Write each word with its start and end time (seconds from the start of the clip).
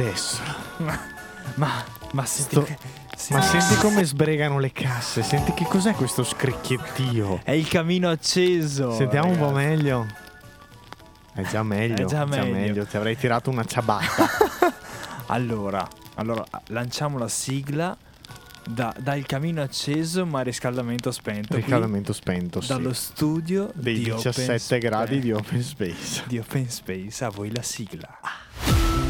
adesso. 0.00 0.42
Ma, 0.78 0.98
ma, 1.54 1.84
ma 2.12 2.24
senti, 2.24 2.50
Sto- 2.54 2.62
che- 2.62 2.78
Ma 3.30 3.42
senti 3.42 3.74
come 3.76 4.04
sbregano 4.04 4.58
le 4.58 4.72
casse. 4.72 5.22
Senti 5.22 5.52
che 5.54 5.64
cos'è 5.64 5.92
questo 5.94 6.24
scricchiettio. 6.24 7.40
è 7.44 7.50
il 7.52 7.68
camino 7.68 8.08
acceso. 8.08 8.94
Sentiamo 8.94 9.28
un 9.30 9.36
po' 9.38 9.52
ragazzi. 9.52 9.66
meglio. 9.66 10.06
È 11.34 11.42
già 11.42 11.62
meglio. 11.62 11.94
È 12.02 12.04
già 12.06 12.24
meglio. 12.24 12.84
Ti 12.86 12.96
avrei 12.96 13.16
tirato 13.16 13.50
una 13.50 13.64
ciabatta. 13.64 14.28
Allora, 15.32 15.86
allora, 16.16 16.44
lanciamo 16.68 17.16
la 17.16 17.28
sigla 17.28 17.96
da, 18.68 18.92
dal 18.98 19.24
camino 19.26 19.62
acceso 19.62 20.26
ma 20.26 20.40
riscaldamento 20.40 21.12
spento. 21.12 21.48
qui, 21.52 21.60
Riscaldamento 21.60 22.12
spento, 22.12 22.60
sì. 22.60 22.66
Dallo 22.66 22.92
studio 22.92 23.70
Dei 23.74 24.00
di 24.00 24.10
Open 24.10 24.22
17 24.32 24.78
gradi 24.80 25.20
di 25.20 25.30
open 25.30 25.62
space. 25.62 26.24
di 26.26 26.36
Open 26.38 26.68
Space. 26.68 27.24
A 27.24 27.28
voi 27.28 27.54
la 27.54 27.62
sigla. 27.62 28.08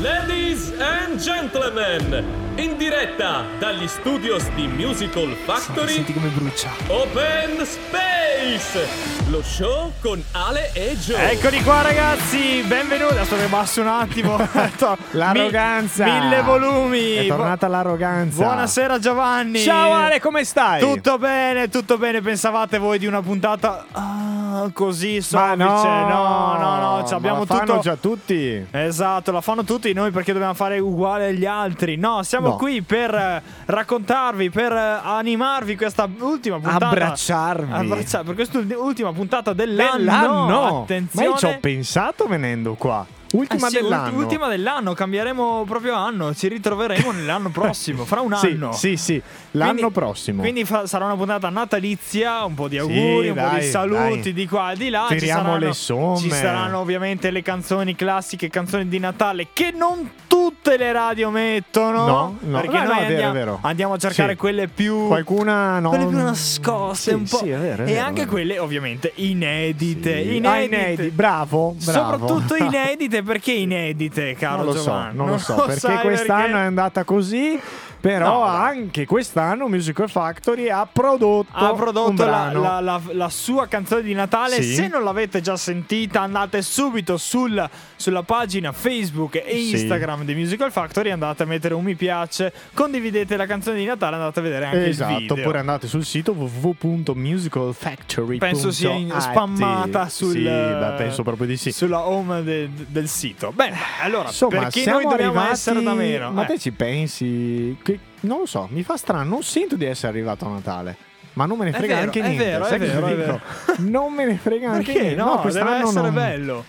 Ladies 0.01 0.73
and 0.81 1.19
gentlemen, 1.19 2.25
in 2.57 2.79
diretta 2.79 3.45
dagli 3.59 3.87
studios 3.87 4.49
di 4.55 4.67
Musical 4.67 5.37
Factory, 5.45 5.93
Senti 5.93 6.15
come 6.15 6.29
brucia. 6.29 6.71
Open 6.87 7.63
Space, 7.67 8.89
lo 9.29 9.43
show 9.43 9.93
con 10.01 10.25
Ale 10.33 10.71
e 10.73 10.97
Joe. 10.97 11.33
Eccoli 11.33 11.63
qua 11.63 11.83
ragazzi, 11.83 12.63
benvenuti. 12.67 13.19
Aspetta 13.19 13.43
che 13.43 13.49
basso 13.49 13.83
un 13.83 13.89
attimo. 13.89 14.39
L'arroganza. 15.13 16.05
Mi- 16.07 16.19
mille 16.19 16.41
volumi. 16.41 17.15
È 17.17 17.27
tornata 17.27 17.69
l'arroganza. 17.69 18.43
Buonasera 18.43 18.99
Giovanni. 18.99 19.59
Ciao 19.59 19.93
Ale, 19.93 20.19
come 20.19 20.45
stai? 20.45 20.81
Tutto 20.81 21.19
bene, 21.19 21.69
tutto 21.69 21.99
bene. 21.99 22.23
Pensavate 22.23 22.79
voi 22.79 22.99
di 22.99 23.05
una 23.05 23.21
puntata 23.21 23.85
ah, 23.93 24.71
così 24.73 25.21
soffice? 25.21 25.57
no, 25.57 25.83
no, 25.83 26.57
no, 26.59 26.77
no. 26.79 27.07
abbiamo 27.11 27.41
la 27.41 27.45
fanno 27.45 27.65
tutto. 27.65 27.81
già 27.81 27.97
tutti. 27.97 28.67
Esatto, 28.71 29.31
la 29.31 29.43
fanno 29.43 29.63
tutti 29.63 29.90
noi 29.93 30.11
perché 30.11 30.33
dobbiamo 30.33 30.55
fare 30.55 30.79
uguale 30.79 31.29
agli 31.29 31.47
altri. 31.47 31.97
No, 31.97 32.23
siamo 32.23 32.49
No. 32.49 32.57
qui 32.57 32.83
per 32.83 33.15
eh, 33.15 33.43
raccontarvi, 33.67 34.51
per 34.51 34.73
eh, 34.73 35.01
animarvi 35.03 35.77
questa 35.77 36.09
ultima 36.21 36.59
puntata. 36.59 36.89
Abbracciarvi. 36.89 37.73
Abbracciarvi 37.73 38.27
per 38.27 38.35
quest'ultima 38.35 39.13
puntata 39.13 39.53
dell'anno. 39.53 39.97
Dell'anno. 39.99 40.83
Attenzione. 40.83 41.27
Ma 41.27 41.33
io 41.33 41.39
ci 41.39 41.47
ho 41.47 41.57
pensato 41.61 42.27
venendo 42.27 42.75
qua. 42.75 43.07
Ultima 43.33 43.67
Eh 43.69 43.71
sì, 43.71 43.77
dell'anno. 43.81 44.17
Ultima 44.19 44.49
dell'anno, 44.49 44.93
cambieremo 44.93 45.65
proprio 45.67 45.95
anno, 45.95 46.35
ci 46.35 46.49
ritroveremo 46.49 47.13
nell'anno 47.13 47.51
prossimo, 47.55 48.05
fra 48.05 48.21
un 48.21 48.35
Sì, 48.37 48.47
anno. 48.49 48.73
Sì, 48.73 48.97
sì, 48.97 49.23
l'anno 49.53 49.73
Quindi- 49.75 49.93
prossimo. 49.93 50.41
Quindi 50.43 50.65
fa- 50.65 50.87
sarà 50.87 51.05
una 51.05 51.15
puntata 51.17 51.49
natalizia, 51.49 52.45
un 52.45 52.55
po' 52.55 52.67
di 52.67 52.79
auguri, 52.79 53.29
un 53.29 53.35
po' 53.35 53.41
dai, 53.41 53.61
di 53.61 53.67
saluti 53.67 54.21
dai. 54.23 54.33
di 54.33 54.49
qua 54.49 54.73
e 54.73 54.77
di 54.77 54.89
là. 54.89 55.07
Tiriamo 55.09 55.43
saranno, 55.43 55.59
le 55.59 55.73
somme. 55.73 56.17
Ci 56.19 56.31
saranno 56.31 56.79
ovviamente 56.81 57.31
le 57.31 57.43
canzoni 57.43 57.95
classiche, 57.95 58.49
canzoni 58.49 58.89
di 58.89 58.99
Natale 58.99 59.49
che 59.53 59.71
non 59.71 60.11
tutte 60.27 60.77
le 60.77 60.91
radio 60.93 61.31
mettono. 61.31 62.07
No, 62.07 62.37
no. 62.41 62.61
Perché 62.61 62.79
No, 62.79 62.83
no, 62.83 62.89
noi 62.89 62.95
vero, 62.99 63.07
andiamo, 63.13 63.33
vero. 63.33 63.59
andiamo 63.63 63.93
a 63.95 63.99
cercare 63.99 64.33
Sì. 64.33 64.39
quelle 64.39 64.67
più. 64.69 65.07
Qualcuna 65.07 65.79
no. 65.79 65.89
Quelle 65.91 66.07
più 66.07 66.17
nascoste, 66.19 67.11
Sì, 67.11 67.15
un 67.17 67.25
po'. 67.25 67.37
sì, 67.39 67.51
è 67.51 67.59
vero, 67.59 67.85
è 67.85 67.89
e 67.89 67.93
vero, 67.93 68.01
anche 68.07 68.13
è 68.23 68.25
vero. 68.25 68.31
quelle, 68.31 68.59
ovviamente, 68.59 69.13
inedite. 69.17 70.23
Sì. 70.23 70.37
Inedite. 70.37 70.49
Ah, 70.49 70.61
inediti. 70.63 71.09
Bravo, 71.11 71.77
bravo. 71.85 72.17
Soprattutto 72.27 72.57
inedite, 72.63 73.20
perché 73.23 73.53
inedite, 73.53 74.35
caro 74.35 74.57
non 74.59 74.67
lo 74.67 74.73
so, 74.73 74.83
Giovanni? 74.85 75.17
non 75.17 75.29
lo 75.29 75.39
so, 75.39 75.55
perché 75.55 75.99
quest'anno 76.01 76.43
perché? 76.45 76.59
è 76.59 76.65
andata 76.67 77.05
così 77.05 77.61
Però 78.01 78.39
No, 78.39 78.43
anche 78.45 79.05
quest'anno 79.05 79.69
Musical 79.69 80.09
Factory 80.09 80.71
ha 80.71 80.87
prodotto, 80.91 81.51
ha 81.55 81.75
prodotto 81.75 82.25
la, 82.25 82.51
la- 82.53 82.81
la- 82.81 83.01
la 83.13 83.29
sua 83.29 83.67
canzone 83.67 84.03
di 84.03 84.15
Natale. 84.15 84.63
Sì. 84.63 84.75
Se 84.75 84.89
non 84.89 85.05
l'avete 85.05 85.41
già 85.43 85.57
sentita, 85.57 86.23
andate 86.23 86.63
subito 86.63 87.19
sul- 87.19 87.69
sulla 87.97 88.23
pagina 88.23 88.73
Facebook 88.73 89.35
e 89.37 89.45
Sì. 89.53 89.71
Instagram 89.73 90.25
di 90.25 90.35
Musical 90.35 90.73
Factory. 90.73 91.11
Andate 91.11 91.43
a 91.43 91.47
mettere 91.47 91.75
un 91.75 91.85
mi 91.85 91.95
piace, 91.95 92.53
condividete 92.73 93.37
la 93.37 93.45
canzone 93.47 93.77
di 93.79 93.85
Natale, 93.85 94.17
andate 94.17 94.39
a 94.39 94.43
vedere 94.43 94.65
anche 94.65 94.79
il 94.79 94.89
Esatto, 94.89 95.19
video. 95.19 95.35
oppure 95.35 95.59
andate 95.59 95.87
sul 95.87 96.05
sito 96.05 96.33
www.musicalfactory.it 96.33 98.39
Penso 98.39 98.71
sia 98.71 98.91
in- 98.91 99.15
spammata 99.19 100.09
sul, 100.09 100.33
Sì, 100.33 100.43
beh, 100.43 100.95
penso 100.97 101.23
proprio 101.23 101.47
di 101.47 101.57
sì. 101.57 101.73
sulla 101.73 102.07
home 102.07 102.43
de- 102.43 102.69
del 102.89 103.09
sito. 103.09 103.53
Bene, 103.55 103.77
allora 104.03 104.29
Insomma, 104.29 104.61
perché 104.61 104.85
noi 104.91 105.03
dobbiamo 105.03 105.25
arrivati... 105.33 105.51
essere 105.53 105.83
da 105.83 105.95
meno? 105.95 106.31
Ma 106.31 106.45
Eh. 106.45 106.47
te 106.47 106.59
ci 106.59 106.73
pensi? 106.73 107.77
Che- 107.93 107.99
non 108.21 108.39
lo 108.41 108.47
so, 108.47 108.69
mi 108.71 108.83
fa 108.83 108.97
strano, 108.97 109.29
non 109.29 109.43
sento 109.43 109.77
di 109.77 109.85
essere 109.85 110.09
arrivato 110.13 110.47
a 110.47 110.51
Natale. 110.51 110.97
Ma 111.35 111.47
non 111.47 111.59
me 111.59 111.65
ne 111.67 111.73
frega 111.73 111.95
vero, 111.95 112.07
anche 112.07 112.21
è 112.21 112.23
niente. 112.27 112.45
vero, 112.45 112.65
è 112.65 112.69
sai 112.69 112.79
vero, 112.79 113.07
è 113.07 113.17
dico? 113.17 113.41
Non 113.83 114.13
me 114.13 114.25
ne 114.27 114.37
frega 114.37 114.71
anche 114.71 114.85
Perché 114.85 115.01
niente. 115.01 115.17
no? 115.21 115.29
deve 115.31 115.41
quest'anno 115.43 115.89
essere 115.89 116.11
bello. 116.11 116.65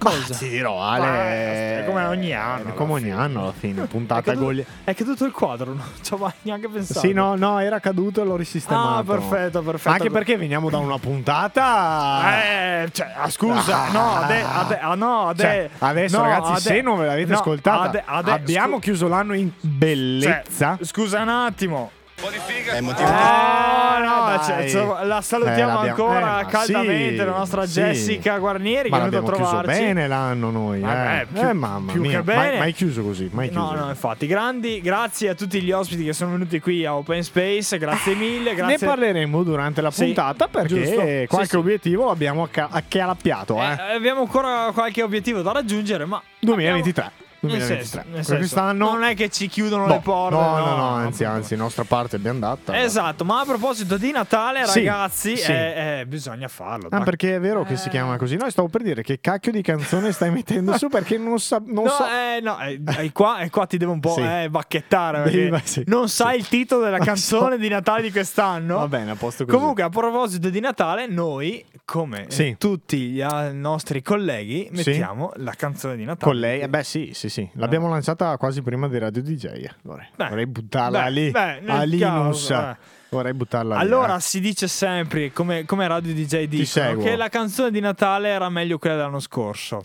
Cosa? 0.00 0.34
ti 0.34 0.48
dirò, 0.48 0.82
Ale. 0.82 1.82
È 1.82 1.84
come 1.86 2.04
ogni 2.06 2.32
anno, 2.34 2.70
È 2.70 2.74
come 2.74 2.92
ogni 2.94 3.10
anno 3.12 3.42
alla 3.42 3.52
fine. 3.52 3.82
È 3.84 3.86
Puntata 3.86 4.22
caduto, 4.22 4.44
goglia. 4.46 4.64
è 4.84 4.94
caduto 4.94 5.24
il 5.26 5.32
quadro, 5.32 5.74
non 5.74 5.82
ci 6.00 6.14
avevo 6.14 6.32
neanche 6.42 6.68
pensato. 6.68 7.00
Sì, 7.00 7.12
no, 7.12 7.34
no, 7.36 7.58
era 7.58 7.80
caduto 7.80 8.22
e 8.22 8.24
l'ho 8.24 8.36
risistemato. 8.36 8.98
Ah, 9.12 9.14
perfetto, 9.18 9.60
perfetto. 9.62 9.90
Anche 9.94 10.10
perché 10.10 10.36
veniamo 10.38 10.70
da 10.70 10.78
una 10.78 10.96
puntata. 10.98 12.42
Eh, 12.42 12.88
cioè, 12.92 13.12
ah, 13.16 13.28
scusa, 13.30 13.84
Ah. 13.84 13.90
no, 13.92 14.14
ade- 14.16 14.42
ade- 14.42 14.78
ah, 14.80 14.94
no, 14.94 15.28
ade- 15.28 15.42
Cioè, 15.42 15.70
adesso, 15.78 16.16
no, 16.18 16.22
ragazzi, 16.24 16.50
ade- 16.52 16.60
se 16.60 16.80
non 16.80 16.98
ve 16.98 17.06
l'avete 17.06 17.32
no, 17.32 17.38
ascoltata, 17.38 18.02
ade- 18.06 18.32
abbiamo 18.32 18.72
scu- 18.74 18.82
chiuso 18.82 19.08
l'anno 19.08 19.34
in 19.34 19.50
cioè, 19.60 19.68
bellezza. 19.70 20.78
scusa 20.82 21.20
un 21.20 21.28
attimo. 21.28 21.90
È 22.22 22.80
motivo 22.80 23.08
Ah, 23.10 23.96
Eh, 23.96 24.04
no, 24.04 24.42
cioè, 24.44 24.68
cioè, 24.68 25.04
la 25.06 25.18
Eh, 25.18 25.22
salutiamo 25.22 25.72
l'abbiamo- 25.72 26.06
ancora 26.06 26.40
eh, 26.40 26.46
caldamente, 26.46 27.10
sì, 27.18 27.24
la 27.24 27.30
nostra 27.36 27.66
sì. 27.66 27.80
Jessica 27.80 28.38
Guarnieri 28.38 28.90
Ma 28.90 28.98
che 28.98 29.02
è 29.06 29.08
venuta 29.08 29.16
a 29.16 29.30
l'abbiamo 29.30 29.36
chiuso 29.48 29.62
trovarci. 29.62 29.82
bene 29.82 30.06
l'anno 30.06 30.50
noi. 30.50 30.80
Vabbè, 30.80 31.20
eh. 31.22 31.26
più- 31.32 31.48
Eh, 31.48 31.52
mamma 31.54 31.92
più 31.92 32.02
che 32.02 32.08
mia, 32.08 32.22
bene. 32.22 32.38
Mai, 32.50 32.58
mai 32.58 32.72
chiuso 32.74 33.02
così, 33.02 33.30
mai 33.32 33.48
chiuso. 33.48 33.72
No, 33.72 33.84
no, 33.84 33.88
infatti, 33.88 34.26
grandi, 34.26 34.80
grazie 34.82 35.30
a 35.30 35.34
tutti 35.34 35.62
gli 35.62 35.72
ospiti 35.72 36.04
che 36.04 36.12
sono 36.12 36.32
venuti 36.32 36.60
qui 36.60 36.84
a 36.84 36.94
Open 36.94 37.22
Space, 37.22 37.78
grazie 37.78 38.14
mille, 38.14 38.54
grazie. 38.54 38.76
Ne 38.78 38.86
parleremo 38.86 39.42
durante 39.42 39.80
la 39.80 39.90
Sì, 39.90 40.04
puntata 40.04 40.46
perché 40.48 40.68
giusto. 40.68 41.00
Sì, 41.00 41.24
qualche 41.26 41.48
sì. 41.48 41.56
obiettivo 41.56 42.06
l'abbiamo 42.06 42.42
acca- 42.42 42.68
accalappiato. 42.70 43.56
Eh. 43.56 43.76
Eh, 43.92 43.94
abbiamo 43.94 44.20
ancora 44.20 44.70
qualche 44.74 45.02
obiettivo 45.02 45.40
da 45.40 45.52
raggiungere, 45.52 46.04
ma 46.04 46.20
2023. 46.38 47.02
abbiamo- 47.04 47.28
Nel 47.42 47.56
2023. 47.56 48.02
senso, 48.12 48.32
nel 48.34 48.46
senso, 48.48 48.72
non 48.72 49.02
è 49.02 49.14
che 49.14 49.30
ci 49.30 49.48
chiudono 49.48 49.86
No, 49.86 49.94
le 49.94 50.00
porte. 50.00 50.34
No, 50.36 50.58
no, 50.58 50.76
no, 50.76 50.88
anzi, 50.90 51.24
appunto. 51.24 51.40
anzi, 51.42 51.56
nostra 51.56 51.84
parte 51.84 52.16
abbiamo 52.16 52.38
data. 52.38 52.78
Esatto, 52.78 53.24
ma 53.24 53.40
a 53.40 53.44
proposito 53.44 53.96
di 53.96 54.10
Natale, 54.12 54.66
Sì, 54.66 54.84
ragazzi, 54.84 55.36
sì. 55.36 55.50
eh, 55.50 56.00
eh, 56.00 56.06
bisogna 56.06 56.48
farlo. 56.48 56.88
Ah, 56.90 57.00
perché 57.00 57.36
è 57.36 57.40
vero 57.40 57.64
che 57.64 57.76
si 57.76 57.88
chiama 57.88 58.16
così. 58.18 58.36
No, 58.36 58.48
stavo 58.50 58.68
per 58.68 58.82
dire 58.82 59.02
che 59.02 59.20
cacchio 59.20 59.52
di 59.52 59.62
canzone 59.62 60.12
stai 60.12 60.30
mettendo 60.30 60.76
su 60.76 60.88
perché 60.88 61.16
non, 61.16 61.38
sa- 61.40 61.62
non 61.64 61.84
No, 61.84 61.90
so. 61.90 62.04
eh, 62.06 62.40
no, 62.42 62.58
eh, 62.60 62.80
eh, 62.98 63.12
qua, 63.12 63.38
eh, 63.38 63.48
qua 63.48 63.64
ti 63.66 63.78
devo 63.78 63.92
un 63.92 64.00
po' 64.00 64.12
Sì. 64.14 64.20
eh, 64.22 64.48
bacchettare 64.50 65.22
perché 65.22 65.60
sì, 65.64 65.82
non 65.86 66.08
sai 66.10 66.38
il 66.38 66.46
titolo 66.48 66.82
della 66.84 66.98
canzone 66.98 67.54
so. 67.54 67.60
di 67.60 67.68
Natale 67.68 68.02
di 68.02 68.10
quest'anno. 68.12 68.76
Va 68.78 68.88
bene, 68.88 69.12
a 69.12 69.14
posto 69.16 69.44
così. 69.46 69.56
Comunque, 69.56 69.82
a 69.82 69.88
proposito 69.88 70.50
di 70.50 70.60
Natale, 70.60 71.06
noi, 71.06 71.64
come 71.90 72.26
eh, 72.26 72.30
Sì. 72.30 72.54
tutti 72.56 72.98
gli 73.08 73.20
ah, 73.20 73.50
nostri 73.50 74.00
colleghi, 74.00 74.70
Sì. 74.72 74.90
mettiamo 74.90 75.32
la 75.38 75.50
canzone 75.54 75.96
di 75.96 76.04
Natale. 76.04 76.30
Con 76.30 76.40
lei, 76.40 76.60
eh, 76.60 76.68
beh, 76.68 76.84
sì, 76.84 77.10
sì, 77.14 77.28
sì. 77.28 77.50
L'abbiamo 77.54 77.88
lanciata 77.88 78.36
quasi 78.36 78.62
prima 78.62 78.86
dei 78.86 79.00
Radio 79.00 79.20
DJ. 79.22 79.44
eh. 79.46 79.74
Vorrei, 79.82 80.06
Beh, 80.14 80.28
vorrei 80.28 80.46
buttarla 80.46 81.02
beh, 81.02 81.10
lì. 81.10 81.30
beh, 81.32 81.60
a 81.66 81.82
Linus. 81.82 82.46
caso, 82.46 82.70
eh. 82.70 82.76
Vorrei 83.10 83.34
buttarla 83.34 83.74
lì. 83.74 83.80
Allora 83.80 84.16
eh. 84.18 84.20
si 84.20 84.38
dice 84.38 84.68
sempre, 84.68 85.32
come, 85.32 85.64
come 85.64 85.88
Radio 85.88 86.14
DJ 86.14 86.62
seguo. 86.62 87.02
che 87.02 87.16
la 87.16 87.28
canzone 87.28 87.72
di 87.72 87.80
Natale 87.80 88.28
era 88.28 88.48
meglio 88.48 88.78
quella 88.78 88.94
dell'anno 88.94 89.18
scorso. 89.18 89.82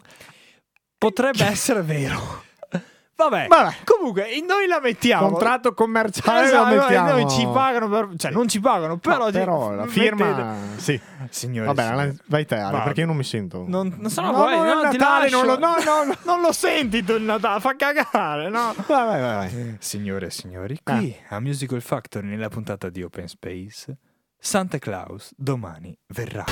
Potrebbe 0.95 1.43
essere 1.43 1.81
vero. 1.81 2.43
Vabbè, 3.17 3.47
Vabbè. 3.47 3.75
comunque 3.85 4.27
noi 4.45 4.67
la 4.67 4.81
mettiamo. 4.81 5.29
Contratto 5.29 5.73
commerciale 5.73 6.45
Esatto, 6.47 6.73
lo 6.75 6.81
mettiamo. 6.81 7.09
noi 7.11 7.29
ci 7.29 7.47
pagano 7.47 7.87
per, 7.89 8.09
cioè 8.17 8.31
non 8.31 8.47
ci 8.49 8.59
pagano, 8.59 8.97
però, 8.97 9.17
No, 9.17 9.25
ci- 9.27 9.31
però 9.31 9.71
la 9.73 9.87
firma. 9.87 10.25
mettete- 10.25 10.81
Sì. 10.81 11.01
Signori, 11.29 11.65
Vabbè, 11.67 11.81
signori. 11.83 12.07
la- 12.07 12.13
vai 12.27 12.45
te, 12.45 12.55
Ale, 12.55 12.81
perché 12.83 12.99
io 12.99 13.05
non 13.05 13.15
mi 13.15 13.23
sento. 13.23 13.63
Non, 13.67 13.95
non 13.97 14.09
sono 14.11 14.31
No, 14.31 14.37
voi, 14.37 14.57
no, 14.57 14.63
no, 14.65 14.81
Natale, 14.81 15.29
non 15.29 15.45
lo- 15.45 15.57
no, 15.57 15.75
no, 15.83 16.03
no. 16.03 16.15
non 16.23 16.41
lo 16.41 16.51
senti 16.51 17.03
tu 17.05 17.13
il 17.13 17.23
Natale, 17.23 17.59
fa 17.61 17.75
cagare, 17.77 18.49
no? 18.49 18.73
Vai, 18.85 19.05
vai, 19.05 19.21
vai, 19.21 19.35
vai. 19.49 19.75
Signore 19.79 20.25
e 20.27 20.31
signori, 20.31 20.77
Ah. 20.83 20.97
qui 20.97 21.15
a 21.29 21.39
Musical 21.39 21.81
Factory 21.81 22.27
nella 22.27 22.49
puntata 22.49 22.89
di 22.89 23.01
Open 23.01 23.27
Space, 23.29 23.97
Santa 24.37 24.77
Claus 24.77 25.31
domani 25.37 25.97
verrà. 26.07 26.43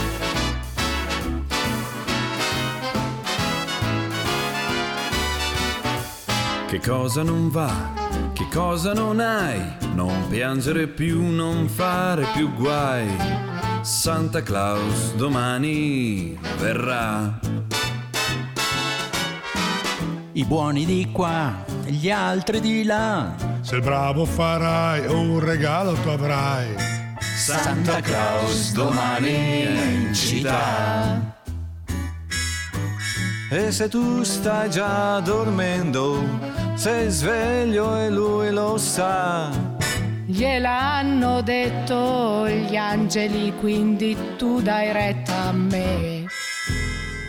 Che 6.74 6.80
cosa 6.80 7.22
non 7.22 7.52
va? 7.52 7.94
Che 8.34 8.48
cosa 8.52 8.94
non 8.94 9.20
hai? 9.20 9.62
Non 9.94 10.28
piangere 10.28 10.88
più, 10.88 11.22
non 11.22 11.68
fare 11.68 12.26
più 12.34 12.52
guai. 12.52 13.08
Santa 13.84 14.42
Claus 14.42 15.14
domani 15.14 16.36
verrà. 16.58 17.40
I 20.32 20.44
buoni 20.46 20.86
di 20.86 21.10
qua, 21.12 21.64
gli 21.86 22.10
altri 22.10 22.60
di 22.60 22.84
là. 22.84 23.36
Se 23.62 23.80
bravo 23.80 24.26
farai, 24.26 25.06
un 25.06 25.40
regalo 25.40 25.94
tu 25.94 26.10
avrai. 26.10 26.74
Santa 27.20 28.02
Claus 28.02 28.74
domani 28.74 29.30
è 29.30 29.84
in 30.08 30.14
città. 30.16 31.38
E 33.52 33.72
se 33.72 33.88
tu 33.88 34.24
stai 34.24 34.68
già 34.72 35.20
dormendo, 35.20 36.63
sei 36.84 37.10
sveglio 37.10 37.98
e 37.98 38.10
lui 38.10 38.52
lo 38.52 38.78
sa. 38.78 39.50
Gliel'hanno 40.26 41.42
detto 41.42 42.46
gli 42.46 42.76
angeli, 42.76 43.54
quindi 43.58 44.18
tu 44.36 44.62
dai 44.62 44.92
retta 44.92 45.44
a 45.44 45.52
me. 45.54 46.26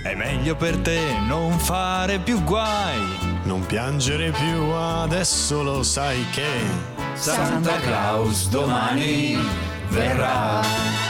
È 0.03 0.13
meglio 0.17 0.57
per 0.57 0.79
te 0.79 0.99
non 1.29 1.57
fare 1.57 2.19
più 2.19 2.43
guai. 2.43 2.99
Non 3.45 3.65
piangere 3.65 4.33
più, 4.33 4.73
adesso 4.73 5.63
lo 5.63 5.85
sai 5.85 6.27
che. 6.33 6.65
Santa 7.13 7.79
Claus 7.79 8.49
domani 8.49 9.39
verrà. 9.91 11.04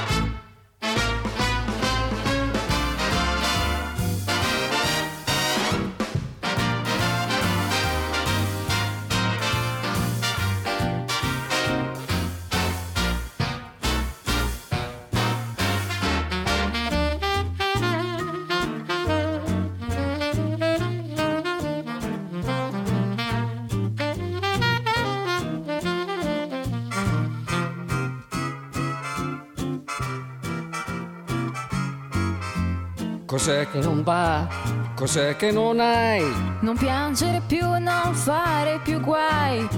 Cos'è 33.44 33.68
che 33.70 33.78
non 33.80 34.02
va? 34.02 34.48
Cos'è 34.96 35.36
che 35.36 35.52
non 35.52 35.78
hai? 35.78 36.24
Non 36.60 36.78
piangere 36.78 37.42
più, 37.46 37.60
non 37.78 38.14
fare 38.14 38.80
più 38.82 39.02
guai. 39.02 39.68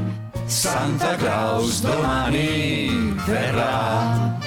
Santa 0.44 1.16
Claus 1.16 1.80
domani 1.80 3.12
verrà. 3.26 4.38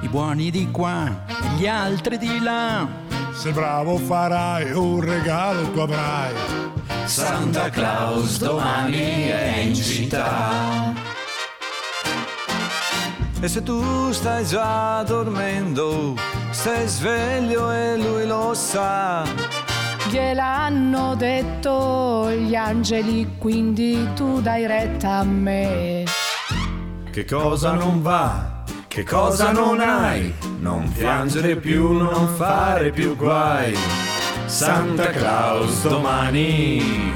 I 0.00 0.08
buoni 0.08 0.50
di 0.50 0.68
qua, 0.72 1.24
gli 1.56 1.68
altri 1.68 2.18
di 2.18 2.40
là. 2.40 2.88
Se 3.32 3.52
bravo 3.52 3.96
farai, 3.96 4.72
un 4.72 5.00
regalo 5.00 5.70
tu 5.70 5.78
avrai. 5.78 6.34
Santa 7.04 7.70
Claus 7.70 8.38
domani 8.38 9.28
è 9.28 9.58
in 9.58 9.74
città. 9.76 10.92
E 13.40 13.46
se 13.46 13.62
tu 13.62 14.10
stai 14.10 14.44
già 14.44 15.04
dormendo, 15.04 16.33
sei 16.64 16.88
sveglio 16.88 17.70
e 17.70 17.98
lui 17.98 18.26
lo 18.26 18.54
sa. 18.54 19.22
Gliel'hanno 20.08 21.14
detto 21.14 22.30
gli 22.30 22.54
angeli, 22.54 23.36
quindi 23.36 24.08
tu 24.14 24.40
dai 24.40 24.66
retta 24.66 25.18
a 25.18 25.24
me. 25.24 26.04
Che 27.10 27.24
cosa 27.26 27.72
non 27.72 28.00
va? 28.00 28.64
Che 28.88 29.02
cosa 29.02 29.52
non 29.52 29.78
hai? 29.78 30.32
Non 30.60 30.90
piangere 30.90 31.56
più, 31.56 31.92
non 31.92 32.28
fare 32.34 32.92
più 32.92 33.14
guai. 33.14 33.76
Santa 34.46 35.10
Claus 35.10 35.86
domani 35.86 37.12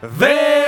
verrà. 0.00 0.67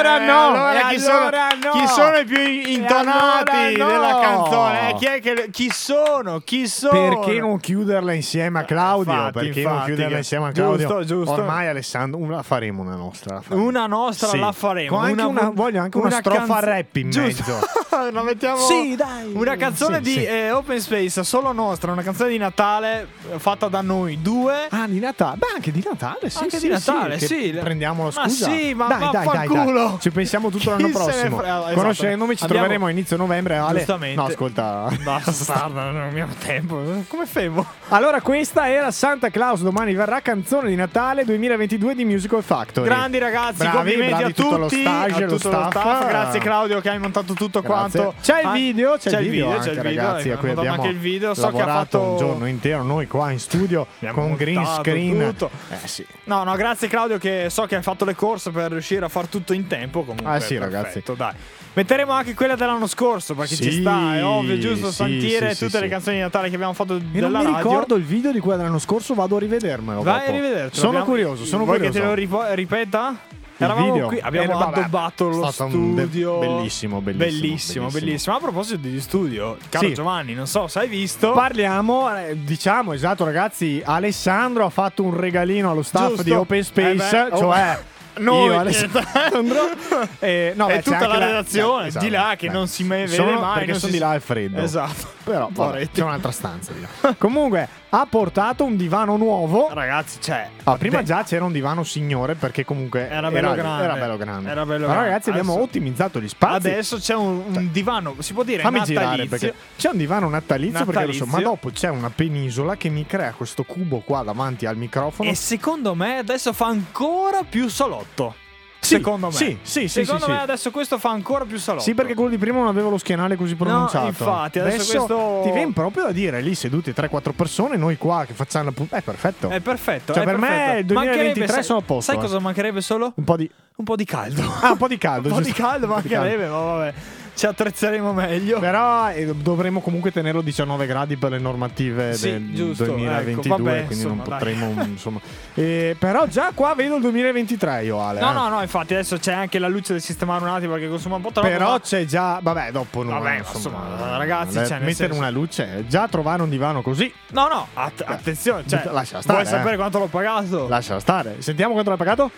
Allora 0.00 0.18
no! 0.24 0.48
Allora, 0.48 0.90
E 0.90 0.96
chi, 0.96 1.04
allora 1.06 1.48
sono, 1.60 1.74
no! 1.74 1.80
chi 1.80 1.86
sono 1.88 2.16
i 2.16 2.24
più 2.24 2.40
intonati 2.72 3.56
allora 3.56 3.84
no! 3.84 3.90
della 3.92 4.18
canzone? 4.20 4.90
Eh, 4.90 4.94
chi, 4.94 5.04
è 5.06 5.20
che, 5.20 5.48
chi 5.50 5.70
sono? 5.70 6.40
Chi 6.40 6.66
sono? 6.68 6.92
Perché 7.22 7.38
non 7.40 7.58
chiuderla 7.58 8.12
insieme 8.12 8.60
a 8.60 8.64
Claudio? 8.64 9.12
Infatti, 9.12 9.32
Perché 9.32 9.62
non 9.62 9.72
infatti, 9.72 9.86
chiuderla 9.86 10.10
che- 10.12 10.16
insieme 10.18 10.46
a 10.48 10.52
Claudio? 10.52 10.86
giusto, 10.86 11.04
giusto. 11.04 11.32
Ormai 11.32 11.68
Alessandro, 11.68 12.18
una, 12.20 12.36
la 12.36 12.42
faremo 12.42 12.82
una 12.82 12.94
nostra. 12.96 13.40
faremo. 13.40 13.66
Una 13.66 13.86
nostra 13.86 14.28
Sì. 14.28 14.38
la 14.38 14.52
faremo. 14.52 14.96
Con 14.96 15.04
anche 15.04 15.22
una- 15.22 15.50
voglio 15.52 15.80
anche 15.80 15.98
una 15.98 16.10
strofa 16.10 16.46
canz- 16.46 16.64
rap 16.64 16.96
in 16.96 17.10
Giusto. 17.10 17.42
mezzo. 17.52 17.66
la 18.12 18.22
mettiamo. 18.22 18.56
Sì, 18.58 18.96
dai. 18.96 19.32
Una 19.34 19.56
canzone 19.56 19.96
Sì, 19.96 20.02
di 20.02 20.10
sì. 20.12 20.24
eh, 20.24 20.50
Open 20.52 20.80
Space, 20.80 21.22
solo 21.24 21.52
nostra, 21.52 21.92
una 21.92 22.02
canzone 22.02 22.30
di 22.30 22.38
Natale 22.38 23.08
eh, 23.32 23.38
fatta 23.38 23.68
da 23.68 23.80
noi 23.82 24.20
due. 24.22 24.66
Ah, 24.70 24.86
di 24.86 24.98
Natale? 25.00 25.36
Beh, 25.36 25.46
anche 25.54 25.70
di 25.70 25.82
Natale, 25.86 26.30
sì. 26.30 26.38
Anche 26.38 26.58
sì, 26.58 26.66
di 26.66 26.72
Natale, 26.72 27.18
sì. 27.18 27.58
Prendiamo 27.60 28.04
Ma 28.04 28.10
scusa. 28.10 28.50
sì, 28.50 28.74
ma 28.74 28.86
dai, 28.86 28.98
dai, 29.00 29.10
dai, 29.12 29.24
vaffanculo. 29.26 29.89
Ci 29.98 30.10
pensiamo 30.10 30.50
tutto 30.50 30.70
l'anno 30.70 30.88
prossimo. 30.90 31.38
frega? 31.38 31.58
Esatto. 31.60 31.74
Conoscendomi, 31.74 32.36
ci 32.36 32.42
Andiamo- 32.42 32.62
troveremo 32.64 32.86
a 32.86 32.90
inizio 32.90 33.16
novembre. 33.16 33.56
Ale. 33.56 33.78
Giustamente. 33.78 34.20
No, 34.20 34.26
ascolta. 34.26 34.88
Bastardo, 35.02 35.80
non 35.80 36.02
abbiamo 36.02 36.32
tempo. 36.38 36.82
Come 37.08 37.26
fermo? 37.26 37.66
Allora, 37.88 38.20
questa 38.20 38.68
era 38.70 38.90
Santa 38.90 39.30
Claus. 39.30 39.62
Domani 39.62 39.94
verrà 39.94 40.20
canzone 40.20 40.68
di 40.68 40.76
Natale 40.76 41.24
2022 41.24 41.94
di 41.94 42.04
Musical 42.04 42.42
Factory. 42.42 42.86
Grandi 42.86 43.18
ragazzi, 43.18 43.58
Bravi, 43.58 43.76
complimenti 43.76 44.10
bravi 44.14 44.24
a 44.24 44.34
tutti, 44.34 44.58
lo 44.58 44.68
stage, 44.68 45.14
a 45.14 45.26
lo 45.26 45.36
tutto 45.36 45.50
lo 45.50 45.66
staff. 45.70 46.08
Grazie 46.08 46.40
Claudio 46.40 46.80
che 46.80 46.88
hai 46.90 46.98
montato 46.98 47.34
tutto 47.34 47.60
Grazie. 47.60 48.00
quanto. 48.00 48.14
C'è 48.20 48.42
il 48.42 48.50
video, 48.52 48.96
c'è, 48.96 49.18
il 49.20 49.28
video, 49.30 49.48
c'è 49.50 49.56
anche, 49.56 49.70
il 49.70 49.80
video, 49.80 50.02
ragazzi. 50.02 50.22
cui 50.22 50.32
abbiamo 50.32 50.58
abbiamo 50.60 50.82
anche 50.82 50.88
il 50.88 50.98
video. 50.98 51.34
So 51.34 51.48
che 51.50 51.60
ha 51.62 51.66
fatto 51.66 52.00
un 52.00 52.16
giorno 52.16 52.46
intero 52.46 52.82
noi 52.82 53.06
qua 53.06 53.30
in 53.30 53.38
studio 53.40 53.86
Abbiamo 53.96 54.20
con 54.22 54.34
green 54.34 54.64
screen. 54.66 55.18
tutto. 55.18 55.50
Eh 55.70 55.86
sì. 55.88 56.06
No, 56.24 56.44
no, 56.44 56.54
grazie 56.54 56.88
Claudio 56.88 57.18
che 57.18 57.46
so 57.50 57.66
che 57.66 57.76
hai 57.76 57.82
fatto 57.82 58.04
le 58.04 58.14
corse 58.14 58.50
per 58.50 58.70
riuscire 58.70 59.04
a 59.04 59.08
far 59.08 59.26
tutto 59.26 59.52
in 59.52 59.66
tempo. 59.66 59.79
Comunque, 59.88 60.26
Ah, 60.26 60.40
sì, 60.40 60.56
perfetto, 60.56 61.14
dai. 61.14 61.32
Metteremo 61.72 62.10
anche 62.12 62.34
quella 62.34 62.56
dell'anno 62.56 62.86
scorso 62.88 63.34
perché 63.34 63.54
ci 63.54 63.70
Sì, 63.70 63.80
sta, 63.80 64.16
è 64.16 64.24
ovvio, 64.24 64.58
giusto? 64.58 64.88
sì, 64.90 64.94
Sentire 64.94 65.54
sì, 65.54 65.66
tutte 65.66 65.78
le 65.80 65.88
canzoni 65.88 66.16
di 66.16 66.22
Natale 66.22 66.48
che 66.48 66.54
abbiamo 66.56 66.72
fatto 66.72 66.94
Io 66.94 67.20
non 67.20 67.30
mi 67.30 67.44
radio. 67.44 67.56
ricordo 67.56 67.94
il 67.94 68.02
video 68.04 68.32
di 68.32 68.40
quello 68.40 68.56
dell'anno 68.58 68.78
scorso, 68.80 69.14
vado 69.14 69.36
a 69.36 69.38
rivedermelo. 69.38 70.02
Vai 70.02 70.18
dopo. 70.18 70.30
a 70.30 70.34
rivedertelo. 70.34 70.74
Sono 70.74 70.88
abbiamo- 70.88 71.04
curioso, 71.06 71.44
sono 71.44 71.64
Vuoi 71.64 71.76
curioso. 71.76 71.98
che 71.98 72.04
te 72.04 72.26
lo 72.40 72.54
ripeta? 72.54 73.16
Il 73.60 73.66
Eravamo 73.66 73.92
video? 73.92 74.06
qui, 74.08 74.18
abbiamo 74.20 74.58
Eh, 74.58 74.62
addobbato 74.62 75.28
lo 75.28 75.36
un 75.36 75.94
de- 75.94 76.02
studio. 76.04 76.38
bellissimo, 76.38 77.00
bellissimo, 77.02 77.12
bellissimo, 77.28 77.88
bellissimo. 77.88 78.34
A 78.34 78.38
proposito 78.38 78.78
di 78.88 78.98
studio, 79.02 79.58
caro 79.68 79.86
Sì. 79.88 79.92
Giovanni, 79.94 80.32
non 80.32 80.46
so 80.46 80.66
se 80.66 80.78
hai 80.78 80.88
visto. 80.88 81.32
Parliamo, 81.32 82.16
eh, 82.16 82.38
diciamo 82.42 82.94
esatto 82.94 83.22
ragazzi, 83.26 83.82
Alessandro 83.84 84.64
ha 84.64 84.70
fatto 84.70 85.02
un 85.02 85.14
regalino 85.14 85.70
allo 85.70 85.82
staff 85.82 86.06
Giusto. 86.08 86.22
di 86.22 86.30
Open 86.30 86.64
Space, 86.64 87.26
Eh 87.26 87.28
beh, 87.28 87.36
oh. 87.36 87.38
cioè 88.14 88.22
Noi, 88.22 88.46
io 88.46 88.58
Alessandro 88.58 89.70
e 90.18 90.52
no, 90.56 90.68
e 90.68 90.76
beh, 90.76 90.82
tutta 90.82 90.96
anche 90.96 91.06
la 91.08 91.18
redazione 91.18 91.86
esatto, 91.88 92.04
di 92.04 92.10
là 92.10 92.34
che 92.36 92.46
beh. 92.48 92.52
non 92.52 92.66
si 92.68 92.84
me- 92.84 93.04
vede 93.04 93.14
Sono- 93.14 93.40
mai. 93.40 93.54
perché 93.58 93.74
sono 93.74 93.86
si- 93.86 93.90
di 93.92 93.98
là 93.98 94.10
al 94.10 94.20
freddo. 94.20 94.60
Esatto. 94.60 95.18
Però 95.24 95.48
vabbè, 95.52 95.90
c'è 95.92 96.02
un'altra 96.02 96.30
stanza 96.32 96.72
di 96.72 96.80
là. 96.80 97.14
Comunque 97.18 97.68
ha 97.90 98.06
portato 98.08 98.64
un 98.64 98.76
divano 98.76 99.16
nuovo. 99.16 99.68
Ragazzi, 99.72 100.18
cioè. 100.20 100.48
Ah, 100.64 100.76
prima 100.76 100.98
beh, 100.98 101.04
già 101.04 101.22
c'era 101.24 101.44
un 101.44 101.52
divano 101.52 101.82
signore 101.84 102.34
perché 102.34 102.64
comunque 102.64 103.08
Era 103.08 103.30
bello 103.30 103.52
grande. 103.52 103.84
Era 103.84 103.94
bello 103.94 104.16
grande. 104.16 104.50
Era 104.50 104.64
bello 104.64 104.78
Però 104.80 104.92
grande. 104.92 105.08
ragazzi 105.08 105.28
abbiamo 105.30 105.52
Adesso- 105.52 105.66
ottimizzato 105.68 106.20
gli 106.20 106.28
spazi. 106.28 106.68
Adesso 106.68 106.96
c'è 106.98 107.14
un, 107.14 107.42
un 107.46 107.68
divano, 107.70 108.14
si 108.18 108.32
può 108.32 108.42
dire 108.42 108.62
Fammi 108.62 108.78
natalizio. 108.78 109.00
girare 109.08 109.26
perché 109.26 109.54
c'è 109.76 109.90
un 109.90 109.96
divano 109.98 110.28
natalizio, 110.28 110.84
perché 110.84 111.06
lo 111.06 111.12
so, 111.12 111.18
ma 111.26 111.38
Natalizio. 111.38 111.50
dopo 111.50 111.70
c'è 111.70 111.88
una 111.88 112.10
penisola 112.10 112.76
che 112.76 112.88
mi 112.88 113.06
crea 113.06 113.32
questo 113.32 113.62
cubo 113.64 114.00
qua 114.00 114.22
davanti 114.22 114.66
al 114.66 114.76
microfono. 114.76 115.28
E 115.28 115.34
secondo 115.34 115.94
me 115.94 116.18
adesso 116.18 116.52
fa 116.52 116.66
ancora 116.66 117.42
più 117.48 117.68
salotto. 118.00 118.34
Sì, 118.82 118.94
secondo 118.94 119.26
me. 119.26 119.32
sì, 119.34 119.58
sì, 119.60 119.88
Secondo 119.88 120.26
me 120.26 120.40
adesso 120.40 120.70
questo 120.70 120.96
fa 120.98 121.10
ancora 121.10 121.44
più 121.44 121.58
salotto. 121.58 121.84
Sì, 121.84 121.92
perché 121.92 122.14
quello 122.14 122.30
di 122.30 122.38
prima 122.38 122.60
non 122.60 122.66
aveva 122.68 122.88
lo 122.88 122.96
schienale 122.96 123.36
così 123.36 123.54
pronunciato. 123.54 124.06
infatti, 124.06 124.58
adesso 124.58 124.96
questo- 124.96 125.40
ti 125.44 125.50
viene 125.50 125.72
proprio 125.74 126.04
da 126.04 126.12
dire 126.12 126.40
lì 126.40 126.54
seduti 126.54 126.94
3-4 126.94 127.34
persone, 127.34 127.76
noi 127.76 127.98
qua 127.98 128.24
che 128.26 128.32
facciamo 128.32 128.72
la. 128.74 128.96
È 128.96 129.02
perfetto. 129.02 129.50
È 129.50 129.60
perfetto. 129.60 130.14
Cioè, 130.14 130.22
è 130.22 130.24
per 130.26 130.38
me 130.38 130.48
perfetto. 130.48 130.78
il 130.78 130.84
2023 130.86 130.94
Mancherebbe, 131.26 131.52
sai- 131.52 131.62
sono 131.62 131.78
a 131.78 131.82
posto, 131.82 132.10
Sai 132.10 132.20
eh. 132.20 132.24
cosa 132.24 132.38
mancherebbe 132.38 132.80
solo? 132.80 133.12
Un 133.16 133.24
po' 133.24 133.36
di. 133.36 133.50
Un 133.76 133.84
po' 133.84 133.96
di 133.96 134.04
caldo. 134.06 134.42
Ah, 134.62 134.70
un 134.72 134.76
po' 134.78 134.88
di 134.88 134.96
caldo 134.98 135.28
Un 135.32 135.34
po' 135.34 135.40
di 135.42 135.52
caldo. 135.52 135.86
mancherebbe, 135.86 136.46
ma 136.48 136.58
vabbè. 136.58 136.94
Ci 137.40 137.46
attrezzeremo 137.46 138.12
meglio. 138.12 138.58
Però 138.58 139.08
eh, 139.10 139.34
dovremo 139.34 139.80
comunque 139.80 140.12
tenerlo 140.12 140.42
19 140.42 140.84
gradi 140.84 141.16
per 141.16 141.30
le 141.30 141.38
normative 141.38 142.12
Sì, 142.12 142.32
del 142.32 142.52
giusto, 142.54 142.84
2022, 142.84 143.40
ecco, 143.54 143.62
vabbè, 143.64 143.86
quindi 143.86 144.04
non 144.04 144.12
insomma, 144.18 144.36
potremo. 144.36 144.82
insomma. 144.84 145.20
Eh, 145.54 145.96
però 145.98 146.26
già 146.26 146.50
qua 146.54 146.74
vedo 146.74 146.96
il 146.96 147.00
2023 147.00 147.84
io, 147.84 147.98
Ale. 147.98 148.20
No, 148.20 148.28
eh. 148.28 148.34
no, 148.34 148.48
no, 148.50 148.60
infatti 148.60 148.92
adesso 148.92 149.16
c'è 149.16 149.32
anche 149.32 149.58
la 149.58 149.68
luce 149.68 149.94
da 149.94 149.98
sistemare 150.00 150.44
un 150.44 150.50
attimo 150.50 150.74
perché 150.74 150.90
consuma 150.90 151.16
un 151.16 151.22
po' 151.22 151.30
troppo. 151.32 151.48
Però 151.48 151.70
ma- 151.70 151.80
c'è 151.80 152.04
già. 152.04 152.40
Vabbè, 152.42 152.72
dopo 152.72 153.02
non 153.02 153.18
Vabbè, 153.18 153.38
insomma, 153.38 153.84
insomma, 153.86 154.16
ragazzi, 154.18 154.58
le- 154.58 154.66
cioè, 154.66 154.78
mettere 154.80 154.94
senso- 154.94 155.16
una 155.16 155.30
luce, 155.30 155.84
già 155.88 156.08
trovare 156.08 156.42
un 156.42 156.50
divano 156.50 156.82
così, 156.82 157.10
No, 157.28 157.48
no, 157.48 157.68
att- 157.72 158.04
attenzione, 158.06 158.64
cioè, 158.68 158.82
lascia 158.92 159.22
stare, 159.22 159.38
vuoi 159.44 159.50
sapere 159.50 159.74
eh. 159.76 159.78
quanto 159.78 159.98
l'ho 159.98 160.08
pagato? 160.08 160.68
lasciala 160.68 161.00
stare. 161.00 161.36
Sentiamo 161.38 161.72
quanto 161.72 161.88
l'hai 161.88 161.98
pagato? 161.98 162.30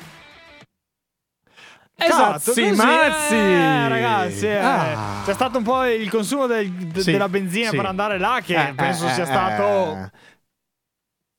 Esatto, 2.05 2.53
Cazzi, 2.53 2.71
mazzi! 2.73 3.35
eh, 3.35 3.89
ragazzi, 3.89 4.47
eh. 4.47 4.59
Ah. 4.59 5.23
c'è 5.25 5.35
stato 5.35 5.59
un 5.59 5.65
po' 5.65 5.85
il 5.85 6.09
consumo 6.11 6.47
del- 6.47 6.71
de- 6.71 7.01
Sì, 7.03 7.13
della 7.13 7.29
benzina 7.29 7.71
sì. 7.71 7.77
per 7.77 7.87
andare 7.87 8.19
là 8.19 8.41
che 8.45 8.55
Eh, 8.55 8.73
penso 8.75 9.07
eh, 9.07 9.11
sia 9.13 9.23
eh, 9.23 9.27
stato 9.27 10.11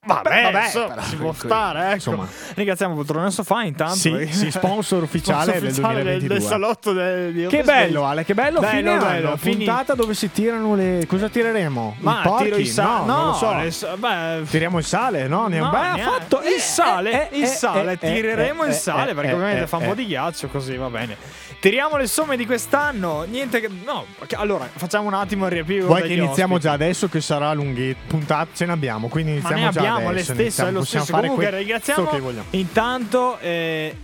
eh. 0.03 0.07
Vabbè, 0.07 0.51
vabbè, 0.51 0.65
insomma, 0.65 0.88
però, 0.88 1.01
si 1.01 1.15
può 1.15 1.33
stare, 1.33 1.79
ecco. 1.86 1.93
insomma. 1.93 2.27
Ringraziamo 2.55 2.93
Poltrone 2.95 3.31
Sofà 3.31 3.63
intanto. 3.63 3.95
Sì, 3.95 4.10
perché- 4.12 4.31
sì, 4.33 4.51
sponsor 4.51 5.03
ufficiale 5.03 5.60
del 5.60 5.74
sponsor 5.74 5.91
ufficiale 5.91 6.03
2022. 6.03 6.38
del 6.38 6.41
salotto 6.48 6.91
del, 6.93 7.33
di 7.33 7.45
Che 7.48 7.63
bello, 7.63 8.00
Space. 8.00 8.12
Ale, 8.12 8.25
che 8.25 8.33
bello. 8.33 8.60
Bello, 8.60 8.72
fine 8.75 8.98
bello, 8.98 9.27
anno, 9.27 9.38
fini- 9.38 9.55
puntata 9.65 9.93
dove 9.95 10.13
si 10.13 10.31
tirano 10.31 10.75
le. 10.75 11.05
Cosa 11.07 11.29
tireremo? 11.29 11.95
Ma 12.00 12.19
I 12.19 12.24
porchi? 12.24 12.43
tiro 12.43 12.55
il 12.57 12.67
sale. 12.67 13.05
No, 13.05 13.15
non 13.15 13.25
lo 13.27 13.33
so. 13.33 13.53
le 13.55 13.72
sa- 13.72 13.98
beh, 13.98 14.41
Tiriamo 14.50 14.77
il 14.77 14.86
sale, 14.86 15.27
no? 15.27 15.48
Ne 15.48 15.60
no, 15.60 15.69
beh, 15.69 15.77
neanche. 15.79 16.01
fatto 16.01 16.41
il 16.41 16.60
sale, 16.60 17.29
eh, 17.31 17.38
il 17.38 17.43
eh, 17.43 17.48
sale, 17.48 17.91
eh, 17.91 17.93
eh, 17.93 18.13
tireremo 18.13 18.63
eh, 18.63 18.67
il 18.67 18.74
sale 18.74 19.12
eh, 19.12 19.13
perché 19.15 19.31
eh, 19.31 19.33
ovviamente 19.33 19.63
eh, 19.63 19.67
fa 19.67 19.77
un 19.77 19.83
eh. 19.83 19.88
po' 19.88 19.93
di 19.93 20.05
ghiaccio 20.05 20.48
così 20.50 20.75
va 20.75 20.89
bene. 20.89 21.15
Tiriamo 21.63 21.95
le 21.95 22.07
somme 22.07 22.36
di 22.36 22.45
quest'anno, 22.45 23.24
niente 23.24 23.62
che 23.62 23.69
no, 23.86 24.05
allora 24.36 24.67
facciamo 24.75 25.07
un 25.07 25.13
attimo 25.13 25.45
il 25.45 25.51
riepiego 25.53 25.86
Vuoi 25.88 26.01
che 26.01 26.12
iniziamo 26.13 26.55
ospiti. 26.55 26.60
già 26.60 26.72
adesso 26.74 27.07
che 27.07 27.22
sarà 27.22 27.53
lunghetto? 27.53 28.01
Puntata 28.07 28.50
ce 28.53 28.65
ne 28.65 28.74
abbiamo, 28.74 29.07
quindi 29.07 29.31
iniziamo 29.31 29.69
già 29.69 29.92
abbiamo 29.95 30.12
le 30.13 30.23
stesse, 30.23 30.71
lo 30.71 30.83
stesso. 30.83 31.05
fare 31.05 31.21
Comunque 31.27 31.50
que- 31.50 31.57
ringraziamo 31.57 32.09
intanto 32.51 33.38
eh, 33.39 33.95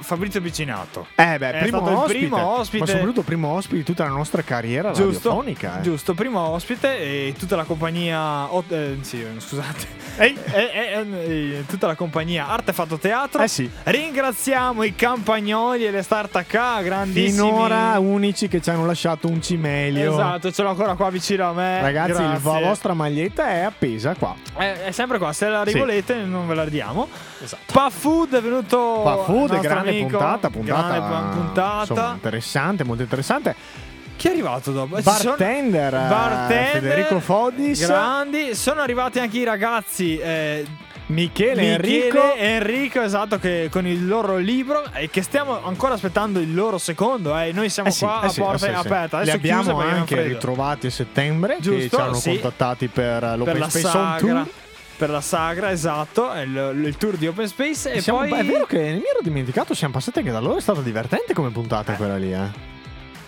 Fabrizio 0.00 0.40
Vicinato. 0.40 1.06
Eh 1.14 1.36
beh, 1.38 1.50
È 1.52 1.58
primo 1.62 1.80
ospite, 2.02 2.18
primo 2.18 2.46
ospite. 2.58 2.78
ma 2.84 2.86
soprattutto 2.86 3.22
primo 3.22 3.48
ospite 3.48 3.76
di 3.76 3.82
tutta 3.84 4.04
la 4.04 4.10
nostra 4.10 4.42
carriera 4.42 4.90
Giusto, 4.92 5.28
radiofonica. 5.30 5.78
eh. 5.78 5.82
giusto, 5.82 6.14
primo 6.14 6.40
ospite 6.40 6.98
e 6.98 7.34
tutta 7.38 7.56
la 7.56 7.64
compagnia. 7.64 8.52
oh, 8.52 8.64
eh, 8.68 8.98
sì, 9.02 9.24
scusate. 9.38 9.86
Ehi. 10.18 10.36
E- 10.52 10.70
e- 10.74 11.06
e- 11.58 11.64
tutta 11.66 11.86
la 11.86 11.94
compagnia 11.94 12.48
Artefatto 12.48 12.98
Teatro. 12.98 13.42
Eh 13.42 13.48
sì. 13.48 13.70
Ringraziamo 13.84 14.82
i 14.82 14.94
campagnoli 14.94 15.86
e 15.86 15.90
le 15.90 16.02
start-up, 16.02 16.82
grandissimi. 16.82 17.30
Finora 17.48 17.98
unici 17.98 18.48
che 18.48 18.60
ci 18.60 18.70
hanno 18.70 18.86
lasciato 18.86 19.28
un 19.28 19.40
cimelio. 19.42 20.12
Esatto, 20.12 20.50
ce 20.50 20.62
l'ho 20.62 20.70
ancora 20.70 20.94
qua 20.94 21.10
vicino 21.10 21.48
a 21.48 21.52
me. 21.52 21.80
Ragazzi, 21.80 22.12
Grazie. 22.22 22.52
la 22.52 22.60
vostra 22.66 22.94
maglietta 22.94 23.48
è 23.48 23.60
appesa 23.60 24.14
qua. 24.14 24.34
È, 24.56 24.84
è 24.86 24.90
sempre 24.92 25.17
qua, 25.18 25.32
se 25.32 25.48
la 25.48 25.64
Sì. 25.66 25.72
rivolete 25.72 26.14
non 26.14 26.46
ve 26.48 26.54
la 26.54 26.64
ridiamo. 26.64 27.08
Esatto. 27.42 27.72
Pa 27.72 27.90
Food 27.90 28.34
è 28.36 28.40
venuto. 28.40 28.98
Qua 29.02 29.16
food, 29.24 29.50
nostro 29.50 29.60
grande 29.60 29.90
amico, 29.90 30.06
puntata, 30.08 30.50
puntata, 30.50 30.88
grande 30.98 30.98
pu- 31.30 31.34
puntata. 31.40 31.80
insomma, 31.80 32.12
interessante, 32.12 32.84
molto 32.84 33.02
interessante. 33.02 33.54
Chi 34.16 34.26
è 34.26 34.30
arrivato 34.30 34.72
dopo? 34.72 35.00
Sono- 35.00 35.16
Bartender, 35.36 35.94
eh, 35.94 36.06
Bartender, 36.08 36.66
Federico 36.80 37.20
Fodis, 37.20 37.86
Grandi, 37.86 38.54
sono 38.54 38.80
arrivati 38.80 39.20
anche 39.20 39.38
i 39.38 39.44
ragazzi. 39.44 40.18
eh, 40.18 40.66
Michele, 41.10 41.62
Michele 41.62 41.72
Enrico. 41.74 42.34
e 42.34 42.44
Enrico, 42.46 43.00
esatto, 43.00 43.38
che 43.38 43.68
con 43.70 43.86
il 43.86 44.06
loro 44.06 44.36
libro 44.36 44.82
e 44.92 45.08
che 45.08 45.22
stiamo 45.22 45.64
ancora 45.64 45.94
aspettando 45.94 46.38
il 46.38 46.54
loro 46.54 46.76
secondo. 46.76 47.38
Eh. 47.38 47.50
Noi 47.52 47.70
siamo 47.70 47.88
Eh 47.88 47.92
sì, 47.92 48.04
qua 48.04 48.20
eh 48.22 48.26
a 48.26 48.28
sì, 48.28 48.40
porta 48.40 48.66
eh 48.66 48.74
sì, 48.74 48.80
sì. 48.80 48.86
aperta. 48.86 49.20
Li 49.20 49.30
abbiamo 49.30 49.80
anche 49.80 50.20
ritrovati 50.20 50.88
a 50.88 50.90
settembre 50.90 51.54
che 51.56 51.62
Giusto, 51.62 51.96
ci 51.96 52.02
hanno 52.02 52.14
sì. 52.14 52.30
contattati 52.32 52.88
per 52.88 53.20
per 53.20 53.38
l'Open 53.38 53.58
la 53.58 53.68
Space 53.70 53.86
on 53.86 53.92
sagra. 53.92 54.18
Tour. 54.18 54.46
Per 54.98 55.08
la 55.10 55.20
sagra, 55.20 55.70
esatto, 55.70 56.32
il, 56.34 56.82
il 56.84 56.96
tour 56.96 57.16
di 57.16 57.28
Open 57.28 57.46
Space. 57.46 57.92
E 57.92 58.00
Siamo- 58.00 58.18
poi 58.18 58.32
È 58.32 58.44
vero 58.44 58.66
che 58.66 58.78
mi 58.78 59.04
ero 59.08 59.20
dimenticato, 59.22 59.72
siamo 59.72 59.92
passati 59.94 60.18
anche 60.18 60.32
da 60.32 60.40
loro, 60.40 60.56
è 60.56 60.60
stata 60.60 60.80
divertente 60.80 61.34
come 61.34 61.50
puntata 61.50 61.92
quella 61.94 62.16
lì, 62.16 62.32
eh. 62.32 62.67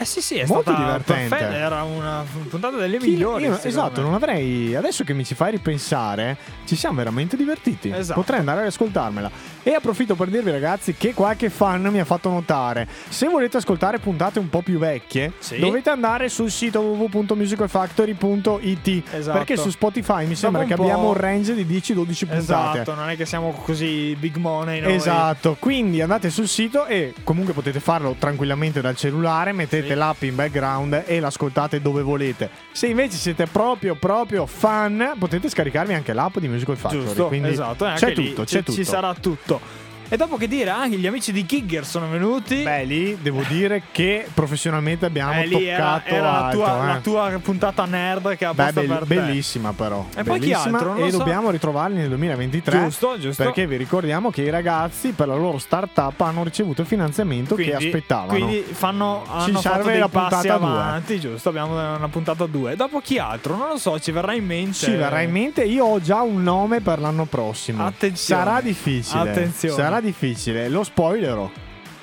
Eh 0.00 0.06
sì, 0.06 0.22
sì, 0.22 0.38
è 0.38 0.46
Molto 0.46 0.72
divertente. 0.74 1.36
perfetta, 1.36 1.54
era 1.56 1.82
una 1.82 2.24
puntata 2.48 2.78
delle 2.78 2.96
Chi- 2.96 3.10
migliori. 3.10 3.44
io- 3.44 3.58
esatto, 3.62 4.00
me. 4.00 4.06
non 4.06 4.14
avrei. 4.14 4.74
Adesso 4.74 5.04
che 5.04 5.12
mi 5.12 5.26
ci 5.26 5.34
fai 5.34 5.50
ripensare, 5.50 6.38
ci 6.64 6.74
siamo 6.74 6.96
veramente 6.96 7.36
divertiti. 7.36 7.92
Esatto. 7.94 8.18
Potrei 8.20 8.38
andare 8.38 8.62
ad 8.62 8.66
ascoltarmela. 8.68 9.30
E 9.62 9.74
approfitto 9.74 10.14
per 10.14 10.28
dirvi, 10.28 10.50
ragazzi, 10.50 10.94
che 10.94 11.12
qualche 11.12 11.50
fan 11.50 11.82
mi 11.82 12.00
ha 12.00 12.06
fatto 12.06 12.30
notare. 12.30 12.88
Se 13.10 13.28
volete 13.28 13.58
ascoltare 13.58 13.98
puntate 13.98 14.38
un 14.38 14.48
po' 14.48 14.62
più 14.62 14.78
vecchie, 14.78 15.32
Sì. 15.38 15.58
dovete 15.58 15.90
andare 15.90 16.30
sul 16.30 16.50
sito 16.50 16.80
www.musicalfactory.it. 16.80 19.02
Esatto. 19.12 19.36
Perché 19.36 19.56
su 19.58 19.68
Spotify 19.70 20.24
mi 20.26 20.34
sembra 20.34 20.64
che 20.64 20.72
abbiamo 20.74 21.08
un 21.08 21.14
range 21.14 21.54
di 21.54 21.64
10-12 21.66 22.26
puntate. 22.26 22.80
Esatto, 22.80 22.94
non 22.94 23.10
è 23.10 23.16
che 23.16 23.26
siamo 23.26 23.52
così 23.64 24.16
big 24.18 24.36
money 24.36 24.80
noi. 24.80 24.94
Esatto, 24.94 25.56
quindi 25.58 26.00
andate 26.00 26.30
sul 26.30 26.48
sito 26.48 26.86
e 26.86 27.12
comunque 27.22 27.52
potete 27.52 27.80
farlo 27.80 28.14
tranquillamente 28.18 28.80
dal 28.80 28.96
cellulare, 28.96 29.52
mettete 29.52 29.89
Sì. 29.94 29.98
l'app 29.98 30.22
in 30.22 30.34
background 30.34 31.02
e 31.06 31.20
l'ascoltate 31.20 31.80
dove 31.80 32.02
volete. 32.02 32.50
Se 32.72 32.86
invece 32.86 33.16
siete 33.16 33.46
proprio 33.46 33.94
proprio 33.94 34.46
fan, 34.46 35.14
potete 35.18 35.48
scaricarvi 35.48 35.94
anche 35.94 36.12
l'app 36.12 36.38
di 36.38 36.48
Musical 36.48 36.76
Factory. 36.76 37.04
Giusto, 37.04 37.26
quindi 37.28 37.48
esatto, 37.50 37.86
e 37.86 37.92
c'è 37.94 38.14
lì 38.14 38.28
tutto, 38.30 38.44
ci- 38.46 38.56
c'è 38.56 38.62
tutto. 38.62 38.72
Ci 38.72 38.84
sarà 38.84 39.14
tutto. 39.14 39.88
E 40.12 40.16
dopo 40.16 40.36
che 40.36 40.48
dire, 40.48 40.70
anche 40.70 40.96
gli 40.96 41.06
amici 41.06 41.30
di 41.30 41.46
Kigger 41.46 41.86
sono 41.86 42.08
venuti. 42.08 42.62
Beh, 42.64 42.82
lì 42.84 43.16
devo 43.22 43.42
dire 43.46 43.82
che 43.92 44.26
professionalmente 44.34 45.06
abbiamo 45.06 45.32
Eh, 45.34 45.46
lì 45.46 45.66
era, 45.66 45.92
toccato 46.02 46.14
era 46.14 46.22
la, 46.24 46.44
alto, 46.46 46.56
tua, 46.58 46.82
eh. 46.82 46.86
la 46.86 46.98
tua 47.00 47.38
puntata 47.40 47.84
nerd 47.84 48.36
che 48.36 48.44
ha 48.44 48.52
Beh, 48.52 48.72
bell- 48.72 48.88
per 48.88 48.98
te. 49.06 49.14
bellissima 49.14 49.72
però. 49.72 50.04
E 50.16 50.24
poi 50.24 50.40
chi 50.40 50.48
Bellissima, 50.50 50.78
altro? 50.78 50.96
E 50.96 51.10
so. 51.12 51.18
dobbiamo 51.18 51.50
ritrovarli 51.50 51.96
nel 51.98 52.08
2023. 52.08 52.78
Giusto, 52.80 53.18
giusto. 53.20 53.44
Perché 53.44 53.68
vi 53.68 53.76
ricordiamo 53.76 54.30
che 54.30 54.42
i 54.42 54.50
ragazzi 54.50 55.12
per 55.12 55.28
la 55.28 55.36
loro 55.36 55.58
startup 55.58 56.20
hanno 56.22 56.42
ricevuto 56.42 56.80
il 56.80 56.88
finanziamento 56.88 57.54
Quindi- 57.54 57.70
che 57.76 57.76
aspettavano. 57.86 58.32
Quindi 58.32 58.64
fanno, 58.68 59.24
hanno 59.30 59.60
serve 59.60 59.96
la 59.96 60.08
puntata 60.08 60.56
due. 60.56 60.66
avanti, 60.68 61.20
giusto? 61.20 61.48
Abbiamo 61.50 61.72
una 61.94 62.08
puntata 62.08 62.46
2. 62.46 62.74
Dopo 62.74 62.98
chi 63.00 63.18
altro? 63.20 63.56
Non 63.56 63.68
lo 63.68 63.76
so, 63.78 63.98
ci 64.00 64.10
verrà 64.10 64.34
in 64.34 64.44
mente. 64.44 64.72
Ci 64.72 64.90
verrà 64.90 65.20
in 65.20 65.30
mente, 65.30 65.62
io 65.62 65.84
ho 65.84 66.00
già 66.00 66.20
un 66.22 66.42
nome 66.42 66.80
per 66.80 66.98
l'anno 66.98 67.26
prossimo. 67.26 67.86
Attenzione. 67.86 68.42
Sarà 68.42 68.60
difficile. 68.60 69.20
Attenzione. 69.30 69.74
Sarà 69.74 69.99
difficile. 70.00 70.68
Lo 70.68 70.82
spoilerò. 70.84 71.50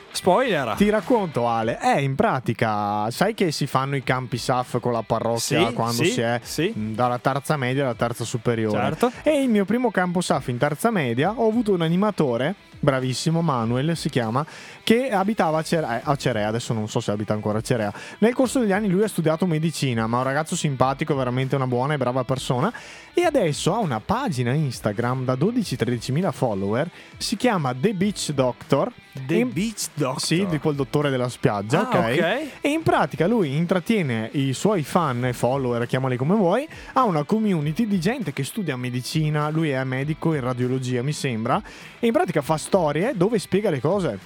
Spoiler. 0.10 0.74
Ti 0.76 0.90
racconto, 0.90 1.48
Ale. 1.48 1.78
Eh, 1.80 2.02
in 2.02 2.16
pratica, 2.16 3.10
sai 3.12 3.36
che 3.36 3.52
si 3.52 3.68
fanno 3.68 3.96
i 3.96 4.04
campi 4.04 4.38
SAF 4.40 4.80
con 4.80 4.92
la 4.92 5.04
parrocchia 5.04 5.68
Sì, 5.68 5.74
quando 5.74 6.04
sì, 6.04 6.10
si 6.10 6.22
è 6.22 6.40
sì. 6.42 6.74
dalla 6.76 7.20
terza 7.20 7.56
media 7.56 7.84
alla 7.84 7.94
terza 7.94 8.24
superiore. 8.24 8.78
Certo. 8.80 9.12
E 9.22 9.44
il 9.44 9.50
mio 9.50 9.64
primo 9.66 9.92
campo 9.92 10.22
SAF 10.22 10.48
in 10.48 10.58
terza 10.58 10.90
media 10.90 11.34
ho 11.36 11.48
avuto 11.48 11.72
un 11.74 11.82
animatore, 11.84 12.56
bravissimo, 12.80 13.42
Manuel 13.42 13.96
si 13.98 14.10
chiama, 14.10 14.46
che 14.84 15.10
abitava 15.10 15.60
a 15.60 15.62
Cerea, 15.64 16.02
a 16.04 16.16
Cerea, 16.16 16.48
adesso 16.48 16.74
non 16.74 16.88
so 16.88 17.00
se 17.00 17.12
abita 17.12 17.34
ancora 17.34 17.60
a 17.60 17.62
Cerea. 17.62 17.94
Nel 18.20 18.34
corso 18.34 18.60
degli 18.60 18.72
anni 18.72 18.90
lui 18.90 19.04
ha 19.04 19.08
studiato 19.08 19.46
medicina, 19.46 20.08
ma 20.08 20.18
è 20.18 20.20
un 20.20 20.26
ragazzo 20.26 20.56
simpatico, 20.56 21.16
veramente 21.16 21.56
una 21.56 21.68
buona 21.68 21.94
e 21.94 21.98
brava 21.98 22.24
persona. 22.24 22.72
E 23.14 23.24
adesso 23.24 23.74
ha 23.74 23.80
una 23.80 24.00
pagina 24.00 24.54
Instagram 24.54 25.26
da 25.26 25.34
12-13 25.34 26.12
mila 26.12 26.32
follower, 26.32 26.90
si 27.18 27.36
chiama 27.36 27.74
The 27.74 27.94
Beach 27.94 28.32
Doctor. 28.32 28.92
The 29.26 29.40
E- 29.40 29.46
Beach 29.46 29.88
Doctor. 29.96 30.22
Sì, 30.22 30.46
di 30.46 30.60
quel 30.60 30.76
dottore 30.76 31.10
della 31.10 31.28
spiaggia, 31.28 31.90
Ah, 31.90 31.98
ok? 31.98 32.14
ok. 32.14 32.48
E 32.62 32.70
in 32.70 32.84
pratica 32.84 33.26
lui 33.26 33.56
intrattiene 33.56 34.30
i 34.34 34.54
suoi 34.54 34.84
fan 34.84 35.26
e 35.26 35.34
follower, 35.34 35.88
chiamali 35.88 36.16
come 36.18 36.36
vuoi, 36.36 36.68
ha 36.94 37.04
una 37.04 37.24
community 37.24 37.88
di 37.88 38.00
gente 38.00 38.32
che 38.32 38.44
studia 38.44 38.78
medicina, 38.78 39.50
lui 39.50 39.70
è 39.72 39.84
medico 39.84 40.36
in 40.36 40.42
radiologia, 40.42 41.02
mi 41.02 41.14
sembra, 41.14 41.60
e 42.00 42.06
in 42.06 42.14
pratica 42.14 42.44
fa 42.44 42.58
storie 42.68 43.14
dove 43.16 43.40
spiega 43.40 43.70
le 43.70 43.80
cose. 43.80 44.20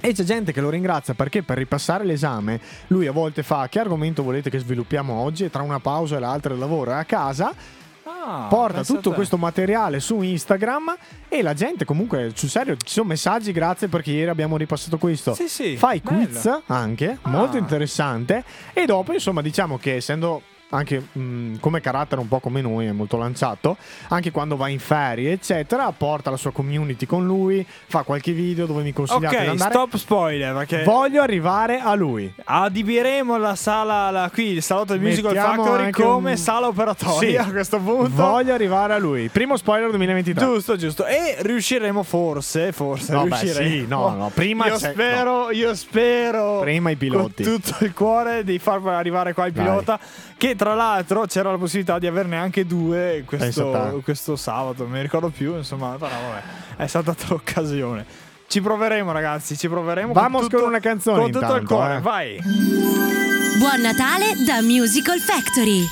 E 0.00 0.12
c'è 0.12 0.24
gente 0.24 0.52
che 0.52 0.60
lo 0.60 0.68
ringrazia 0.70 1.14
perché 1.14 1.42
per 1.42 1.56
ripassare 1.56 2.04
l'esame 2.04 2.60
lui 2.88 3.06
a 3.06 3.12
volte 3.12 3.42
fa 3.42 3.68
che 3.68 3.78
argomento 3.80 4.22
volete 4.22 4.50
che 4.50 4.58
sviluppiamo 4.58 5.14
oggi 5.14 5.44
e 5.44 5.50
tra 5.50 5.62
una 5.62 5.80
pausa 5.80 6.16
e 6.16 6.20
l'altra 6.20 6.52
il 6.52 6.58
lavoro 6.60 6.90
è 6.90 6.94
a 6.94 7.04
casa 7.04 7.54
Ah, 8.08 8.46
porta 8.48 8.84
tutto 8.84 9.10
questo 9.12 9.36
materiale 9.36 9.98
su 9.98 10.20
Instagram 10.20 10.96
e 11.28 11.42
la 11.42 11.54
gente 11.54 11.84
comunque 11.84 12.30
sul 12.34 12.48
serio 12.48 12.76
ci 12.76 12.92
sono 12.92 13.08
messaggi 13.08 13.50
grazie 13.52 13.88
perché 13.88 14.10
ieri 14.12 14.30
abbiamo 14.30 14.56
ripassato 14.56 14.96
questo 14.96 15.34
Sì, 15.34 15.48
sì, 15.48 15.76
fai 15.76 16.00
bello. 16.04 16.24
quiz 16.24 16.60
anche 16.66 17.18
Ah. 17.22 17.30
molto 17.30 17.56
interessante 17.56 18.44
e 18.72 18.84
dopo 18.84 19.12
insomma 19.12 19.42
diciamo 19.42 19.76
che 19.78 19.96
essendo 19.96 20.42
anche 20.70 21.00
mh, 21.12 21.58
come 21.60 21.80
carattere 21.80 22.20
un 22.20 22.26
po' 22.28 22.40
come 22.40 22.60
noi 22.60 22.86
è 22.86 22.92
molto 22.92 23.16
lanciato 23.16 23.76
anche 24.08 24.32
quando 24.32 24.56
va 24.56 24.66
in 24.68 24.80
ferie 24.80 25.30
eccetera 25.32 25.90
porta 25.92 26.30
la 26.30 26.36
sua 26.36 26.50
community 26.50 27.06
con 27.06 27.24
lui 27.24 27.64
fa 27.86 28.02
qualche 28.02 28.32
video 28.32 28.66
dove 28.66 28.82
mi 28.82 28.92
consigliate 28.92 29.36
di 29.36 29.42
Ok, 29.44 29.48
andare 29.50 29.70
stop 29.72 29.94
spoiler 29.96 30.54
perché 30.54 30.82
voglio 30.82 31.22
arrivare 31.22 31.78
a 31.78 31.94
lui 31.94 32.32
adibiremo 32.44 33.38
la 33.38 33.54
sala 33.54 34.10
la- 34.10 34.28
qui 34.32 34.48
il 34.52 34.62
salotto 34.62 34.92
del 34.92 35.00
Musical 35.02 35.32
Mettiamo 35.34 35.64
Factory 35.64 35.90
come 35.92 36.30
un- 36.32 36.36
sala 36.36 36.66
operatoria 36.66 37.42
Sì. 37.42 37.48
a 37.48 37.50
questo 37.52 37.78
punto. 37.78 38.10
voglio 38.10 38.52
arrivare 38.52 38.94
a 38.94 38.98
lui 38.98 39.28
primo 39.28 39.56
spoiler 39.56 39.88
2023 39.90 40.44
Giusto, 40.44 40.76
giusto. 40.76 41.06
E 41.06 41.36
riusciremo 41.40 42.02
forse, 42.02 42.72
forse 42.72 43.12
No, 43.12 43.22
beh, 43.24 43.38
riusciremo. 43.40 43.70
sì, 43.70 43.86
no, 43.86 44.08
no, 44.16 44.30
prima 44.34 44.66
io 44.66 44.78
spero, 44.78 45.50
io 45.52 45.74
spero 45.76 46.58
Prima 46.60 46.90
i 46.90 46.96
piloti. 46.96 47.44
con 47.44 47.60
tutto 47.60 47.84
il 47.84 47.92
cuore 47.94 48.42
di 48.42 48.58
far 48.58 48.84
arrivare 48.86 49.32
qua 49.32 49.46
il 49.46 49.52
Dai. 49.52 49.64
pilota 49.64 49.98
che 50.36 50.55
tra 50.56 50.74
l'altro 50.74 51.26
c'era 51.26 51.50
la 51.50 51.58
possibilità 51.58 51.98
di 51.98 52.06
averne 52.06 52.36
anche 52.36 52.66
due 52.66 53.22
questo, 53.26 54.00
questo 54.02 54.34
sabato, 54.34 54.82
non 54.82 54.92
mi 54.92 55.00
ricordo 55.02 55.28
più, 55.28 55.54
insomma, 55.56 55.96
però 55.98 56.10
vabbè, 56.10 56.82
è 56.82 56.86
saltata 56.86 57.26
l'occasione. 57.28 58.04
Ci 58.48 58.60
proveremo 58.60 59.12
ragazzi, 59.12 59.56
ci 59.56 59.68
proveremo 59.68 60.12
Vamos 60.12 60.42
con, 60.42 60.50
tutto, 60.50 60.62
con 60.62 60.70
una 60.70 60.80
canzone 60.80 61.20
con 61.20 61.30
tutto 61.30 61.44
il 61.44 61.62
intanto, 61.62 61.74
cuore, 61.74 61.96
eh. 61.96 62.00
vai. 62.00 62.40
Buon 63.58 63.80
Natale 63.80 64.32
da 64.46 64.60
Musical 64.62 65.18
Factory. 65.18 65.84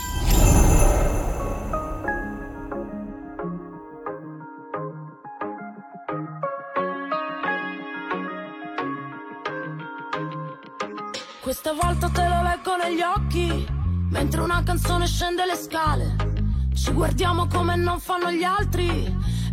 Questa 11.40 11.72
volta 11.72 12.09
te 12.09 12.27
lo 12.27 12.42
leggo 12.42 12.77
negli 12.77 13.03
occhi, 13.03 13.66
mentre 14.14 14.42
una 14.42 14.62
canzone 14.62 15.07
scende 15.09 15.44
le 15.44 15.57
scale. 15.57 16.14
Ci 16.72 16.92
guardiamo 16.92 17.48
come 17.48 17.74
non 17.74 17.98
fanno 17.98 18.31
gli 18.31 18.44
altri, 18.44 18.88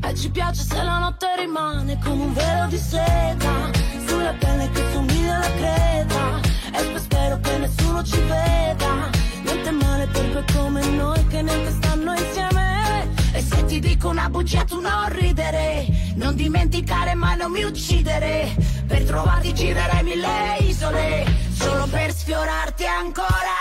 e 0.03 0.15
ci 0.15 0.29
piace 0.29 0.61
se 0.61 0.83
la 0.83 0.99
notte 0.99 1.25
rimane 1.35 1.97
come 2.03 2.23
un 2.25 2.33
velo 2.33 2.67
di 2.67 2.77
seta, 2.77 3.71
sulla 4.05 4.33
pelle 4.33 4.69
che 4.69 4.83
somiglia 4.93 5.35
alla 5.37 5.51
creta. 5.55 6.39
E 6.77 6.83
poi 6.83 6.99
spero 6.99 7.39
che 7.39 7.57
nessuno 7.57 8.03
ci 8.03 8.19
veda, 8.19 9.09
niente 9.43 9.71
male 9.71 10.05
per 10.05 10.29
due 10.29 10.45
come 10.53 10.85
noi 10.89 11.27
che 11.27 11.41
neanche 11.41 11.71
stanno 11.71 12.13
insieme. 12.13 13.09
E 13.33 13.41
se 13.41 13.65
ti 13.65 13.79
dico 13.79 14.09
una 14.09 14.29
bugia 14.29 14.63
tu 14.63 14.79
non 14.79 15.09
ridere, 15.09 15.87
non 16.15 16.35
dimenticare 16.35 17.15
mai 17.15 17.35
non 17.35 17.51
mi 17.51 17.63
uccidere, 17.63 18.55
per 18.85 19.03
trovarti 19.05 19.55
girerei 19.55 20.03
mille 20.03 20.57
isole, 20.59 21.25
solo 21.51 21.87
per 21.87 22.13
sfiorarti 22.13 22.85
ancora. 22.85 23.60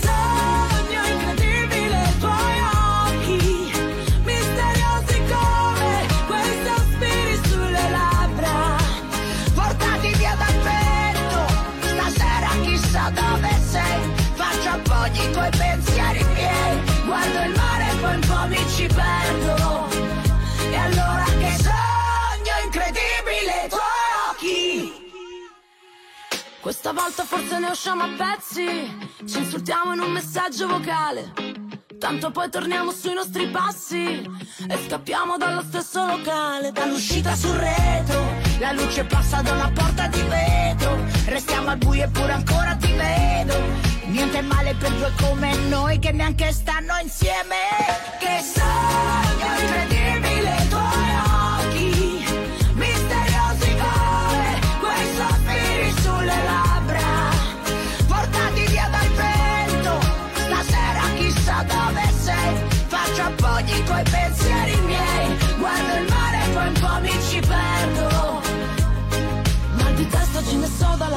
Che 0.00 0.39
Questa 26.82 26.98
volta 26.98 27.24
forse 27.24 27.58
ne 27.58 27.66
usciamo 27.66 28.04
a 28.04 28.08
pezzi, 28.16 28.96
ci 29.28 29.38
insultiamo 29.40 29.92
in 29.92 30.00
un 30.00 30.12
messaggio 30.12 30.66
vocale. 30.66 31.30
Tanto 31.98 32.30
poi 32.30 32.48
torniamo 32.48 32.90
sui 32.90 33.12
nostri 33.12 33.48
passi 33.48 34.26
e 34.66 34.78
scappiamo 34.86 35.36
dallo 35.36 35.60
stesso 35.60 36.06
locale. 36.06 36.72
Dall'uscita 36.72 37.34
sul 37.34 37.56
retro, 37.56 38.24
la 38.60 38.72
luce 38.72 39.04
passa 39.04 39.42
da 39.42 39.52
una 39.52 39.70
porta 39.70 40.06
di 40.06 40.22
vetro. 40.22 41.04
Restiamo 41.26 41.68
al 41.68 41.76
buio 41.76 42.04
eppure 42.04 42.32
ancora 42.32 42.74
ti 42.76 42.92
vedo. 42.94 43.54
Niente 44.06 44.40
male 44.40 44.74
per 44.76 44.90
due 44.92 45.12
come 45.20 45.54
noi 45.68 45.98
che 45.98 46.12
neanche 46.12 46.50
stanno 46.50 46.94
insieme. 47.02 47.56
Che 48.18 48.40
sogno 48.42 49.60
incredibile 49.60 49.99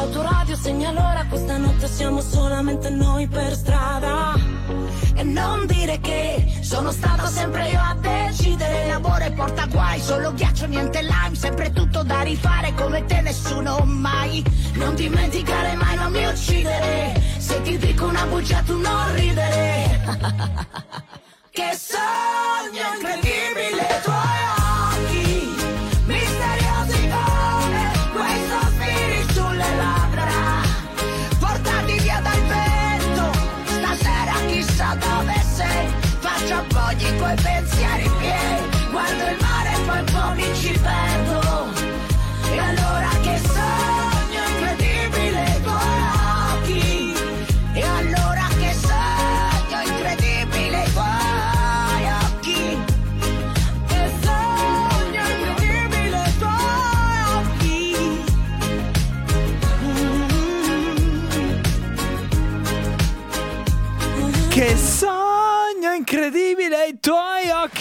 dall'autoradio, 0.03 0.55
segna 0.55 0.91
l'ora, 0.91 1.25
questa 1.29 1.53
stanotte 1.53 1.87
siamo 1.87 2.21
solamente 2.21 2.89
noi 2.89 3.27
per 3.27 3.53
strada. 3.55 4.33
E 5.15 5.23
non 5.23 5.65
dire 5.65 5.99
che 5.99 6.59
sono 6.61 6.91
stato 6.91 7.27
sempre 7.27 7.69
io 7.69 7.79
a 7.79 7.95
decidere. 7.95 8.87
L'amore 8.87 9.31
porta 9.31 9.65
guai, 9.67 9.99
solo 10.01 10.33
ghiaccio, 10.33 10.65
niente 10.65 11.01
lime. 11.01 11.35
Sempre 11.35 11.71
tutto 11.71 12.03
da 12.03 12.21
rifare 12.21 12.73
come 12.73 13.05
te, 13.05 13.21
nessuno 13.21 13.79
mai. 13.85 14.43
Non 14.73 14.95
dimenticare 14.95 15.75
mai, 15.75 15.95
non 15.95 16.11
mi 16.11 16.25
uccidere. 16.25 17.21
Se 17.37 17.61
ti 17.61 17.77
dico 17.77 18.05
una 18.05 18.25
bugia, 18.25 18.61
tu 18.61 18.79
non 18.79 19.13
ridere. 19.15 20.01
che 21.51 21.71
sogno 21.77 22.32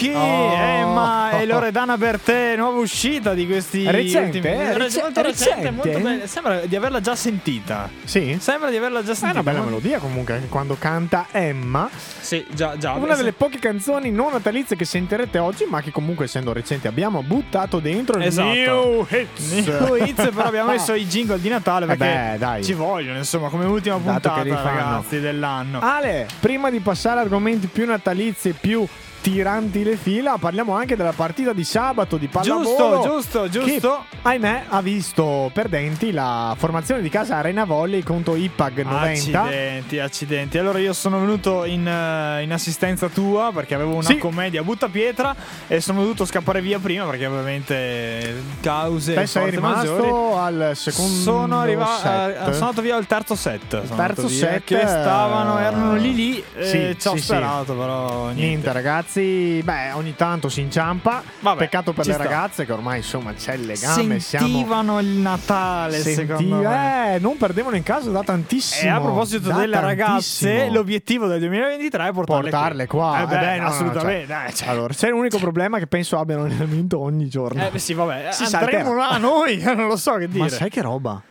occhi! 0.09 0.15
Oh. 0.15 0.53
Emma 0.53 1.31
e 1.39 1.45
Loredana 1.45 1.97
Bertè, 1.97 2.55
nuova 2.55 2.79
uscita 2.79 3.33
di 3.33 3.45
questi 3.47 3.89
Recente, 3.89 4.37
ultimi- 4.37 4.47
eh? 4.53 4.73
Re- 4.73 4.77
Rec- 4.77 5.01
molto 5.01 5.21
recente, 5.21 5.55
recente? 5.55 5.71
molto 5.71 5.99
bella. 5.99 6.27
Sembra 6.27 6.59
di 6.65 6.75
averla 6.75 6.99
già 7.01 7.15
sentita. 7.15 7.89
Sì? 8.03 8.37
Sembra 8.39 8.69
di 8.69 8.77
averla 8.77 9.03
già 9.03 9.11
È 9.11 9.15
sentita. 9.15 9.39
una 9.41 9.51
bella 9.51 9.63
melodia 9.63 9.99
comunque 9.99 10.33
anche 10.35 10.47
quando 10.47 10.75
canta 10.79 11.27
Emma. 11.31 11.89
Sì, 12.19 12.45
già, 12.51 12.77
già. 12.77 12.93
Una 12.93 13.15
delle 13.15 13.33
poche 13.33 13.59
canzoni 13.59 14.11
non 14.11 14.31
natalizie 14.31 14.75
che 14.75 14.85
sentirete 14.85 15.37
oggi, 15.37 15.65
ma 15.67 15.81
che 15.81 15.91
comunque 15.91 16.25
essendo 16.25 16.53
recenti 16.53 16.87
abbiamo 16.87 17.21
buttato 17.23 17.79
dentro 17.79 18.17
il 18.17 18.23
Esatto. 18.25 18.47
New 18.53 19.07
Hits. 19.09 19.51
New 19.67 19.95
Hits, 19.95 20.29
però 20.33 20.43
abbiamo 20.47 20.71
messo 20.71 20.93
i 20.93 21.05
jingle 21.05 21.39
di 21.39 21.49
Natale 21.49 21.85
Eh 21.85 21.95
perché 21.95 22.29
beh, 22.33 22.37
dai. 22.37 22.63
ci 22.63 22.73
vogliono, 22.73 23.17
insomma, 23.17 23.49
come 23.49 23.65
ultima 23.65 23.97
puntata, 23.97 24.41
ragazzi, 24.43 25.19
dell'anno. 25.19 25.79
Ale, 25.81 26.27
prima 26.39 26.69
di 26.69 26.79
passare 26.79 27.19
a 27.19 27.23
argomenti 27.23 27.67
più 27.67 27.85
natalizi 27.85 28.49
e 28.49 28.53
più 28.53 28.85
tiranti 29.23 29.83
le 29.85 29.95
fila, 29.95 30.35
parliamo 30.37 30.75
anche 30.75 30.97
della 30.97 31.13
partita 31.13 31.53
di 31.53 31.63
sabato 31.63 32.17
di 32.17 32.27
pallavolo. 32.27 33.01
Giusto, 33.01 33.47
giusto, 33.47 33.49
giusto. 33.49 34.05
Che, 34.09 34.17
ahimè, 34.23 34.63
ha 34.67 34.81
visto 34.81 35.49
perdenti 35.53 36.11
la 36.11 36.53
formazione 36.57 37.01
di 37.01 37.07
casa 37.07 37.37
Arena 37.37 37.63
Volley 37.63 38.03
contro 38.03 38.35
IPAG 38.35 38.79
90. 38.83 39.41
Accidenti, 39.41 39.99
accidenti. 39.99 40.57
Allora 40.57 40.79
io 40.79 40.91
sono 40.91 41.21
venuto 41.21 41.63
in, 41.63 41.87
eh, 41.87 42.43
in 42.43 42.51
assistenza 42.51 43.07
tua 43.07 43.51
perché 43.53 43.75
avevo 43.75 43.93
una 43.93 44.03
Sì. 44.03 44.17
commedia 44.17 44.59
a 44.59 44.63
buttapietra 44.65 45.33
e 45.67 45.79
sono 45.79 46.01
dovuto 46.01 46.25
scappare 46.25 46.59
via 46.59 46.79
prima 46.79 47.05
perché 47.05 47.25
ovviamente 47.25 48.43
cause 48.59 49.13
Te 49.13 49.25
sei 49.25 49.43
forze 49.43 49.59
maggiori. 49.61 50.03
rimasto 50.03 50.37
al 50.37 50.71
secondo 50.75 51.13
Sono 51.21 51.59
arrivato, 51.61 52.01
set. 52.01 52.35
sono 52.51 52.65
andato 52.65 52.81
via 52.81 52.97
al 52.97 53.07
terzo 53.07 53.35
set. 53.35 53.83
Sono 53.85 53.95
terzo 53.95 54.27
set, 54.27 54.65
che 54.65 54.79
stavano, 54.85 55.59
eh, 55.59 55.63
erano 55.63 55.95
lì 55.95 56.13
lì. 56.13 56.43
sì, 56.61 56.77
e 56.89 56.95
ci 56.99 57.07
ho 57.07 57.15
sì. 57.15 57.21
sperato, 57.21 57.73
però 57.73 58.25
niente. 58.25 58.41
Niente, 58.43 58.71
ragazzi, 58.73 59.12
beh, 59.21 59.91
ogni 59.93 60.15
tanto 60.15 60.49
si 60.49 60.61
inciampa. 60.61 61.21
Vabbè, 61.39 61.57
Peccato 61.59 61.93
per 61.93 62.05
le 62.05 62.13
sta. 62.13 62.23
ragazze 62.23 62.65
che 62.65 62.71
ormai 62.71 62.97
insomma 62.97 63.33
c'è 63.33 63.53
il 63.53 63.65
legame. 63.65 64.19
Siamo 64.19 64.47
Sentivano 64.47 64.99
il 64.99 65.07
Natale, 65.07 65.99
secondo 65.99 66.37
Senti- 66.37 66.67
me. 66.67 67.15
eh, 67.15 67.19
non 67.19 67.37
perdevano 67.37 67.75
in 67.75 67.83
casa 67.83 68.09
da 68.09 68.23
tantissimo. 68.23 68.89
E 68.89 68.93
a 68.93 68.99
proposito 68.99 69.49
da 69.49 69.55
delle 69.55 69.73
tantissimo. 69.79 70.03
ragazze, 70.51 70.69
l'obiettivo 70.69 71.27
del 71.27 71.39
2023 71.39 72.07
è 72.07 72.11
portarle, 72.11 72.49
portarle 72.49 72.87
qua. 72.87 73.21
Eh 73.21 73.25
beh, 73.27 73.35
Eh 73.35 73.39
beh, 73.39 73.55
no, 73.57 73.61
no, 73.63 73.67
assolutamente. 73.69 74.17
cioè, 74.19 74.25
dai, 74.25 74.53
cioè. 74.53 74.67
Allora, 74.69 74.93
c'è 74.93 75.09
l'unico 75.09 75.37
problema 75.37 75.77
che 75.79 75.87
penso 75.87 76.17
abbiano 76.17 76.43
allenamento 76.43 76.99
ogni 76.99 77.27
giorno. 77.29 77.63
Eh 77.65 77.69
beh, 77.69 77.79
sì, 77.79 77.93
vabbè, 77.93 78.29
Si 78.31 78.43
andremo 78.55 78.93
là 78.95 79.17
noi, 79.17 79.57
non 79.63 79.87
lo 79.87 79.95
so 79.97 80.13
che 80.13 80.27
dire. 80.27 80.39
Ma 80.43 80.49
sai 80.49 80.69
che 80.69 80.81
roba? 80.81 81.21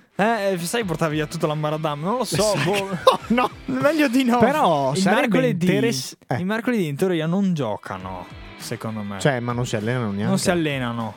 Eh, 0.53 0.59
sai 0.59 0.85
portare 0.85 1.13
via 1.13 1.27
tutto 1.27 1.47
l'ambaradam? 1.47 2.01
Non 2.01 2.17
lo 2.19 2.25
so, 2.25 2.55
boh. 2.65 3.21
No, 3.29 3.49
meglio 3.67 4.09
di 4.09 4.25
no. 4.25 4.39
Però 4.39 4.93
i 4.95 5.03
mercoledì, 5.05 5.67
interess- 5.67 6.17
eh. 6.27 6.37
i 6.37 6.45
mercoledì 6.45 6.87
in 6.89 6.97
teoria 6.97 7.27
non 7.27 7.55
giocano, 7.55 8.27
secondo 8.59 9.01
me. 9.03 9.19
Cioè, 9.19 9.41
ma 9.41 9.53
non 9.53 9.67
si 9.67 9.77
allenano 9.77 10.07
neanche. 10.11 10.25
non 10.25 10.39
si 10.39 10.51
allenano. 10.51 11.15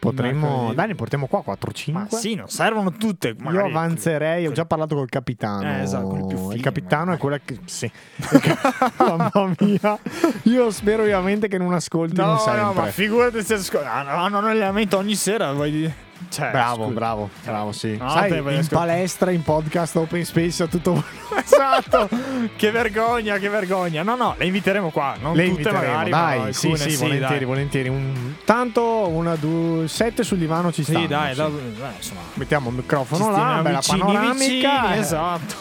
Potremmo. 0.00 0.72
Dai, 0.74 0.86
ne 0.86 0.94
portiamo 0.94 1.26
qua 1.26 1.42
4-5. 1.44 1.90
Ma 1.92 2.06
sì, 2.08 2.34
non 2.36 2.48
servono 2.48 2.92
tutte. 2.92 3.28
Io 3.30 3.34
magari- 3.40 3.68
avanzerei, 3.70 4.46
ho 4.46 4.52
già 4.52 4.64
parlato 4.64 4.94
col 4.94 5.08
capitano. 5.08 5.68
Eh, 5.68 5.82
esatto, 5.82 6.06
quello 6.06 6.28
il 6.30 6.38
fine, 6.50 6.62
capitano 6.62 7.12
è 7.12 7.16
quella 7.18 7.38
che. 7.44 7.58
Sì. 7.64 7.90
Mamma 8.98 9.52
mia. 9.58 9.98
Io 10.44 10.70
spero 10.70 11.02
ovviamente 11.02 11.48
che 11.48 11.58
non 11.58 11.72
ascoltino 11.74 12.24
No, 12.26 12.38
sempre. 12.38 12.62
no, 12.62 12.72
ma 12.74 12.84
figurati 12.86 13.42
se 13.42 13.54
ascol- 13.54 13.84
ah, 13.84 14.28
no, 14.28 14.38
un 14.38 14.44
allenamento 14.46 14.96
ogni 14.98 15.16
sera, 15.16 15.52
vuoi 15.52 15.70
dire? 15.72 15.94
Cioè, 16.28 16.50
Bravo, 16.50 16.82
scusa. 16.84 16.94
bravo, 16.94 17.30
bravo, 17.44 17.72
sì. 17.72 17.96
No, 17.96 18.10
Sai, 18.10 18.30
in 18.38 18.46
a 18.46 18.58
ascol- 18.58 18.78
palestra, 18.78 19.30
in 19.30 19.42
podcast, 19.42 19.96
open 19.96 20.24
space, 20.24 20.62
a 20.62 20.66
tutto. 20.66 21.02
Esatto, 21.38 22.08
che 22.56 22.70
vergogna, 22.70 23.38
che 23.38 23.48
vergogna. 23.48 24.02
No, 24.02 24.16
no, 24.16 24.34
le 24.36 24.46
inviteremo 24.46 24.90
qua, 24.90 25.14
non 25.20 25.34
Le 25.34 25.44
tutte 25.48 25.60
inviteremo, 25.62 25.92
magari, 25.92 26.10
dai, 26.10 26.38
ma 26.38 26.52
sì, 26.52 26.66
alcune 26.70 26.90
sì, 26.90 26.96
volentieri, 26.96 27.36
dai. 27.36 27.44
volentieri. 27.44 27.88
Un- 27.88 28.34
tanto 28.44 28.82
una, 29.08 29.34
due, 29.36 29.88
sette 29.88 30.22
sul 30.24 30.38
divano 30.38 30.72
ci 30.72 30.82
stanno. 30.82 31.00
Sì, 31.00 31.06
dai, 31.06 31.30
sì. 31.34 31.36
da- 31.40 31.48
beh, 31.48 31.92
insomma, 31.96 32.20
Mettiamo 32.34 32.68
il 32.70 32.74
microfono 32.76 33.30
là, 33.30 33.62
vicini, 33.64 33.98
panoramica. 34.00 34.34
vicini, 34.80 34.92
eh. 34.94 34.98
esatto. 34.98 35.54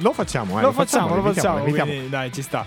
Lo 0.00 0.12
facciamo, 0.12 0.58
eh, 0.58 0.62
lo 0.62 0.72
facciamo, 0.72 1.14
lo 1.16 1.22
facciamo, 1.32 1.58
invitiamo. 1.58 1.90
quindi, 1.90 2.08
dai, 2.08 2.32
ci 2.32 2.42
sta. 2.42 2.64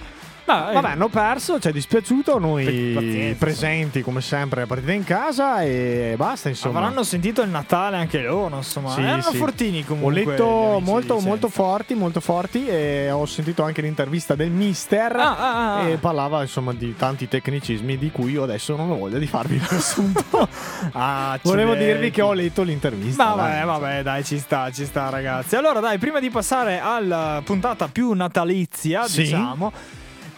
No, 0.48 0.70
eh, 0.70 0.74
Vabbè, 0.74 0.90
hanno 0.92 1.08
perso, 1.10 1.60
ci 1.60 1.70
è 1.70 1.72
dispiaciuto. 1.72 2.38
Noi 2.38 2.92
Pazienza, 2.94 3.38
presenti 3.40 4.02
come 4.04 4.22
sempre 4.22 4.62
la 4.62 4.68
partita 4.68 4.92
in 4.92 5.04
casa 5.04 5.64
e 5.64 6.14
basta. 6.18 6.50
Insomma, 6.50 6.80
avranno 6.80 7.02
sentito 7.04 7.42
il 7.42 7.50
Natale 7.50 7.98
anche 7.98 8.22
loro, 8.22 8.56
insomma. 8.58 8.92
Sì, 8.92 9.02
Erano 9.02 9.22
sì. 9.24 9.38
fortini 9.38 9.82
Ho 9.82 9.86
comunque. 9.86 10.14
gli 10.22 10.26
letto 10.26 10.80
molto, 10.84 11.20
molto 11.20 11.50
forti, 11.50 11.96
molto 11.96 12.20
forti 12.20 12.68
e 12.68 13.10
ho 13.10 13.26
sentito 13.26 13.64
anche 13.64 13.82
l'intervista 13.82 14.36
del 14.36 14.52
mister 14.52 15.16
Ah, 15.16 15.36
ah, 15.38 15.76
ah. 15.78 15.88
e 15.90 15.98
parlava 15.98 16.42
insomma 16.42 16.74
di 16.74 16.96
tanti 16.96 17.28
tecnicismi 17.28 17.98
di 17.98 18.12
cui 18.12 18.32
io 18.34 18.44
adesso 18.44 18.76
non 18.76 18.92
ho 18.92 18.98
voglia 18.98 19.18
di 19.18 19.28
farvi 19.28 19.56
il 19.56 19.62
riassunto. 19.68 20.48
Ah, 20.92 21.40
Volevo 21.42 21.74
dirvi 21.74 22.12
che 22.12 22.22
ho 22.22 22.34
letto 22.34 22.62
l'intervista. 22.62 23.34
Vabbè, 23.34 23.50
dai. 23.52 23.66
vabbè, 23.66 24.04
dai, 24.04 24.24
ci 24.24 24.38
sta, 24.38 24.70
ci 24.72 24.86
sta, 24.86 25.10
ragazzi. 25.10 25.56
Allora, 25.56 25.80
dai, 25.80 25.98
prima 25.98 26.20
di 26.20 26.30
passare 26.30 26.80
alla 26.80 27.42
puntata 27.44 27.88
più 27.88 28.14
natalizia, 28.14 29.08
Sì. 29.08 29.24
diciamo. 29.24 29.72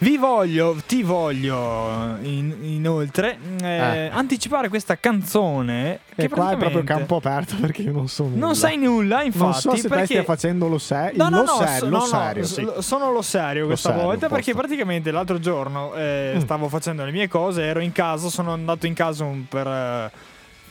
Vi 0.00 0.16
voglio, 0.16 0.76
ti 0.86 1.02
voglio 1.02 2.16
in- 2.22 2.54
inoltre 2.62 3.36
eh, 3.60 3.66
Eh. 3.66 4.10
anticipare 4.12 4.68
questa 4.68 4.96
canzone 4.96 5.98
che 6.14 6.26
E 6.26 6.28
qua 6.28 6.52
è 6.52 6.56
proprio 6.56 6.84
campo 6.84 7.16
aperto 7.16 7.56
perché 7.60 7.82
io 7.82 7.90
non 7.92 8.06
so 8.06 8.24
nulla. 8.24 8.38
Non 8.46 8.54
sai 8.54 8.76
nulla, 8.76 9.22
infatti. 9.24 9.42
Non 9.44 9.54
so 9.54 9.74
se 9.76 9.88
perché... 9.88 10.04
stia 10.04 10.22
facendo 10.22 10.68
lo, 10.68 10.78
se- 10.78 11.12
No, 11.16 11.28
no, 11.28 11.38
lo, 11.38 11.44
no, 11.44 11.66
ser- 11.66 11.82
lo 11.82 11.88
no, 11.88 11.98
no, 11.98 12.04
serio. 12.04 12.44
sì. 12.44 12.62
lo- 12.62 12.80
sono 12.80 13.10
lo 13.10 13.22
serio 13.22 13.62
Lo 13.62 13.66
questa 13.68 13.88
serio, 13.90 14.04
volta 14.04 14.28
perché 14.28 14.54
praticamente 14.54 15.10
l'altro 15.10 15.40
giorno 15.40 15.92
eh, 15.94 16.34
Mm. 16.36 16.40
stavo 16.40 16.68
facendo 16.68 17.04
le 17.04 17.10
mie 17.10 17.26
cose, 17.26 17.62
ero 17.64 17.80
in 17.80 17.90
casa, 17.90 18.28
sono 18.28 18.52
andato 18.52 18.86
in 18.86 18.94
casa 18.94 19.26
per 19.48 19.66
eh, 19.66 20.10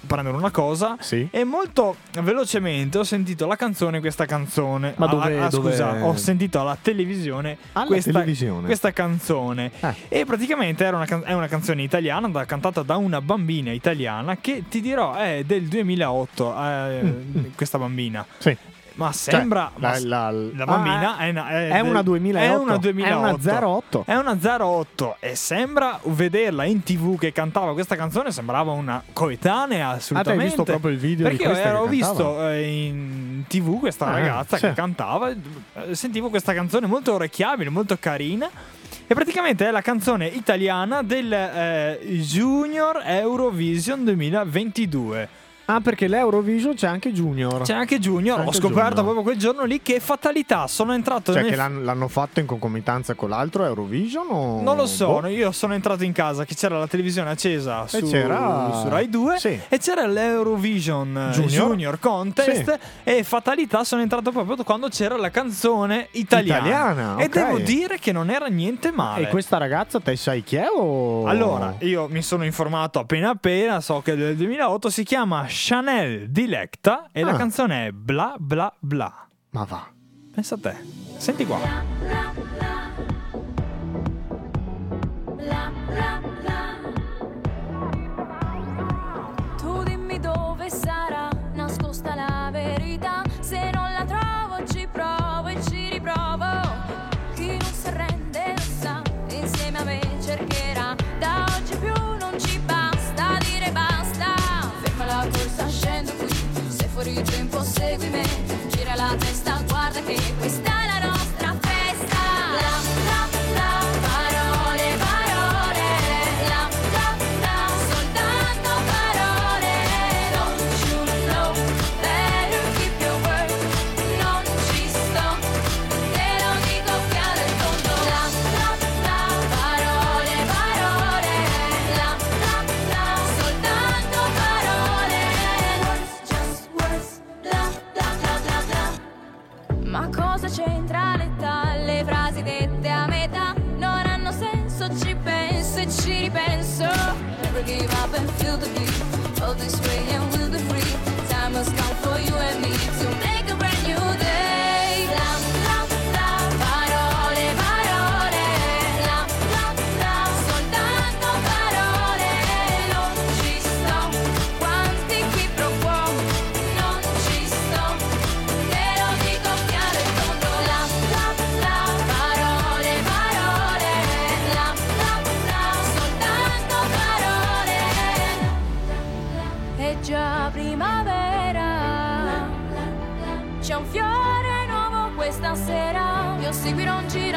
prendere 0.06 0.36
una 0.38 0.52
cosa 0.52 0.96
Sì. 1.00 1.28
e 1.32 1.44
molto 1.44 1.96
velocemente 2.22 2.98
ho 2.98 3.04
sentito 3.04 3.46
la 3.48 3.56
canzone, 3.56 4.00
questa 4.00 4.26
canzone. 4.26 4.94
Ma 4.98 5.06
Ah, 5.06 5.10
dove- 5.10 5.40
ah, 5.40 5.50
dove- 5.50 5.72
Scusa, 5.72 6.04
ho 6.06 6.16
sentito 6.16 6.60
alla 6.60 6.78
televisione 6.82 7.58
Alla 7.74 7.86
questa, 7.86 8.12
televisione? 8.12 8.66
questa 8.66 8.92
canzone. 8.92 9.72
Eh. 9.80 9.94
E 10.10 10.26
praticamente 10.26 10.84
era 10.86 10.96
una 10.98 11.06
can- 11.06 11.24
è 11.26 11.34
una 11.34 11.48
canzone 11.48 11.82
italiana 11.84 12.28
da- 12.30 12.46
cantata 12.46 12.82
da 12.84 12.96
una 12.98 13.22
bambina 13.22 13.72
italiana 13.72 14.38
che 14.38 14.64
ti 14.70 14.82
dirò 14.82 15.16
è 15.16 15.44
del 15.46 15.64
2008, 15.68 16.54
eh, 16.58 17.14
questa 17.56 17.78
bambina. 17.78 18.26
Sì. 18.38 18.56
Ma 18.98 19.12
sembra... 19.12 19.72
Cioè, 19.80 20.00
la- 20.00 20.18
ma 20.18 20.32
la- 20.32 20.32
la 20.32 20.64
ah, 20.64 20.66
bambina 20.66 21.18
è- 21.18 21.26
è, 21.26 21.30
una, 21.30 21.50
è 21.50 21.68
è 21.70 21.80
una 21.82 21.94
del- 22.02 22.04
2008. 22.04 22.46
È 22.46 22.56
una 22.58 22.78
2008. 22.78 23.14
È 23.14 23.54
una 23.56 23.68
08. 23.68 24.04
È 24.08 24.16
una 24.16 24.38
08 24.66 25.16
e 25.20 25.36
sembra 25.36 26.00
vederla 26.04 26.64
in 26.66 26.82
tv 26.84 27.18
che 27.18 27.32
cantava 27.32 27.74
questa 27.74 27.96
canzone 27.96 28.32
sembrava 28.32 28.72
una 28.72 29.02
coetanea 29.14 29.90
assolutamente. 29.90 30.32
Ah, 30.32 30.44
hai 30.44 30.48
visto 30.50 30.64
proprio 30.64 30.92
il 30.92 30.98
video 30.98 31.30
di 31.30 31.36
Perché 31.38 31.52
io 31.54 31.58
ero 31.66 31.86
visto 31.86 32.48
eh, 32.50 32.62
in 32.88 33.44
tv 33.48 33.80
questa 33.80 34.08
Ah, 34.08 34.12
ragazza 34.12 34.58
sì. 34.58 34.66
che 34.68 34.74
cantava, 34.74 35.30
eh, 35.30 35.96
sentivo 35.96 36.30
questa 36.30 36.54
canzone 36.54 36.88
molto 36.88 37.14
orecchiabile, 37.14 37.70
molto 37.70 37.96
carina. 38.00 38.50
E 39.10 39.14
praticamente 39.14 39.66
è 39.66 39.72
la 39.72 39.82
canzone 39.82 40.26
italiana 40.28 41.02
del 41.04 41.32
eh, 41.32 42.00
Junior 42.20 43.02
Eurovision 43.06 44.04
2022. 44.04 45.30
Ah, 45.70 45.82
perché 45.82 46.08
l'Eurovision 46.08 46.76
c'è 46.76 46.88
anche 46.88 47.12
Junior. 47.12 47.62
C'è 47.64 47.74
anche 47.74 48.00
Junior. 48.00 48.40
Anche 48.40 48.50
Ho 48.50 48.54
scoperto 48.54 48.80
Junior. 48.96 49.04
proprio 49.04 49.22
quel 49.24 49.38
giorno 49.38 49.64
lì 49.66 49.82
che 49.82 50.00
fatalità. 50.00 50.66
Sono 50.68 50.94
entrato 50.94 51.34
Cioè, 51.34 51.42
nel. 51.42 51.52
che 51.52 51.58
l'hanno, 51.58 51.82
l'hanno 51.82 52.08
fatto 52.08 52.40
in 52.40 52.46
concomitanza 52.46 53.16
con 53.16 53.30
l'altro 53.30 53.66
Eurovision? 53.66 54.28
O... 54.30 54.62
Non 54.62 54.78
lo 54.78 54.86
so, 54.86 55.20
Boh. 55.20 55.28
io 55.28 55.52
sono 55.52 55.74
entrato 55.74 56.04
in 56.06 56.14
casa 56.14 56.46
che 56.46 56.56
c'era 56.56 56.80
la 56.80 56.88
televisione 56.88 57.30
accesa 57.32 57.86
su, 57.88 58.00
c'era- 58.10 58.80
su 58.82 58.88
Rai 58.90 59.10
2 59.10 59.38
Sì. 59.40 59.60
e 59.68 59.78
c'era 59.78 60.06
l'Eurovision 60.08 61.18
eh, 61.18 61.32
Junior. 61.34 61.68
Junior, 61.68 62.00
Contest 62.00 62.72
Sì. 62.74 62.80
e 63.04 63.24
fatalità 63.24 63.84
sono 63.84 64.02
entrato 64.02 64.32
proprio 64.32 64.64
quando 64.64 64.88
c'era 64.88 65.18
la 65.18 65.30
canzone 65.32 66.08
italiana. 66.12 66.60
Italiana, 66.68 67.16
E 67.18 67.26
ok. 67.26 67.30
devo 67.30 67.58
dire 67.60 68.00
che 68.00 68.12
non 68.12 68.30
era 68.30 68.48
niente 68.48 68.92
male. 68.92 69.24
E 69.24 69.28
questa 69.28 69.58
ragazza, 69.58 70.00
te 70.00 70.16
sai 70.16 70.44
chi 70.44 70.56
è? 70.56 70.68
O... 70.74 71.26
Allora, 71.26 71.76
io 71.80 72.08
mi 72.10 72.22
sono 72.22 72.46
informato 72.46 73.00
appena 73.00 73.30
appena, 73.32 73.82
so 73.82 74.02
che 74.02 74.14
è 74.14 74.16
del 74.16 74.36
2008, 74.38 74.90
si 74.90 75.04
chiama 75.04 75.46
Chanel 75.60 76.30
Dilecta 76.30 77.10
e 77.12 77.24
la 77.24 77.32
Ah. 77.32 77.36
canzone 77.36 77.88
è 77.88 77.92
Bla 77.92 78.36
Bla 78.38 78.72
Bla. 78.80 79.28
Ma 79.50 79.64
va. 79.64 79.88
Pensa 80.32 80.54
a 80.54 80.60
te. 80.60 80.76
Senti 81.18 81.46
qua. 81.48 81.58
Tu 89.58 89.84
dimmi 89.84 90.20
dove 90.20 90.70
sarà 90.70 91.30
nascosta 91.54 92.16
la 92.16 92.50
verità. 92.52 93.24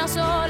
corazón. 0.01 0.40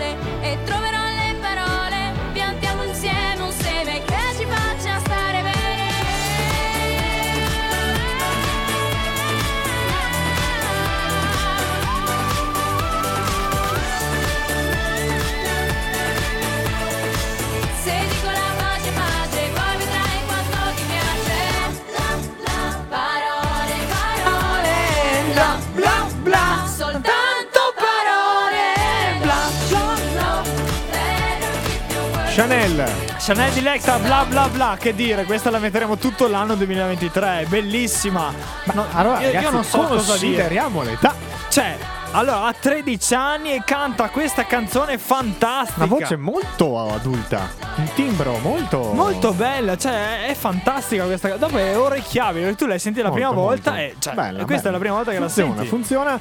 Chanel. 32.62 32.86
Chanel 33.18 33.52
Dilecta, 33.54 33.98
bla 33.98 34.24
bla 34.28 34.48
bla, 34.48 34.78
che 34.80 34.94
dire, 34.94 35.24
questa 35.26 35.50
la 35.50 35.58
metteremo 35.58 35.98
tutto 35.98 36.28
l'anno 36.28 36.56
2023, 36.56 37.40
è 37.42 37.46
bellissima. 37.46 38.32
No, 38.74 38.86
Allora, 38.94 39.20
io, 39.20 39.28
io 39.28 39.34
ragazzi, 39.34 39.54
non 39.54 39.64
so 39.64 39.78
cosa 39.80 39.94
dire. 39.96 40.06
consideriamo 40.06 40.82
l'età. 40.84 41.16
Cioè, 41.50 41.76
allora, 42.14 42.44
ha 42.46 42.54
13 42.54 43.14
anni 43.16 43.52
e 43.54 43.62
canta 43.66 44.10
questa 44.10 44.46
canzone 44.46 44.98
fantastica. 44.98 45.84
Una 45.84 45.86
voce 45.86 46.16
molto 46.18 46.80
adulta. 46.80 47.50
Un 47.78 47.88
timbro 47.96 48.38
molto. 48.40 48.92
Molto 48.94 49.32
bella, 49.34 49.78
cioè 49.78 50.28
è 50.28 50.34
fantastica 50.34 51.06
questa 51.06 51.30
canzone. 51.30 51.50
Dopo 51.52 51.64
è 51.64 51.78
orecchiabile, 51.78 52.54
tu 52.56 52.66
l'hai 52.66 52.80
sentita 52.80 53.06
la 53.08 53.12
Molto, 53.14 53.26
prima 53.28 53.42
volta 53.42 53.72
molto. 53.72 53.86
e, 53.86 53.96
cioè, 54.00 54.14
Bella, 54.14 54.40
e 54.42 54.46
questa 54.46 54.56
bella. 54.56 54.68
è 54.70 54.72
la 54.72 54.78
prima 54.80 54.96
volta 54.96 55.12
che 55.12 55.18
funziona, 55.18 55.50
la 55.50 55.56
senti. 55.56 55.70
Funziona, 55.70 56.20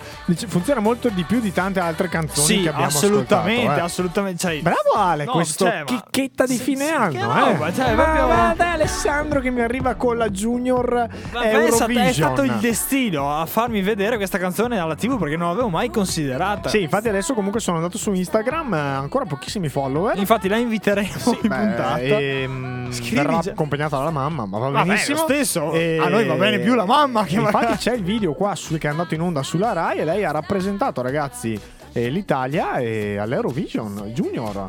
funziona 0.48 0.80
molto 0.80 1.08
di 1.08 1.24
più 1.24 1.40
di 1.40 1.52
tante 1.52 1.80
altre 1.80 2.08
canzoni 2.08 2.46
Sì, 2.46 2.60
che 2.62 2.68
abbiamo 2.68 2.86
assolutamente, 2.86 3.60
ascoltato, 3.62 3.80
eh. 3.80 3.84
assolutamente. 3.84 4.38
Cioè, 4.38 4.60
Bravo 4.60 4.92
Ale, 4.96 5.24
No, 5.24 5.32
questo 5.32 5.64
cioè, 5.64 5.78
ma- 5.78 5.84
chicchetta 5.84 6.46
di 6.46 6.56
fine 6.56 6.86
sì, 6.86 6.92
anno, 6.92 7.10
che 7.10 7.18
eh. 7.18 7.22
roba, 7.52 7.72
cioè, 7.72 7.94
Ma 7.94 8.02
proprio- 8.04 8.26
guarda 8.26 8.70
Alessandro 8.72 9.40
che 9.40 9.50
mi 9.50 9.60
arriva 9.60 9.94
con 9.96 10.16
la 10.16 10.28
Junior 10.28 11.08
Ma 11.32 11.40
pensa, 11.40 11.84
Eurovision. 11.84 12.06
è 12.06 12.12
stato 12.12 12.42
il 12.42 12.52
destino 12.60 13.36
a 13.40 13.44
farmi 13.46 13.82
vedere 13.82 14.16
questa 14.16 14.38
canzone 14.38 14.78
alla 14.78 14.94
TV 14.94 15.18
perché 15.18 15.36
non 15.36 15.48
l'avevo 15.48 15.68
mai 15.68 15.79
considerata. 15.88 16.68
Sì, 16.68 16.82
infatti 16.82 17.08
adesso 17.08 17.32
comunque 17.32 17.60
sono 17.60 17.78
andato 17.78 17.96
su 17.96 18.12
Instagram, 18.12 18.74
eh, 18.74 18.78
ancora 18.78 19.24
pochissimi 19.24 19.68
follower. 19.70 20.18
Infatti 20.18 20.48
la 20.48 20.56
inviteremo 20.58 21.08
in 21.08 21.48
Beh, 21.48 21.56
puntata. 21.56 21.98
ehm, 22.00 22.92
Scrivi 22.92 23.14
verrà 23.14 23.38
già- 23.38 23.50
accompagnata 23.52 23.96
dalla 23.96 24.10
mamma, 24.10 24.44
ma 24.44 24.58
va 24.58 24.68
Vabbè, 24.68 24.86
benissimo. 24.86 25.18
lo 25.18 25.24
stesso. 25.24 25.72
E- 25.72 25.98
A 25.98 26.08
noi 26.08 26.26
va 26.26 26.34
bene 26.34 26.58
più 26.58 26.74
la 26.74 26.84
mamma 26.84 27.24
che 27.24 27.36
Infatti 27.36 27.54
magari- 27.54 27.76
c'è 27.78 27.94
il 27.94 28.02
video 28.02 28.34
qua 28.34 28.54
su- 28.54 28.76
che 28.76 28.86
è 28.88 28.90
andato 28.90 29.14
in 29.14 29.22
onda 29.22 29.42
sulla 29.42 29.72
Rai 29.72 29.98
e 30.00 30.04
lei 30.04 30.24
ha 30.24 30.30
rappresentato, 30.32 31.00
ragazzi, 31.00 31.58
eh, 31.92 32.08
l'Italia 32.10 32.76
e 32.76 33.16
all'Eurovision 33.18 34.10
Junior. 34.14 34.68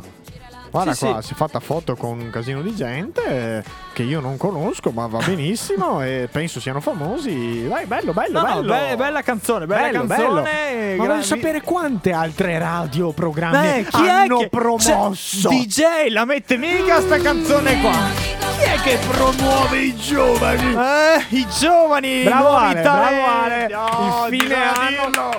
Guarda 0.72 0.94
Sì, 0.94 1.04
qua, 1.06 1.20
sì. 1.20 1.26
si 1.28 1.32
è 1.34 1.36
fatta 1.36 1.60
foto 1.60 1.94
con 1.96 2.18
un 2.18 2.30
casino 2.30 2.62
di 2.62 2.74
gente 2.74 3.62
che 3.92 4.02
io 4.02 4.20
non 4.20 4.38
conosco, 4.38 4.90
ma 4.90 5.06
va 5.06 5.18
benissimo 5.24 6.02
e 6.02 6.28
penso 6.32 6.60
siano 6.60 6.80
famosi. 6.80 7.66
Vai, 7.68 7.84
bello, 7.84 8.12
bello, 8.14 8.40
No, 8.40 8.46
no, 8.46 8.60
bello. 8.62 8.72
be- 8.88 8.96
bella 8.96 9.20
canzone, 9.22 9.66
bella 9.66 9.88
Bello, 9.88 10.06
canzone. 10.06 10.42
bello. 10.42 11.02
Ma 11.02 11.08
voglio 11.08 11.22
sapere 11.22 11.60
quante 11.60 12.12
altre 12.12 12.58
radioprogrammi 12.58 13.68
Eh, 13.80 13.84
chi 13.84 14.08
hanno 14.08 14.38
è 14.38 14.42
che 14.44 14.48
promosso. 14.48 15.14
Cioè, 15.14 15.54
DJ 15.54 16.08
la 16.10 16.24
mette 16.24 16.56
mica 16.56 17.00
sta 17.02 17.18
canzone 17.18 17.78
qua. 17.80 17.92
Chi 17.92 18.64
è 18.68 18.80
che 18.82 18.98
promuove 19.08 19.78
i 19.78 19.94
giovani? 19.96 20.72
Eh, 20.72 21.36
i 21.36 21.46
giovani, 21.58 22.22
Bravo 22.22 22.48
Ale, 22.56 22.80
bravo 22.80 22.98
Ale. 23.26 23.66
talenti. 23.68 23.74
Oh, 23.74 24.26
il 24.28 24.40
fine 24.40 24.54
anno. 24.54 25.30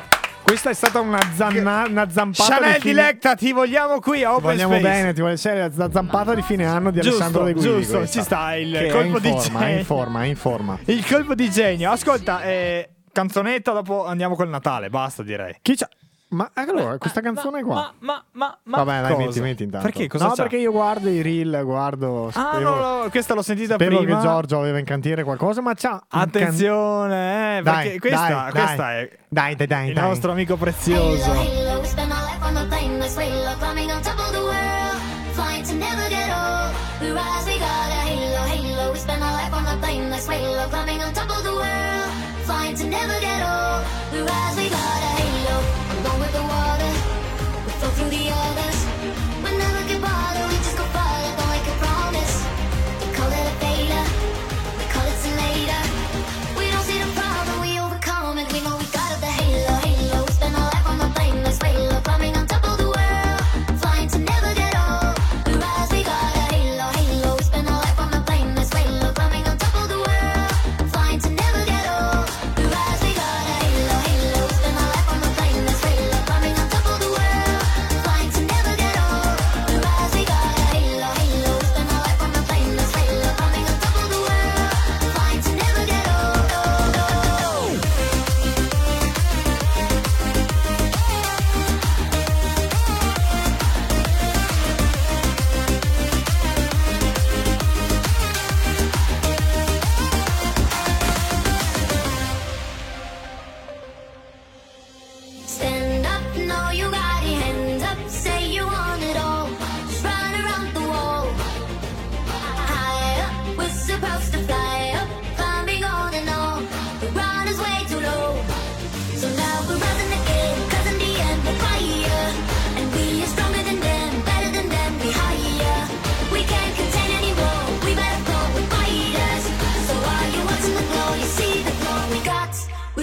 Questa 0.43 0.69
è 0.69 0.73
stata 0.73 0.99
una, 0.99 1.19
zanna- 1.35 1.85
una 1.87 2.09
zampata 2.09 2.53
Chanel 2.59 2.73
di 2.75 2.79
fine 2.81 2.93
Dilecta, 2.93 3.33
ti 3.35 3.51
vogliamo 3.53 3.99
qui 3.99 4.23
a 4.23 4.31
Open 4.33 4.43
vogliamo 4.51 4.77
Space. 4.77 4.91
bene, 4.93 5.13
ti 5.13 5.21
voglio 5.21 5.33
essere 5.33 5.71
la 5.73 5.89
zampata 5.91 6.35
di 6.35 6.41
fine 6.41 6.65
anno 6.65 6.91
di 6.91 6.99
Alessandro 6.99 7.43
De 7.45 7.53
Giusto, 7.53 7.69
Guidi. 7.69 7.81
giusto, 7.83 7.97
questa. 7.99 8.19
ci 8.19 8.25
sta 8.25 8.55
il 8.55 8.71
Che 8.71 8.87
è 8.87 8.91
colpo 8.91 9.19
di 9.19 9.29
forma, 9.29 9.59
è 9.59 9.61
genio. 9.63 9.77
in 9.79 9.85
forma, 9.85 10.23
è 10.23 10.25
in 10.27 10.35
forma. 10.35 10.79
Il 10.85 11.07
colpo 11.07 11.33
di 11.33 11.49
genio. 11.49 11.91
Ascolta, 11.91 12.43
eh, 12.43 12.89
canzonetta, 13.11 13.71
dopo 13.71 14.05
andiamo 14.05 14.35
col 14.35 14.49
Natale, 14.49 14.89
basta 14.89 15.23
direi. 15.23 15.55
Chi 15.61 15.75
c'ha? 15.75 15.89
Ma 16.33 16.49
allora, 16.55 16.97
questa 16.97 17.21
canzone 17.21 17.61
qua. 17.63 17.73
Ma, 17.75 17.93
ma, 17.99 18.23
ma, 18.31 18.57
ma 18.63 18.83
Vabbè, 18.83 19.01
dai, 19.07 19.17
metti, 19.25 19.39
metti 19.39 19.63
intanto. 19.63 19.85
Perché? 19.87 20.07
Cosa 20.07 20.25
no, 20.25 20.29
c'ha? 20.33 20.41
perché 20.43 20.57
io 20.57 20.71
guardo 20.71 21.09
i 21.09 21.21
reel, 21.21 21.61
guardo. 21.63 22.27
Ah, 22.27 22.31
sapevo- 22.31 22.69
no, 22.75 23.01
no, 23.03 23.09
questa 23.09 23.33
l'ho 23.35 23.41
sentita 23.43 23.73
sapevo 23.73 23.97
prima. 23.99 24.15
che 24.17 24.21
Giorgio 24.23 24.59
aveva 24.59 24.79
in 24.79 24.85
cantiere 24.85 25.23
qualcosa, 25.23 25.61
ma 25.61 25.73
c'ha. 25.75 25.91
un 25.91 25.99
can- 26.09 26.21
Attenzione, 26.21 27.57
eh, 27.59 27.61
perché 27.61 27.89
Dai, 27.89 27.99
questa, 27.99 28.27
dai, 28.27 28.51
questa 28.51 28.75
dai. 28.75 29.03
è 29.03 29.09
Dai, 29.29 29.55
dai, 29.55 29.67
dai. 29.67 29.87
il 29.89 29.93
dai. 29.93 30.03
nostro 30.07 30.31
amico 30.31 30.55
prezioso. 30.57 31.31
Halo, 31.31 31.79
we 31.81 31.87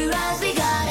We 0.00 0.06
rise, 0.06 0.40
we 0.40 0.54
got 0.54 0.89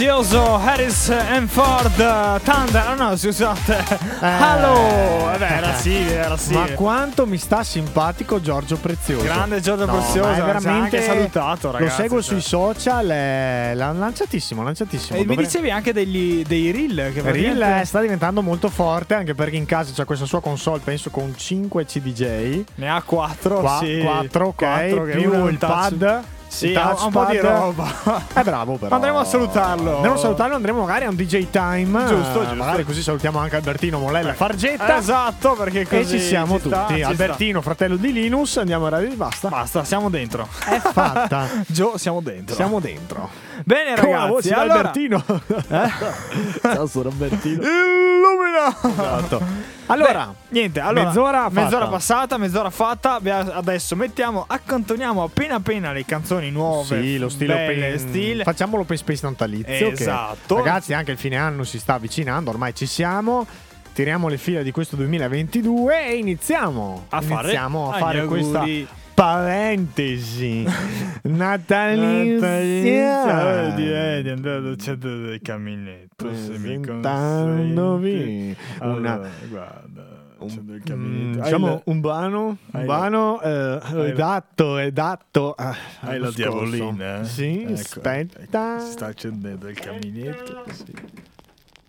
Prezioso 0.00 0.54
Harris 0.54 1.10
and 1.10 1.46
Ford 1.46 1.92
Thunder. 2.42 2.94
No, 2.96 3.10
no, 3.10 3.16
scusate. 3.18 3.84
Hello. 4.18 5.30
Eh 5.30 5.36
beh, 5.36 5.46
era 5.46 5.74
simile, 5.74 6.12
era 6.14 6.28
Ma 6.30 6.36
simile. 6.38 6.72
quanto 6.72 7.26
mi 7.26 7.36
sta 7.36 7.62
simpatico 7.62 8.40
Giorgio 8.40 8.76
Prezioso. 8.78 9.22
Grande 9.24 9.60
Giorgio 9.60 9.84
No, 9.84 9.92
Prezioso, 9.98 10.26
ma 10.30 10.36
è 10.38 10.42
veramente 10.42 11.02
salutato, 11.02 11.70
ragazzi, 11.70 11.90
Lo 11.96 12.02
seguo 12.02 12.22
cioè. 12.22 12.32
sui 12.32 12.40
social, 12.40 13.08
è 13.08 13.72
la- 13.74 13.92
lanciatissimo, 13.92 14.62
lanciatissimo. 14.62 15.16
E 15.18 15.20
mi 15.20 15.26
Dovrei- 15.26 15.44
dicevi 15.44 15.70
anche 15.70 15.92
degli, 15.92 16.44
dei 16.46 16.70
reel 16.70 16.94
che 17.12 17.20
Reel 17.20 17.22
praticamente- 17.22 17.80
eh, 17.82 17.84
sta 17.84 18.00
diventando 18.00 18.40
molto 18.40 18.70
forte 18.70 19.12
anche 19.12 19.34
perché 19.34 19.56
in 19.56 19.66
casa 19.66 19.92
c'è 19.92 20.06
questa 20.06 20.24
sua 20.24 20.40
console, 20.40 20.80
penso 20.82 21.10
con 21.10 21.34
5 21.36 21.84
CDJ. 21.84 22.64
Ne 22.76 22.88
ha 22.88 23.02
4, 23.04 23.58
Qua- 23.60 23.78
sì. 23.82 24.00
4, 24.02 24.46
ok, 24.46 24.54
Quattro, 24.54 25.04
che 25.04 25.10
più 25.18 25.30
uno 25.30 25.46
è 25.46 25.50
il 25.50 25.58
pad. 25.58 26.22
Sì, 26.50 26.74
ha 26.74 26.96
un 27.04 27.12
po' 27.12 27.26
di 27.26 27.38
roba. 27.38 28.24
È 28.32 28.42
bravo 28.42 28.74
però. 28.74 28.92
Andremo 28.96 29.20
a 29.20 29.24
salutarlo. 29.24 29.94
Andremo 29.96 30.14
a 30.16 30.18
salutarlo, 30.18 30.56
andremo 30.56 30.80
magari 30.80 31.04
a 31.04 31.08
un 31.08 31.14
DJ 31.14 31.46
time. 31.48 32.06
Giusto, 32.08 32.40
eh, 32.42 32.46
giusto. 32.46 32.54
Magari 32.56 32.84
così 32.84 33.02
salutiamo 33.02 33.38
anche 33.38 33.54
Albertino 33.54 34.00
Molella 34.00 34.34
Fargetta. 34.34 34.96
Esatto, 34.98 35.54
perché 35.54 35.86
così 35.86 36.16
E 36.16 36.18
ci 36.18 36.20
siamo 36.20 36.56
ci 36.56 36.62
tutti. 36.68 36.98
sta. 36.98 37.06
Albertino, 37.08 37.60
fratello 37.62 37.94
di 37.96 38.12
Linus, 38.12 38.56
andiamo 38.56 38.86
a 38.86 38.88
radio 38.90 39.14
basta. 39.14 39.48
Basta, 39.48 39.84
siamo 39.84 40.10
dentro. 40.10 40.48
È 40.64 40.78
fatta. 40.80 41.46
Gio, 41.68 41.96
siamo 41.96 42.20
dentro. 42.20 42.54
Siamo 42.56 42.80
dentro. 42.80 43.30
Bene, 43.64 43.94
Con 44.00 44.10
la 44.10 44.16
ragazzi. 44.16 44.30
voce 44.30 44.52
allora... 44.54 44.74
Albertino. 44.78 45.24
Ciao, 46.62 46.86
sono 46.86 47.08
Albertino. 47.08 47.62
Illumina! 47.62 48.76
Esatto. 48.90 49.42
Allora, 49.86 50.26
Beh, 50.26 50.60
niente, 50.60 50.78
allora, 50.80 51.04
mezz'ora 51.06 51.48
mezz'ora 51.50 51.86
passata, 51.88 52.38
mezz'ora 52.38 52.70
fatta. 52.70 53.18
Adesso 53.20 53.96
mettiamo, 53.96 54.44
accantoniamo 54.46 55.22
appena 55.22 55.56
appena 55.56 55.92
le 55.92 56.04
canzoni 56.04 56.50
nuove. 56.50 56.84
Sì, 57.02 57.18
lo 57.18 57.28
stile 57.28 57.54
belle, 57.54 57.86
open 57.94 57.98
stile. 57.98 58.44
Facciamo 58.44 58.76
l'open 58.76 58.96
space 58.96 59.20
natalizio. 59.26 59.88
che, 59.88 59.92
Esatto. 59.94 60.56
ragazzi, 60.56 60.92
anche 60.92 61.10
il 61.10 61.18
fine 61.18 61.36
anno 61.36 61.64
si 61.64 61.78
sta 61.80 61.94
avvicinando, 61.94 62.50
ormai 62.50 62.74
ci 62.74 62.86
siamo. 62.86 63.46
Tiriamo 63.92 64.28
le 64.28 64.38
fila 64.38 64.62
di 64.62 64.70
questo 64.70 64.94
2022 64.94 66.06
e 66.06 66.16
iniziamo 66.16 67.06
A 67.08 67.20
fare 67.20 67.42
iniziamo 67.42 67.92
a 67.92 67.98
fare 67.98 68.24
questa. 68.26 68.64
Parentesi 69.20 70.64
natalizia. 71.24 72.38
Di, 73.74 73.86
eh, 73.92 74.20
di 74.22 74.30
andare 74.30 74.66
al 74.68 74.76
centro 74.78 75.14
del 75.18 75.42
caminetto. 75.42 76.34
Se 76.34 76.56
mi 76.58 76.76
consenti. 76.82 78.56
una- 78.80 79.12
Allora, 79.12 79.28
guarda, 79.48 80.06
al 80.38 80.48
centro 80.48 80.72
del 80.72 80.96
Mm, 80.96 81.32
diciamo 81.38 81.82
un 81.84 82.00
brano, 82.00 82.46
un 82.72 82.86
brano 82.86 83.40
eh, 83.42 83.78
hai 83.82 83.94
la- 83.94 84.06
edatto, 84.06 84.78
edatto 84.78 85.52
ah, 85.52 85.76
Hai 86.00 86.18
la 86.18 86.30
diavolina? 86.30 87.20
eh? 87.20 87.24
Sì, 87.26 87.60
Ecco, 87.62 87.72
aspetta. 87.74 88.78
Si 88.80 88.92
sta 88.92 89.04
accendendo 89.06 89.68
il 89.68 89.78
caminetto. 89.78 90.64
sì. 90.72 90.94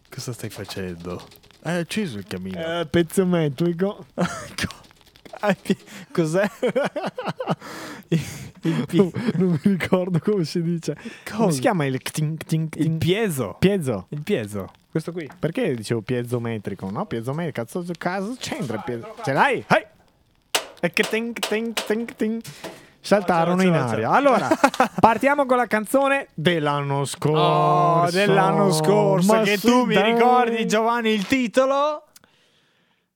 Cosa 0.09 0.33
stai 0.33 0.49
facendo? 0.49 1.25
Hai 1.61 1.79
acceso 1.79 2.17
il 2.17 2.25
camino. 2.27 2.59
Eh, 2.81 2.85
pezzo 2.87 3.25
metrico. 3.25 4.05
Cos'è? 6.11 6.49
il, 8.09 8.21
il 8.61 8.85
pi- 8.85 9.11
non 9.35 9.49
mi 9.51 9.59
ricordo 9.77 10.19
come 10.19 10.43
si 10.43 10.61
dice. 10.61 10.95
Come 11.25 11.37
Cosa? 11.37 11.51
si 11.51 11.59
chiama 11.61 11.85
il 11.85 12.01
cting, 12.01 12.37
cting, 12.37 12.67
il 12.75 12.83
cting? 12.83 12.97
piezo. 12.97 13.55
piezo? 13.59 14.05
Il 14.09 14.21
piezo. 14.21 14.71
Questo 14.89 15.11
qui. 15.11 15.29
Perché 15.39 15.73
dicevo 15.73 16.01
piezometrico? 16.01 16.89
No, 16.89 17.05
piezometrico. 17.05 17.61
Cazzo, 17.61 17.83
caso 17.97 18.35
c'entra 18.37 18.77
il 18.77 18.83
piezo. 18.85 19.15
Ce 19.23 19.33
l'hai? 19.33 19.63
Hai! 19.67 19.85
E 20.81 20.91
che 20.91 21.03
ting, 21.03 21.37
ting, 21.37 21.73
ting, 21.73 22.15
ting. 22.15 22.41
Saltarono 23.03 23.63
in 23.63 23.73
aria. 23.73 24.11
Allora, 24.11 24.47
partiamo 24.99 25.45
con 25.45 25.57
la 25.57 25.65
canzone 25.65 26.27
dell'anno 26.35 27.05
scorso. 27.05 27.41
Oh, 27.41 28.09
dell'anno 28.11 28.71
scorso. 28.71 29.33
Ma 29.33 29.41
che 29.41 29.57
tu 29.57 29.85
mi 29.85 29.95
dai. 29.95 30.13
ricordi, 30.13 30.67
Giovanni, 30.67 31.09
il 31.09 31.25
titolo? 31.25 32.03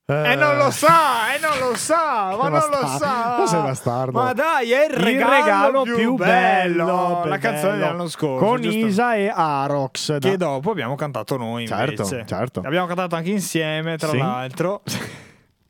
Eh, 0.08 0.32
E 0.34 0.36
non 0.36 0.58
lo 0.58 0.70
sa, 0.70 1.34
e 1.34 1.39
non 1.39 1.58
lo 1.68 1.76
sa, 1.76 2.36
ma 2.38 2.43
Che 2.43 2.49
non 2.49 2.70
lo 2.80 2.88
sa. 2.99 3.36
Ma 3.39 3.47
sei 3.47 3.62
bastardo. 3.62 4.12
Ma 4.22 4.34
dai, 4.34 4.72
è 4.72 4.86
il 4.86 4.91
Il 4.91 4.97
regalo, 5.03 5.34
regalo 5.36 5.82
più, 5.82 5.95
più 5.95 6.16
bello. 6.16 6.86
bello, 6.86 7.24
La 7.26 7.38
canzone 7.39 7.72
bello. 7.72 7.84
dell'anno 7.86 8.08
scorso. 8.08 8.45
Con 8.45 8.62
giusto? 8.62 8.78
Isa 8.86 9.16
e 9.16 9.32
Arox. 9.34 10.20
Che 10.20 10.38
da- 10.38 10.45
dopo 10.45 10.70
abbiamo 10.70 10.93
cantato 10.95 11.38
noi. 11.38 11.66
Certo, 11.66 12.03
invece. 12.03 12.24
certo. 12.28 12.62
Abbiamo 12.64 12.86
cantato 12.86 13.16
anche 13.16 13.32
insieme, 13.32 13.97
tra 13.97 14.10
Sì. 14.10 14.18
l'altro. 14.20 14.82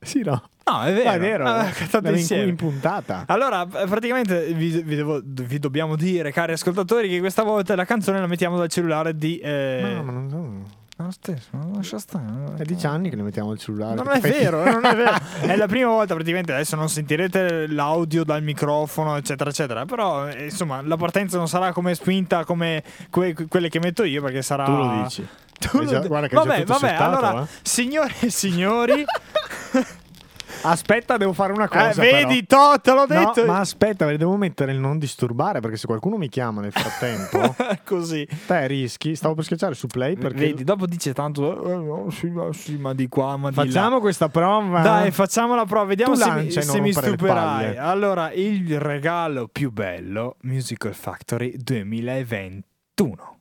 Sì, 0.06 0.22
no. 0.24 0.40
No, 0.70 0.82
è 0.84 0.94
vero. 0.94 1.10
Ah, 1.10 1.14
è 1.14 1.20
vero. 1.20 1.44
Era 1.48 2.10
in, 2.10 2.16
insieme. 2.16 2.44
in 2.50 2.56
puntata. 2.56 3.24
Allora, 3.26 3.64
eh, 3.64 3.88
praticamente 3.88 4.54
vi, 4.54 4.70
vi 4.84 4.96
devo- 4.96 5.20
vi 5.24 5.58
dobbiamo 5.58 5.96
dire, 5.96 6.32
cari 6.32 6.52
ascoltatori, 6.52 7.10
che 7.10 7.20
questa 7.20 7.42
volta 7.42 7.74
la 7.76 7.86
canzone 7.86 8.20
la 8.20 8.28
mettiamo 8.28 8.56
dal 8.58 8.68
cellulare 8.70 9.18
di. 9.18 9.40
Eh... 9.40 9.94
No, 9.96 10.04
ma 10.04 10.12
non 10.12 10.66
No, 10.98 11.12
stesso, 11.12 11.50
non 11.52 11.74
lascia 11.74 12.00
stare. 12.00 12.54
È 12.56 12.64
dieci 12.64 12.86
anni 12.86 13.10
che 13.10 13.18
ne 13.18 13.24
mettiamo 13.24 13.52
il 13.52 13.60
cellulare. 13.60 13.96
Non 13.96 14.10
è 14.12 14.20
vero, 14.22 14.64
non 14.64 14.86
è 14.86 14.96
vero. 14.96 15.18
È 15.41 15.54
la 15.58 15.68
prima 15.68 15.89
volta, 15.89 16.14
praticamente. 16.14 16.54
Adesso 16.54 16.78
non 16.78 16.88
sentirete 16.88 17.68
l'audio 17.68 18.24
dal 18.24 18.41
microfono, 18.41 19.18
eccetera, 19.18 19.50
eccetera. 19.50 19.84
Però, 19.84 20.26
eh, 20.30 20.46
insomma, 20.46 20.82
la 20.82 20.96
partenza 20.96 21.38
non 21.38 21.50
sarà 21.50 21.74
come 21.74 21.96
spinta 21.96 22.46
come 22.46 22.82
que- 23.10 23.36
quelle 23.50 23.68
che 23.68 23.80
metto 23.80 24.04
io, 24.06 24.22
perché 24.22 24.41
sarà. 24.41 24.64
Tu 24.64 24.72
lo 24.72 25.02
dici. 25.04 25.28
Tu 25.60 25.80
lo 25.80 25.86
già- 25.86 26.00
guarda 26.00 26.28
che 26.28 26.36
hai 26.38 26.41
già 26.43 26.48
vabbè, 26.48 26.60
tutto 26.64 26.74
vabbè. 26.80 26.88
settato, 26.93 27.26
allora, 27.26 27.43
eh. 27.43 27.48
signore 27.62 28.14
e 28.22 28.30
signori. 28.30 29.04
Aspetta, 30.66 31.18
devo 31.18 31.34
fare 31.34 31.53
una 31.53 31.68
cosa. 31.68 32.01
Eh, 32.01 32.11
vedi, 32.11 32.43
però. 32.43 32.78
te 32.80 32.91
l'ho 32.91 33.05
No, 33.07 33.32
detto. 33.34 33.45
ma 33.45 33.59
aspetta, 33.59 34.05
devo 34.16 34.36
mettere 34.36 34.72
il 34.72 34.80
non 34.80 34.97
disturbare 34.97 35.59
perché 35.59 35.78
se 35.78 35.86
qualcuno 35.86 36.18
mi 36.18 36.28
chiama 36.30 36.61
nel 36.61 36.72
frattempo, 36.72 37.55
Così. 37.86 38.28
te 38.47 38.68
rischi. 38.68 39.16
Stavo 39.16 39.36
per 39.36 39.43
schiacciare 39.43 39.74
su 39.76 39.88
play 39.88 40.16
perché 40.16 40.47
Vedi, 40.47 40.63
dopo 40.63 40.86
dice 40.86 41.13
tanto, 41.13 41.63
eh, 41.72 41.76
no, 41.76 42.09
sì, 42.09 42.28
ma, 42.30 42.51
sì, 42.53 42.78
ma 42.78 42.93
di 42.93 43.07
qua, 43.07 43.38
ma 43.38 43.49
di 43.49 43.55
là. 43.55 43.63
facciamo 43.63 43.99
questa 43.99 44.30
prova. 44.30 44.82
Dai, 44.82 45.11
facciamo 45.11 45.55
la 45.55 45.66
prova, 45.66 45.86
vediamo 45.86 46.13
Tu 46.16 46.20
se, 46.22 46.32
mi, 46.32 46.51
se 46.51 46.80
mi 46.82 46.91
stupirai. 46.91 47.78
Allora, 47.78 48.32
il 48.32 48.80
regalo 48.80 49.47
più 49.47 49.72
bello, 49.72 50.38
Musical 50.41 50.93
Factory 50.93 51.53
2021. 51.57 53.34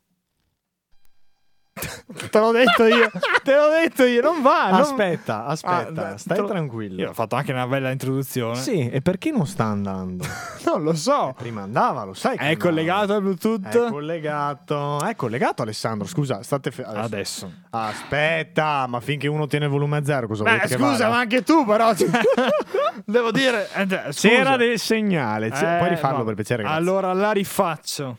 te 2.30 2.38
l'ho 2.38 2.52
detto 2.52 2.84
io, 2.86 3.10
te 3.42 3.52
l'ho 3.54 3.68
detto 3.68 4.04
io, 4.04 4.22
non 4.22 4.42
va. 4.42 4.70
non- 4.70 4.80
Aspetta, 4.80 5.44
aspetta, 5.46 6.10
Ah, 6.12 6.16
stai 6.16 6.36
te 6.36 6.42
lo- 6.42 6.48
tranquillo. 6.48 7.00
Io 7.00 7.10
ho 7.10 7.12
fatto 7.12 7.34
anche 7.34 7.50
una 7.52 7.66
bella 7.66 7.90
introduzione. 7.90 8.54
Sì, 8.56 8.88
e 8.88 9.00
perché 9.00 9.30
non 9.32 9.46
sta 9.46 9.64
andando? 9.64 10.24
Non 10.64 10.82
lo 10.82 10.94
so. 10.94 11.34
Prima 11.36 11.60
andava, 11.62 12.04
lo 12.04 12.14
sai. 12.14 12.36
È 12.36 12.46
andava. 12.46 12.60
collegato 12.68 13.12
al 13.14 13.20
Bluetooth? 13.22 13.66
È 13.68 13.90
collegato. 13.90 15.00
È 15.04 15.14
collegato 15.14 15.62
Alessandro, 15.62 16.06
scusa, 16.08 16.42
state 16.42 16.70
fe- 16.70 16.82
Adesso. 16.84 17.52
Aspetta, 17.70 18.86
ma 18.88 18.98
finché 19.00 19.28
uno 19.28 19.46
tiene 19.46 19.66
il 19.66 19.70
volume 19.70 19.98
a 19.98 20.04
zero, 20.04 20.26
cosa 20.26 20.42
Beh, 20.42 20.50
volete 20.50 20.68
scusa, 20.74 20.86
vada? 20.90 21.08
ma 21.10 21.18
anche 21.18 21.42
tu, 21.42 21.64
però. 21.66 21.92
Devo 23.04 23.30
dire. 23.30 23.68
eh, 23.74 23.86
scusa. 24.12 24.28
C'era 24.28 24.56
del 24.56 24.78
segnale, 24.78 25.46
Eh, 25.48 25.76
puoi 25.78 25.88
rifarlo 25.90 26.18
no. 26.18 26.24
per 26.24 26.34
piacere, 26.34 26.62
grazie. 26.62 26.78
Allora 26.80 27.12
la 27.12 27.32
rifaccio. 27.32 28.18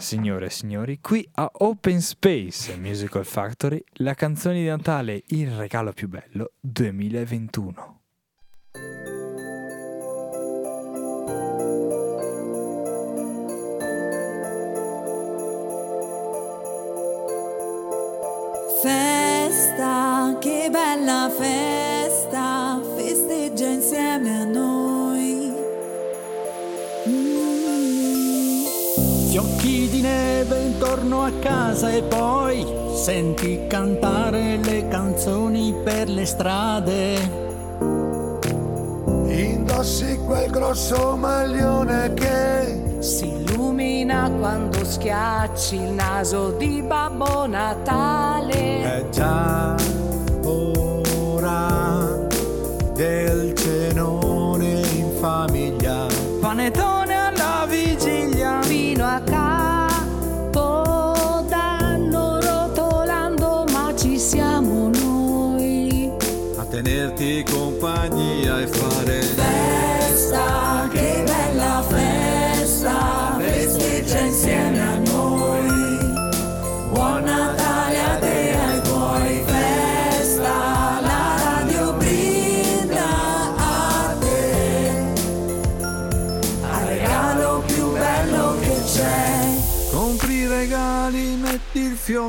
Signore 0.00 0.46
e 0.46 0.50
signori, 0.50 0.98
qui 1.00 1.28
a 1.34 1.50
Open 1.52 2.00
Space 2.00 2.74
Musical 2.76 3.26
Factory, 3.26 3.84
la 3.96 4.14
canzone 4.14 4.54
di 4.54 4.64
Natale 4.64 5.22
Il 5.28 5.50
regalo 5.50 5.92
più 5.92 6.08
bello 6.08 6.52
2021. 6.60 8.00
Festa, 18.82 20.38
che 20.40 20.68
bella 20.70 21.30
festa, 21.36 21.99
Fiocchi 29.30 29.88
di 29.88 30.00
neve 30.00 30.58
intorno 30.58 31.22
a 31.22 31.30
casa 31.38 31.88
e 31.88 32.02
poi 32.02 32.66
senti 32.96 33.64
cantare 33.68 34.56
le 34.56 34.88
canzoni 34.88 35.72
per 35.84 36.08
le 36.08 36.26
strade. 36.26 37.14
Indossi 39.28 40.18
quel 40.26 40.50
grosso 40.50 41.14
maglione 41.14 42.12
che 42.14 42.98
Si 42.98 43.28
illumina 43.28 44.28
quando 44.36 44.84
schiacci 44.84 45.76
il 45.76 45.92
naso 45.92 46.50
di 46.50 46.82
Babbo 46.82 47.46
Natale. 47.46 48.82
è 48.82 49.08
già 49.10 49.76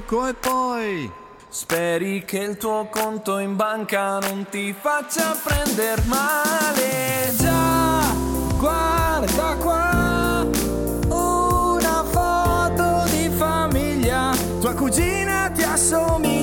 il 0.01 0.07
fiocco 0.07 0.27
e 0.27 0.33
poi 0.33 1.11
Speri 1.49 2.23
che 2.23 2.37
il 2.37 2.57
tuo 2.57 2.87
conto 2.89 3.37
in 3.37 3.57
banca 3.57 4.19
non 4.19 4.47
ti 4.49 4.73
faccia 4.73 5.35
prendere 5.43 6.01
male. 6.05 7.33
Già, 7.37 8.01
guarda 8.57 9.55
qua, 9.57 10.47
una 11.09 12.03
foto 12.05 13.03
di 13.11 13.29
famiglia. 13.35 14.33
Tua 14.61 14.73
cugina 14.73 15.51
ti 15.53 15.63
assomiglia. 15.63 16.40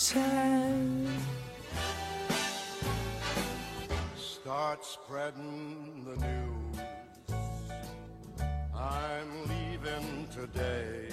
Start 0.00 0.24
spreading 4.80 6.06
the 6.06 6.16
news. 6.26 6.80
I'm 8.74 9.46
leaving 9.46 10.26
today. 10.32 11.10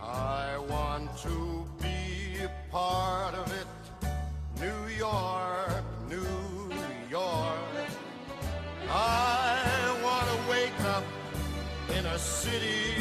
I 0.00 0.56
want 0.56 1.14
to 1.18 1.66
be 1.78 2.38
a 2.42 2.50
part 2.70 3.34
of 3.34 3.52
it. 3.52 3.66
New 4.58 4.86
York, 4.96 5.84
New 6.08 6.72
York. 7.10 7.58
I 8.88 9.94
want 10.02 10.26
to 10.26 10.38
wake 10.50 10.80
up 10.96 11.04
in 11.90 12.06
a 12.06 12.18
city 12.18 12.94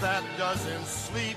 that 0.00 0.22
doesn't 0.38 0.86
sleep 0.86 1.36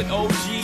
With 0.00 0.10
OG 0.12 0.49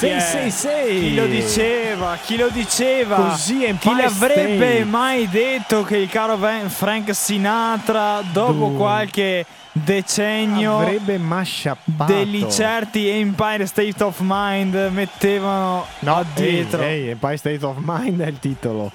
666. 0.00 0.96
Eh. 0.96 1.00
Chi 1.00 1.14
lo 1.14 1.26
diceva? 1.26 2.18
Chi 2.24 2.36
lo 2.38 2.48
diceva? 2.48 3.16
Così 3.16 3.76
Chi 3.78 3.94
l'avrebbe 3.94 4.76
State. 4.76 4.84
mai 4.84 5.28
detto 5.28 5.82
che 5.82 5.98
il 5.98 6.08
caro 6.08 6.38
Frank 6.68 7.14
Sinatra 7.14 8.22
dopo 8.32 8.68
Duh. 8.68 8.76
qualche 8.76 9.44
decennio 9.72 10.78
avrebbe 10.78 11.18
masciappato 11.18 12.12
degli 12.12 12.50
certi 12.50 13.08
Empire 13.08 13.66
State 13.66 14.02
of 14.02 14.20
Mind 14.20 14.74
mettevano 14.90 15.86
no, 15.98 16.24
dietro. 16.34 16.80
Ehi, 16.80 17.02
hey, 17.02 17.08
Empire 17.10 17.36
State 17.36 17.64
of 17.66 17.76
Mind 17.80 18.20
è 18.20 18.26
il 18.26 18.38
titolo. 18.38 18.90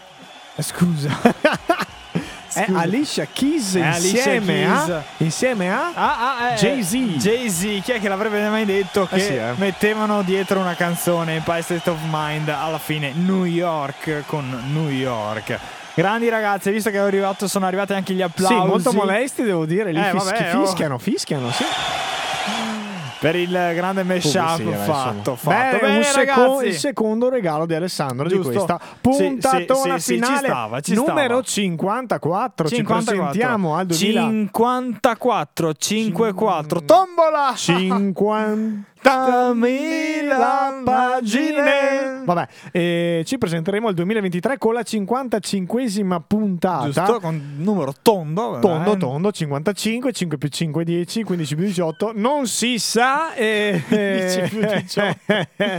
Eh, 0.55 0.63
scusa. 0.63 1.15
È 2.55 2.65
Scusa. 2.65 2.79
Alicia 2.79 3.27
Keys 3.31 3.75
È 3.75 3.81
Alicia 3.81 4.15
insieme 4.17 4.53
Keys. 4.53 4.89
a 4.89 5.03
insieme 5.17 5.71
a 5.73 5.91
Ah, 5.93 6.37
ah, 6.37 6.49
eh, 6.51 6.55
Jay-Z. 6.55 6.93
Jay-Z, 7.17 7.81
chi 7.83 7.91
è 7.91 7.99
che 7.99 8.07
l'avrebbe 8.07 8.47
mai 8.49 8.65
detto 8.65 9.05
che 9.07 9.15
Eh 9.15 9.19
sì, 9.19 9.35
eh. 9.35 9.53
mettevano 9.57 10.21
dietro 10.21 10.59
una 10.59 10.75
canzone 10.75 11.35
Empire 11.35 11.61
State 11.61 11.89
of 11.89 11.97
Mind 12.09 12.47
alla 12.49 12.79
fine 12.79 13.11
New 13.13 13.43
York 13.43 14.23
con 14.27 14.47
New 14.71 14.89
York. 14.89 15.57
Grandi 15.93 16.27
ragazzi, 16.29 16.71
visto 16.71 16.89
che 16.89 16.97
è 16.97 16.99
arrivato, 16.99 17.47
sono 17.47 17.65
arrivati 17.65 17.93
anche 17.93 18.13
gli 18.13 18.21
applausi. 18.21 18.53
Sì, 18.53 18.65
molto 18.67 18.91
molesti 18.93 19.43
devo 19.43 19.65
dire, 19.65 19.91
lì 19.93 19.99
Eh, 19.99 20.09
fis- 20.11 20.23
vabbè, 20.23 20.55
oh. 20.55 20.65
fischiano, 20.65 20.97
fischiano, 20.97 21.51
sì. 21.51 21.63
Per 23.25 23.35
il 23.35 23.71
grande 23.73 24.03
mashup 24.03 24.55
Sì, 24.55 24.63
fatto, 24.85 25.35
fatto. 25.35 25.77
Beh, 25.81 25.97
un 25.97 26.03
seco- 26.03 26.61
il 26.61 26.75
secondo 26.75 27.27
regalo 27.27 27.65
di 27.65 27.73
Alessandro 27.73 28.27
Giusto. 28.29 28.49
di 28.49 28.55
questa 28.55 28.79
puntatona 29.01 29.97
sì, 29.97 30.03
sì, 30.03 30.13
finale 30.13 30.37
ci 30.37 30.45
stava, 30.45 30.79
ci 30.81 30.93
numero 30.93 31.41
stava. 31.41 31.43
54. 31.43 32.67
54. 32.67 32.67
Ci 32.67 32.83
presentiamo 32.83 33.75
al 33.75 33.87
2000 33.87 34.21
54 34.21 35.73
54 35.73 36.83
tombola 36.83 37.53
50 37.55 38.93
mila 39.53 40.81
pagine 40.83 42.21
Vabbè, 42.25 42.47
eh, 42.71 43.21
ci 43.25 43.37
presenteremo 43.37 43.87
al 43.87 43.93
2023 43.93 44.57
con 44.57 44.73
la 44.73 44.81
55esima 44.81 46.19
puntata. 46.25 46.85
giusto 46.85 47.19
con 47.19 47.55
numero 47.57 47.93
tondo 48.01 48.57
Tondo, 48.59 48.93
eh. 48.93 48.97
tondo, 48.97 49.31
55, 49.31 50.11
5 50.11 50.37
più 50.39 50.49
5, 50.49 50.83
10, 50.83 51.23
15 51.23 51.55
più 51.55 51.65
18, 51.65 52.11
non 52.15 52.47
si 52.47 52.79
sa. 52.79 53.33
Eh, 53.35 53.83
15 53.87 54.49
più 54.49 54.65
18. 54.65 55.17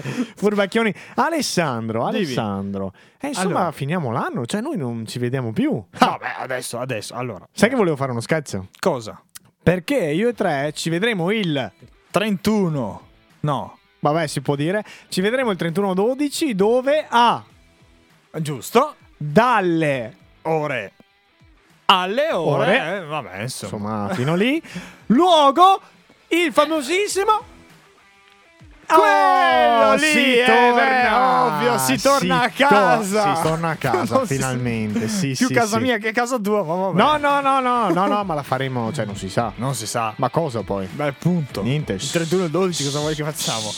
Furbacchioni. 0.37 0.95
Alessandro. 1.17 2.07
Alessandro. 2.07 2.93
Eh, 3.21 3.29
insomma, 3.29 3.49
Allora. 3.57 3.73
finiamo 3.73 4.13
l'anno, 4.13 4.47
cioè 4.47 4.61
noi 4.61 4.77
non 4.77 5.05
ci 5.07 5.19
vediamo 5.19 5.53
più. 5.53 5.83
vabbè 5.99 6.35
adesso 6.39 6.79
adesso 6.79 7.15
allora 7.15 7.45
Sai 7.53 7.69
che 7.71 7.75
volevo 7.77 7.97
fare 7.97 8.13
uno 8.13 8.21
scherzo? 8.21 8.69
cosa 8.79 9.21
Perché 9.63 9.97
io 9.97 10.29
e 10.29 10.35
tre 10.35 10.71
ci 10.75 10.91
vedremo 10.91 11.31
il 11.33 11.73
31 12.11 13.01
no. 13.47 13.79
Vabbè, 14.01 14.27
si 14.27 14.41
può 14.41 14.55
dire. 14.57 14.85
Ci 15.09 15.21
vedremo 15.21 15.51
il 15.53 15.57
31-12 15.61 16.51
dove? 16.51 17.07
A. 17.09 17.43
Giusto. 18.39 18.95
Dalle 19.17 20.17
ore. 20.43 20.93
Alle 21.87 22.33
ore, 22.33 22.65
Ore. 22.81 22.97
eh, 22.97 23.05
vabbè 23.05 23.41
insomma, 23.43 23.73
insomma, 24.03 24.15
fino 24.15 24.35
lì. 24.35 24.61
Luogo 25.07 25.81
il 26.29 26.53
famosissimo 26.53 27.41
Quello 28.87 29.85
Oh, 29.89 29.95
lì, 29.95 30.07
si 30.07 30.39
eh, 30.39 30.45
torna, 30.45 31.45
ovvio, 31.47 31.79
si 31.79 32.01
torna 32.01 32.43
a 32.43 32.51
si 32.51 32.57
to- 32.63 32.67
casa. 32.69 33.35
si 33.37 33.43
torna 33.43 33.69
a 33.71 33.75
casa 33.79 34.21
si- 34.27 34.35
finalmente. 34.35 35.09
Sì, 35.09 35.35
più 35.37 35.47
sì, 35.49 35.55
casa 35.55 35.77
sì. 35.77 35.83
mia 35.83 35.99
che 35.99 36.13
casa 36.13 36.39
tua 36.39 36.63
ma 36.65 36.75
vabbè. 36.75 36.97
No, 36.97 37.17
no, 37.17 37.41
no, 37.41 37.61
no, 37.61 37.89
no, 37.91 38.07
no, 38.07 38.25
ma 38.25 38.35
la 38.35 38.43
faremo, 38.43 38.93
cioè 38.93 39.05
non 39.05 39.17
si 39.17 39.29
sa. 39.29 39.53
non 39.57 39.75
si 39.75 39.87
sa 39.87 40.13
Ma 40.17 40.29
cosa 40.31 40.63
poi? 40.63 40.87
beh 40.87 41.13
punto 41.13 41.63
Niente. 41.63 41.93
il 41.95 42.11
31 42.11 42.43
e 42.43 42.45
il 42.47 42.51
12 42.51 42.85
cosa 42.85 42.99
vuoi 43.01 43.15
che 43.15 43.25
facciamo 43.25 43.73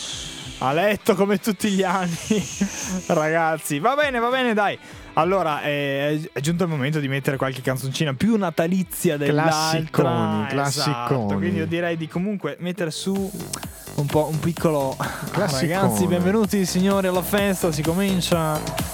a 0.61 0.73
letto 0.73 1.15
come 1.15 1.39
tutti 1.39 1.69
gli 1.71 1.85
anni 1.85 2.49
ragazzi 3.07 3.79
va 3.79 3.95
bene 3.95 4.19
va 4.19 4.29
bene 4.29 4.55
dai 4.55 4.77
allora 5.19 5.62
eh, 5.62 6.31
è 6.33 6.41
giunto 6.41 6.62
il 6.64 6.71
momento 6.71 7.01
di 7.01 7.09
mettere 7.09 7.37
qualche 7.37 7.61
canzoncina 7.61 8.14
più 8.14 8.37
natalizia 8.37 9.16
dell'altra 9.16 9.83
Classiconi, 9.91 10.47
Esatto, 10.47 10.55
classiconi. 10.55 11.35
quindi 11.37 11.57
io 11.59 11.66
direi 11.66 11.97
di 11.97 12.07
comunque 12.07 12.57
mettere 12.61 12.91
su 12.93 13.12
un 13.95 14.07
po' 14.07 14.29
un 14.31 14.39
piccolo 14.39 14.97
Classicone. 15.33 15.73
ragazzi 15.75 16.07
benvenuti 16.07 16.64
signori 16.64 17.09
alla 17.09 17.23
festa 17.23 17.73
si 17.73 17.83
comincia 17.83 18.87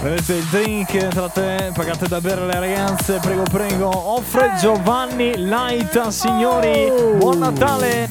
Prendete 0.00 0.34
il 0.34 0.44
drink, 0.50 0.94
entrate, 0.96 1.70
pagate 1.72 2.06
da 2.08 2.20
bere 2.20 2.44
le 2.44 2.60
ragazze, 2.60 3.20
prego 3.22 3.44
prego. 3.44 3.88
Offre 3.88 4.52
Giovanni 4.60 5.32
Light, 5.38 6.08
signori. 6.08 6.90
Buon 7.16 7.38
Natale! 7.38 8.10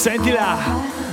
Sentila. 0.00 0.56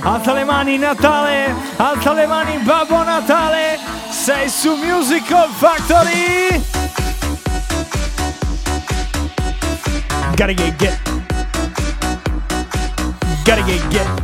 Alza 0.02 0.32
le 0.32 0.44
mani 0.44 0.78
Natale, 0.78 1.54
alza 1.76 2.14
le 2.14 2.26
mani 2.26 2.56
Babbo 2.64 3.02
Natale. 3.02 3.78
Sei 4.08 4.48
su 4.48 4.76
Musical 4.76 5.48
Factory. 5.50 6.62
Gotta 10.36 10.54
get 10.54 10.76
get. 10.78 10.98
Gotta 13.44 13.62
get 13.62 13.88
get. 13.90 14.17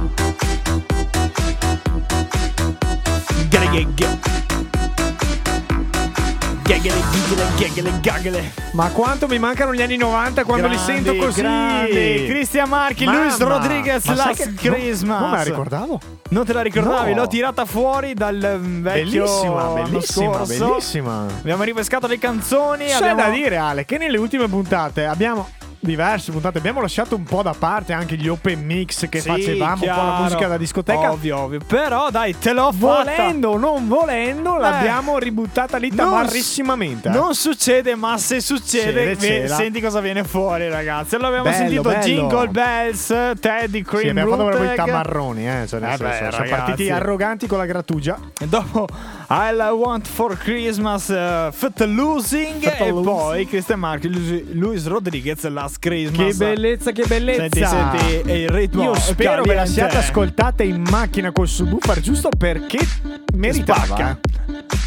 Gaggele, 7.90 8.00
gaggele. 8.00 8.52
Ma 8.72 8.88
quanto 8.90 9.26
mi 9.26 9.38
mancano 9.38 9.74
gli 9.74 9.82
anni 9.82 9.96
90 9.96 10.44
quando 10.44 10.66
li 10.66 10.74
Grandi, 10.76 10.92
sento 11.04 11.24
così. 11.24 11.40
grandi. 11.42 12.26
Cristian 12.28 12.68
Marchi, 12.68 13.04
Mamma. 13.04 13.20
Luis 13.22 13.38
Rodriguez, 13.38 14.04
Ma 14.06 14.14
Last 14.14 14.34
che 14.36 14.44
non- 14.46 14.54
Christmas. 14.56 15.20
non 15.20 15.30
me 15.30 15.36
la 15.36 15.42
ricordavo. 15.42 16.00
Non 16.30 16.44
te 16.44 16.52
la 16.52 16.62
ricordavi? 16.62 17.14
No. 17.14 17.20
L'ho 17.22 17.26
tirata 17.28 17.64
fuori 17.64 18.14
dal 18.14 18.58
mm, 18.60 18.82
vecchio 18.82 19.24
Bellissima, 19.24 19.64
bellissima, 19.64 20.38
bellissima. 20.44 21.26
Abbiamo 21.38 21.62
ripescato 21.62 22.06
le 22.06 22.18
canzoni. 22.18 22.86
C'è 22.86 22.94
abbiamo... 22.94 23.20
da 23.22 23.28
dire, 23.28 23.56
Ale, 23.56 23.84
che 23.84 23.98
nelle 23.98 24.18
ultime 24.18 24.48
puntate 24.48 25.04
abbiamo. 25.06 25.48
Diverse 25.84 26.32
puntate, 26.32 26.58
abbiamo 26.58 26.80
lasciato 26.80 27.14
un 27.14 27.24
po' 27.24 27.42
da 27.42 27.54
parte 27.56 27.92
anche 27.92 28.16
gli 28.16 28.26
open 28.28 28.64
mix 28.64 29.06
che 29.08 29.20
Sì, 29.20 29.28
facevamo, 29.28 29.72
un 29.74 29.78
po' 29.80 29.84
la 29.86 29.92
chiaro. 29.92 30.22
musica 30.22 30.46
da 30.48 30.56
discoteca. 30.56 31.12
Ovvio, 31.12 31.38
ovvio. 31.38 31.60
Però 31.66 32.10
dai, 32.10 32.36
te 32.38 32.52
l'ho 32.52 32.72
Volendo 32.74 33.50
o 33.50 33.58
non 33.58 33.86
volendo, 33.86 34.56
Eh. 34.56 34.60
l'abbiamo 34.60 35.18
ributtata 35.18 35.76
lì 35.76 35.88
Non 35.88 35.96
tamarrissimamente. 36.08 37.08
eh. 37.08 37.12
Non 37.12 37.34
succede, 37.34 37.94
ma 37.94 38.16
se 38.18 38.40
succede, 38.40 39.14
ve- 39.14 39.46
senti 39.48 39.80
cosa 39.80 40.00
viene 40.00 40.24
fuori, 40.24 40.68
ragazzi. 40.68 41.14
Allora 41.16 41.28
abbiamo 41.36 41.48
Bello, 41.50 41.56
sentito 41.58 41.82
bello. 41.82 42.00
Jingle 42.02 42.48
Bells, 42.48 43.06
Teddy 43.40 43.82
Cream 43.82 44.02
Sì, 44.02 44.08
abbiamo 44.08 44.30
fatto 44.30 44.44
proprio 44.46 44.72
i 44.72 44.74
tamarroni, 44.76 45.48
eh. 45.48 45.66
Cioè, 45.66 45.80
Eh 45.82 45.96
beh, 45.96 46.30
siamo 46.30 46.48
partiti 46.48 46.90
arroganti 46.90 47.46
con 47.46 47.58
la 47.58 47.66
grattugia. 47.66 48.18
E 48.40 48.46
dopo 48.46 48.86
I 49.28 49.52
Want 49.72 50.06
for 50.06 50.36
Christmas 50.38 51.08
uh, 51.08 51.52
Foot 51.52 51.80
Losing 51.84 52.62
e 52.64 52.70
Footloose. 52.70 53.02
poi 53.10 53.46
Christian 53.48 53.78
Marchi, 53.78 54.08
Luis, 54.10 54.42
Luis 54.52 54.86
Rodriguez 54.86 55.46
Last 55.48 55.73
Christmas. 55.78 56.36
Che 56.36 56.44
bellezza, 56.44 56.92
che 56.92 57.04
bellezza. 57.06 57.40
Senti, 57.42 57.98
senti, 57.98 58.30
e 58.30 58.42
il 58.42 58.48
ritmo 58.48 58.82
Io 58.82 58.94
spero 58.94 59.42
caliente. 59.42 59.48
ve 59.48 59.54
la 59.54 59.66
siate 59.66 59.96
ascoltate 59.98 60.64
in 60.64 60.82
macchina 60.82 61.32
col 61.32 61.48
subwoofer 61.48 62.00
giusto 62.00 62.28
perché 62.36 62.78
meritava. 63.34 64.18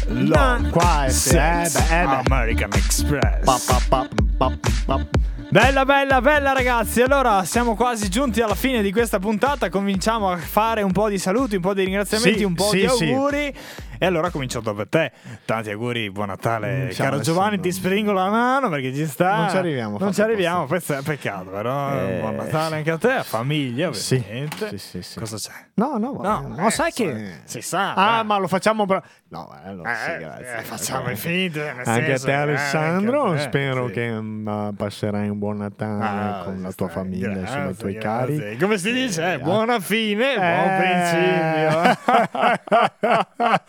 No, 0.08 0.68
qua 0.70 1.04
è 1.04 1.10
eh, 1.10 1.30
beh, 1.32 2.00
eh, 2.00 2.04
beh. 2.04 2.20
American 2.24 2.70
Express. 2.72 3.44
Pa, 3.44 3.58
pa, 3.66 3.82
pa, 3.88 4.08
pa, 4.36 4.58
pa. 4.86 5.06
Bella, 5.50 5.84
bella, 5.86 6.20
bella 6.20 6.52
ragazzi. 6.52 7.00
Allora, 7.00 7.42
siamo 7.44 7.74
quasi 7.74 8.10
giunti 8.10 8.42
alla 8.42 8.54
fine 8.54 8.82
di 8.82 8.92
questa 8.92 9.18
puntata. 9.18 9.70
Cominciamo 9.70 10.30
a 10.30 10.36
fare 10.36 10.82
un 10.82 10.92
po' 10.92 11.08
di 11.08 11.18
saluti, 11.18 11.56
un 11.56 11.62
po' 11.62 11.72
di 11.72 11.84
ringraziamenti, 11.84 12.38
Sì, 12.38 12.44
un 12.44 12.54
po' 12.54 12.68
sì, 12.68 12.80
di 12.80 12.88
sì. 12.88 13.04
E 14.00 14.06
allora 14.06 14.30
comincio 14.30 14.60
da 14.60 14.72
te. 14.88 15.10
Tanti 15.44 15.70
auguri, 15.70 16.10
buon 16.10 16.28
Natale, 16.28 16.86
Mm, 16.86 16.90
ciao, 16.90 17.10
caro 17.10 17.20
Giovanni. 17.20 17.58
Ti 17.60 17.72
stringo 17.72 18.12
la 18.12 18.28
mano 18.30 18.68
perché 18.68 18.94
ci 18.94 19.06
sta. 19.06 19.36
Non 19.36 19.50
ci 19.50 19.56
arriviamo, 19.56 19.98
Non 19.98 20.12
ci 20.12 20.22
arriviamo, 20.22 20.66
questo 20.66 20.94
è 20.96 21.02
peccato, 21.02 21.50
però. 21.50 21.92
Eh, 21.98 22.18
buon 22.20 22.36
Natale 22.36 22.76
anche 22.76 22.90
a 22.92 22.98
te, 22.98 23.10
a 23.12 23.22
famiglia, 23.24 23.92
Sì, 23.92 24.14
ovviamente. 24.16 24.68
sì, 24.70 24.78
sì, 24.78 25.02
sì. 25.02 25.18
Cosa 25.18 25.36
c'è? 25.36 25.50
No, 25.74 25.96
no, 25.98 26.12
no, 26.20 26.40
no, 26.56 26.66
eh, 26.66 26.70
sai 26.70 26.92
che. 26.92 27.40
Si 27.44 27.60
sa. 27.60 27.94
Ah, 27.94 28.20
eh. 28.20 28.22
ma 28.24 28.38
lo 28.38 28.46
facciamo. 28.48 28.84
bra- 28.86 29.02
No, 29.30 29.50
eh, 29.62 29.68
allora, 29.68 29.94
sì, 29.94 30.10
Eh, 30.12 30.18
grazie. 30.18 30.56
eh, 30.58 30.62
facciamo 30.62 31.10
i 31.10 31.16
finti. 31.16 31.60
Anche 31.60 32.12
a 32.14 32.18
te, 32.18 32.30
eh, 32.30 32.34
Alessandro. 32.34 33.36
Spero 33.38 33.86
che 33.86 34.10
mm, 34.10 34.70
passerai 34.76 35.28
un 35.28 35.38
buon 35.38 35.56
Natale 35.58 36.04
Ah, 36.04 36.42
con 36.44 36.62
la 36.62 36.72
tua 36.72 36.88
famiglia, 36.88 37.28
insomma, 37.30 37.42
i 37.42 37.62
grazie, 37.64 37.74
tuoi 37.76 37.92
grazie. 37.94 38.36
cari. 38.38 38.56
Come 38.58 38.78
si 38.78 38.92
dice? 38.92 39.32
Eh, 39.34 39.38
buona 39.40 39.80
fine, 39.80 40.34
Eh. 40.34 40.38
buon 40.38 40.76
principio. 40.78 41.96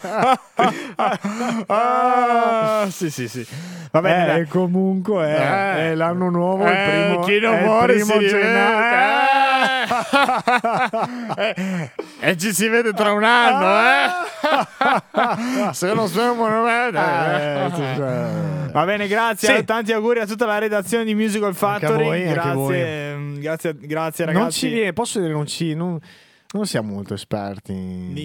ah, 1.68 2.88
sì, 2.90 3.10
sì, 3.10 3.28
sì. 3.28 3.46
Va 3.92 4.02
bene, 4.02 4.40
Eh, 4.42 4.46
comunque 4.48 5.26
è, 5.26 5.32
Eh. 5.40 5.92
è 5.92 5.96
l'anno 5.96 6.30
nuovo, 6.30 6.64
il 6.66 6.70
Eh, 6.72 7.08
primo, 7.08 7.20
chi 7.26 7.40
non 7.40 7.54
è 7.56 7.60
il 7.60 7.66
muore 7.66 7.94
primo 7.94 8.20
si 8.20 8.28
gennaio. 8.28 8.88
Eh, 11.38 11.92
e 12.20 12.38
ci 12.38 12.54
si 12.54 12.68
vede 12.68 12.94
tra 12.94 13.12
un 13.14 13.24
anno, 13.24 13.80
eh? 13.90 15.74
Se 15.74 15.94
non 15.94 16.08
siamo 16.08 16.48
Eh, 16.88 17.70
sì, 17.74 17.82
cioè. 17.96 18.28
Va 18.72 18.86
bene, 18.86 19.08
grazie. 19.08 19.56
Sì. 19.58 19.64
Tanti 19.66 19.92
auguri 19.92 20.20
a 20.20 20.26
tutta 20.28 20.46
la 20.46 20.60
redazione 20.60 21.04
di 21.04 21.16
Musical 21.16 21.56
Factory. 21.56 22.04
voi, 22.04 22.22
anche 22.22 22.34
grazie, 22.34 22.54
voi. 22.54 22.80
ehm, 22.82 23.40
grazie, 23.40 23.76
grazie, 23.78 24.26
ragazzi. 24.26 24.44
Non 24.44 24.52
ci 24.52 24.68
viene, 24.70 24.94
posso 24.94 25.20
dire, 25.20 25.32
non 25.32 25.48
ci. 25.48 25.74
Non, 25.74 26.00
non 26.52 26.66
siamo 26.66 26.94
molto 26.94 27.14
esperti 27.14 27.74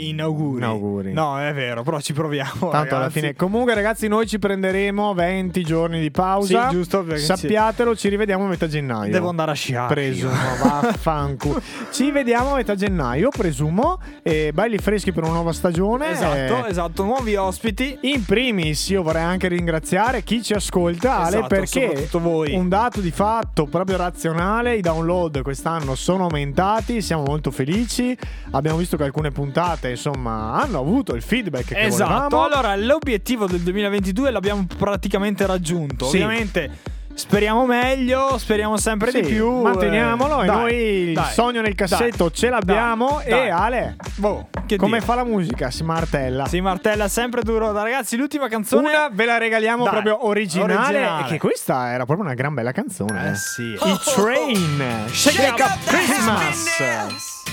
in 0.08 0.18
auguri. 0.22 0.56
in 0.56 0.64
auguri. 0.64 1.12
No, 1.12 1.38
è 1.38 1.52
vero, 1.52 1.82
però 1.82 2.00
ci 2.00 2.14
proviamo. 2.14 2.70
Tanto 2.70 2.76
alla 2.94 3.04
ragazzi. 3.04 3.18
fine, 3.20 3.34
comunque, 3.34 3.74
ragazzi, 3.74 4.08
noi 4.08 4.26
ci 4.26 4.38
prenderemo 4.38 5.12
20 5.12 5.62
giorni 5.62 6.00
di 6.00 6.10
pausa. 6.10 6.70
Sì, 6.70 6.76
giusto, 6.76 7.02
perché 7.04 7.20
Sappiatelo, 7.20 7.94
ci 7.94 8.08
rivediamo 8.08 8.46
a 8.46 8.48
metà 8.48 8.66
gennaio. 8.66 9.12
Devo 9.12 9.28
andare 9.28 9.50
a 9.50 9.54
sciare. 9.54 9.92
Presumo, 9.92 10.32
vaffanculo. 10.62 11.60
ci 11.92 12.10
vediamo 12.12 12.52
a 12.52 12.56
metà 12.56 12.74
gennaio, 12.74 13.28
presumo. 13.28 14.00
E 14.22 14.52
belli 14.54 14.78
freschi 14.78 15.12
per 15.12 15.24
una 15.24 15.34
nuova 15.34 15.52
stagione. 15.52 16.08
Esatto, 16.12 16.64
Eh, 16.66 16.70
esatto, 16.70 17.04
nuovi 17.04 17.36
ospiti. 17.36 17.98
In 18.02 18.24
primis, 18.24 18.88
io 18.88 19.02
vorrei 19.02 19.22
anche 19.22 19.48
ringraziare 19.48 20.22
chi 20.22 20.42
ci 20.42 20.54
ascolta, 20.54 21.18
Ale, 21.18 21.28
Esatto, 21.36 21.46
perché 21.48 21.66
soprattutto 21.88 22.20
voi. 22.20 22.54
un 22.54 22.70
dato 22.70 23.00
di 23.02 23.10
fatto 23.10 23.66
proprio 23.66 23.98
razionale: 23.98 24.76
i 24.76 24.80
download 24.80 25.42
quest'anno 25.42 25.94
sono 25.94 26.22
aumentati. 26.24 27.02
Siamo 27.02 27.22
molto 27.24 27.50
felici. 27.50 28.12
Abbiamo 28.52 28.78
visto 28.78 28.96
che 28.96 29.04
alcune 29.04 29.30
puntate, 29.30 29.90
insomma, 29.90 30.52
hanno 30.60 30.78
avuto 30.78 31.14
il 31.14 31.22
feedback 31.22 31.66
che 31.68 31.80
Esatto, 31.80 32.36
volevamo. 32.36 32.44
allora 32.44 32.76
l'obiettivo 32.76 33.46
del 33.46 33.60
2022 33.60 34.30
l'abbiamo 34.30 34.66
praticamente 34.76 35.46
raggiunto. 35.46 36.06
Sì. 36.06 36.16
Ovviamente 36.16 36.92
speriamo 37.16 37.64
meglio, 37.64 38.36
speriamo 38.38 38.76
sempre 38.76 39.12
Sì, 39.12 39.20
di 39.20 39.28
più. 39.28 39.60
manteniamolo 39.62 40.40
eh, 40.40 40.42
e 40.42 40.46
dai, 40.46 40.56
noi 40.56 40.74
il 40.74 41.14
dai, 41.14 41.32
sogno 41.32 41.60
nel 41.60 41.76
cassetto 41.76 42.24
dai, 42.26 42.34
ce 42.34 42.48
l'abbiamo. 42.48 43.20
e 43.20 43.48
Ale, 43.50 43.94
Boh, 44.16 44.48
come 44.76 44.98
dire? 44.98 45.00
fa 45.00 45.14
la 45.14 45.22
musica? 45.24 45.70
Si 45.70 45.84
martella. 45.84 46.46
Si 46.46 46.60
martella 46.60 47.06
sempre 47.06 47.42
duro. 47.42 47.70
Ragazzi, 47.70 48.16
l'ultima 48.16 48.48
canzone. 48.48 48.88
Una 48.88 49.08
ve 49.12 49.26
la 49.26 49.38
regaliamo 49.38 49.84
proprio 49.84 50.26
originale, 50.26 50.74
originale. 50.74 51.24
E 51.24 51.28
che 51.28 51.38
questa 51.38 51.92
era 51.92 52.04
proprio 52.04 52.26
una 52.26 52.34
gran 52.34 52.52
bella 52.52 52.72
canzone. 52.72 53.30
Eh 53.30 53.34
sì. 53.36 53.62
I 53.74 53.98
Train. 54.12 54.84
Shake, 55.12 55.62
up, 55.62 55.78
Christmas. 55.84 57.43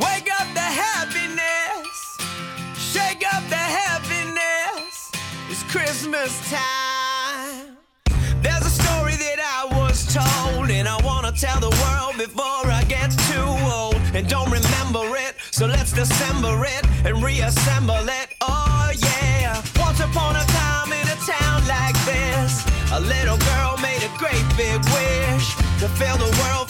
Wake 0.00 0.28
up 0.38 0.48
the 0.52 0.60
happiness. 0.60 2.18
Shake 2.76 3.24
up 3.34 3.42
the 3.48 3.64
happiness. 3.80 5.10
It's 5.48 5.62
Christmas 5.72 6.32
time. 6.50 7.78
There's 8.42 8.66
a 8.66 8.74
story 8.82 9.16
that 9.16 9.40
I 9.40 9.64
was 9.78 10.04
told, 10.12 10.70
and 10.70 10.86
I 10.86 11.00
wanna 11.02 11.32
tell 11.32 11.60
the 11.60 11.74
world 11.82 12.18
before 12.18 12.70
I 12.70 12.84
get 12.88 13.10
too 13.32 13.48
old. 13.72 13.96
And 14.14 14.28
don't 14.28 14.50
remember 14.50 15.16
it, 15.16 15.34
so 15.50 15.66
let's 15.66 15.92
dissemble 15.92 16.62
it 16.62 16.84
and 17.06 17.22
reassemble 17.24 18.06
it. 18.20 18.28
Oh 18.42 18.90
yeah. 18.98 19.62
Once 19.78 20.00
upon 20.00 20.36
a 20.36 20.44
time 20.44 20.92
in 20.92 21.06
a 21.08 21.18
town 21.24 21.66
like 21.66 21.96
this, 22.04 22.66
a 22.92 23.00
little 23.00 23.38
girl 23.38 23.78
made 23.80 24.02
a 24.04 24.12
great 24.18 24.46
big 24.56 24.78
wish 24.92 25.56
to 25.80 25.88
fill 25.88 26.18
the 26.18 26.32
world 26.42 26.68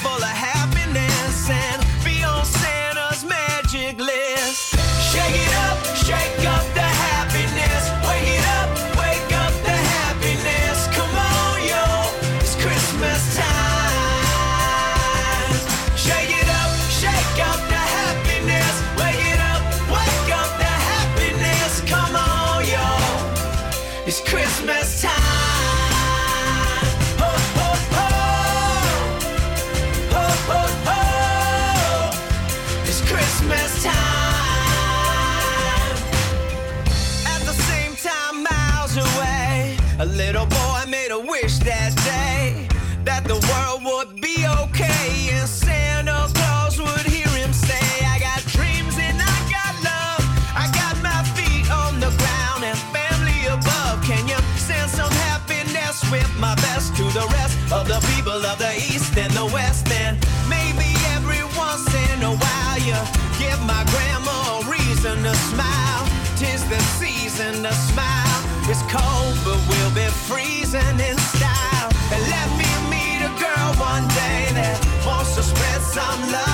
West. 59.53 59.89
And 59.93 60.17
maybe 60.49 60.89
every 61.15 61.43
once 61.57 61.87
in 62.11 62.23
a 62.23 62.35
while 62.35 62.79
you 62.79 62.99
give 63.39 63.61
my 63.67 63.83
grandma 63.93 64.37
a 64.59 64.71
reason 64.71 65.23
to 65.23 65.35
smile. 65.51 66.05
Tis 66.37 66.65
the 66.69 66.81
season 66.99 67.63
to 67.63 67.73
smile. 67.73 68.41
It's 68.71 68.83
cold, 68.91 69.37
but 69.45 69.61
we'll 69.69 69.95
be 69.95 70.09
freezing 70.29 70.99
in 70.99 71.17
style. 71.35 71.89
And 72.13 72.23
let 72.35 72.49
me 72.61 72.71
meet 72.91 73.21
a 73.25 73.33
girl 73.39 73.69
one 73.79 74.07
day 74.09 74.51
that 74.59 74.77
wants 75.07 75.35
to 75.37 75.43
spread 75.43 75.81
some 75.83 76.21
love 76.33 76.46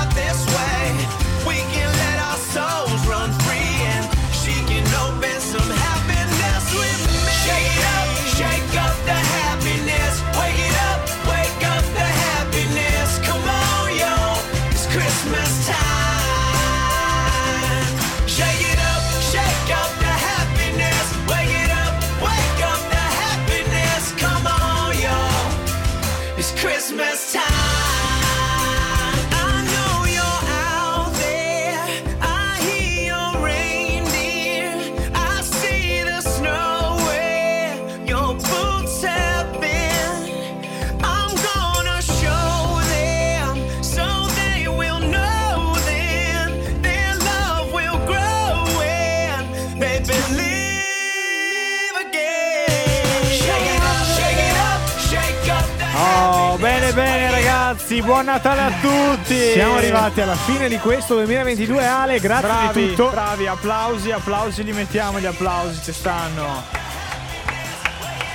ragazzi. 57.93 58.03
Buon 58.03 58.25
Natale 58.25 58.61
a 58.63 58.73
tutti. 58.81 59.37
Siamo 59.37 59.77
arrivati 59.77 60.21
alla 60.21 60.35
fine 60.35 60.69
di 60.69 60.79
questo 60.79 61.15
2022, 61.17 61.87
Ale. 61.87 62.21
Grazie 62.21 62.49
bravi, 62.49 62.81
di 62.81 62.89
tutto. 62.95 63.11
Bravi, 63.11 63.47
applausi, 63.47 64.11
applausi, 64.11 64.65
li 64.65 64.73
mettiamo 64.73 65.21
gli 65.21 65.27
applausi, 65.27 65.83
ci 65.83 65.93
stanno. 65.93 66.63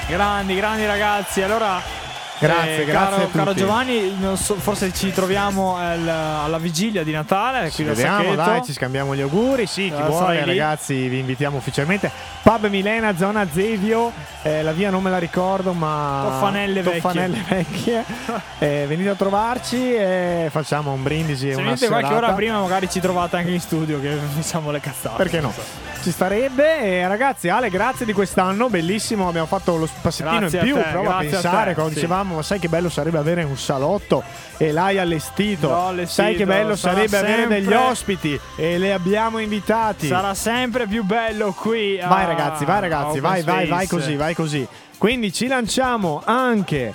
Grandi, 0.08 0.56
grandi 0.56 0.86
ragazzi. 0.86 1.42
Allora, 1.42 1.82
Grazie, 2.40 2.82
eh, 2.82 2.86
grazie 2.86 3.16
caro, 3.18 3.30
caro 3.32 3.54
Giovanni, 3.54 4.16
so- 4.36 4.56
forse 4.56 4.94
ci 4.94 5.12
troviamo 5.12 5.76
al- 5.78 6.08
alla 6.08 6.58
vigilia 6.60 7.04
di 7.04 7.12
Natale. 7.12 7.72
Ci 7.72 7.84
vediamo, 7.84 8.36
dai, 8.36 8.64
ci 8.64 8.74
scambiamo 8.74 9.16
gli 9.16 9.22
auguri. 9.22 9.66
Sì, 9.66 9.92
chi 9.94 10.00
Eh, 10.02 10.06
vuole, 10.06 10.36
sarai 10.36 10.38
lì? 10.44 10.58
ragazzi, 10.58 11.08
vi 11.08 11.20
invitiamo 11.20 11.58
ufficialmente. 11.58 12.12
Pub 12.44 12.68
Milena, 12.68 13.16
zona 13.18 13.48
Zevio. 13.52 14.12
eh, 14.44 14.62
la 14.62 14.72
via 14.72 14.90
non 14.92 15.02
me 15.04 15.10
la 15.10 15.18
ricordo, 15.18 15.74
ma. 15.74 16.22
Toffanelle 16.30 16.82
vecchie. 16.82 17.02
Toffanelle 17.02 17.44
vecchie. 17.48 18.06
Eh, 18.60 18.86
venite 18.88 19.10
a 19.10 19.14
trovarci 19.16 19.94
e 19.96 20.48
facciamo 20.52 20.92
un 20.92 21.04
brindisi 21.04 21.48
e 21.50 21.52
Se 21.54 21.58
una 21.60 21.66
venite 21.70 21.88
qualche 21.88 22.08
serata. 22.08 22.26
ora 22.28 22.34
prima, 22.36 22.60
magari 22.60 22.90
ci 22.90 23.00
trovate 23.00 23.38
anche 23.38 23.52
in 23.52 23.60
studio 23.60 24.00
che 24.02 24.18
facciamo 24.40 24.72
le 24.72 24.80
cazzate. 24.80 25.16
Perché 25.18 25.40
no? 25.42 25.54
Ci 26.08 26.14
starebbe. 26.14 26.80
E 26.84 27.06
ragazzi, 27.06 27.50
Ale, 27.50 27.70
grazie 27.70 28.06
di 28.06 28.14
quest'anno, 28.14 28.70
bellissimo. 28.70 29.28
Abbiamo 29.28 29.46
fatto 29.46 29.76
lo 29.76 29.90
passettino 30.02 30.40
Grazie 30.40 30.60
in 30.60 30.64
più. 30.66 30.76
te, 30.76 30.84
Prova 30.90 31.10
a 31.18 31.20
grazie 31.20 31.28
a 31.38 31.42
pensare, 31.42 31.74
te, 31.74 31.84
sì. 31.84 31.94
dicevamo, 31.96 32.36
ma 32.36 32.42
sai 32.44 32.60
che 32.60 32.70
bello 32.70 32.88
sarebbe 32.90 33.18
avere 33.18 33.44
un 33.44 33.58
salotto 33.58 34.24
e 34.56 34.72
l'hai 34.72 35.00
allestito. 35.00 35.68
L'ho 35.68 35.88
allestito, 35.88 36.22
sai 36.22 36.36
che 36.38 36.46
bello 36.46 36.78
sarà 36.78 36.94
sarebbe 36.96 37.18
avere 37.18 37.36
sempre- 37.40 37.60
degli 37.60 37.74
ospiti 37.74 38.40
e 38.56 38.78
le 38.78 38.94
abbiamo 38.94 39.40
invitati. 39.40 40.08
Sarà 40.08 40.34
sempre 40.34 40.88
più 40.88 41.04
bello 41.04 41.52
qui. 41.52 41.98
Vai 41.98 42.24
a- 42.24 42.28
ragazzi, 42.28 42.64
vai 42.64 42.80
ragazzi, 42.80 43.20
vai, 43.20 43.42
Open 43.42 43.54
vai, 43.54 43.68
vai 43.68 43.86
Space. 43.86 44.02
così, 44.02 44.16
vai 44.16 44.34
così. 44.34 44.68
Quindi 44.98 45.34
ci 45.34 45.48
lanciamo 45.48 46.22
anche 46.24 46.94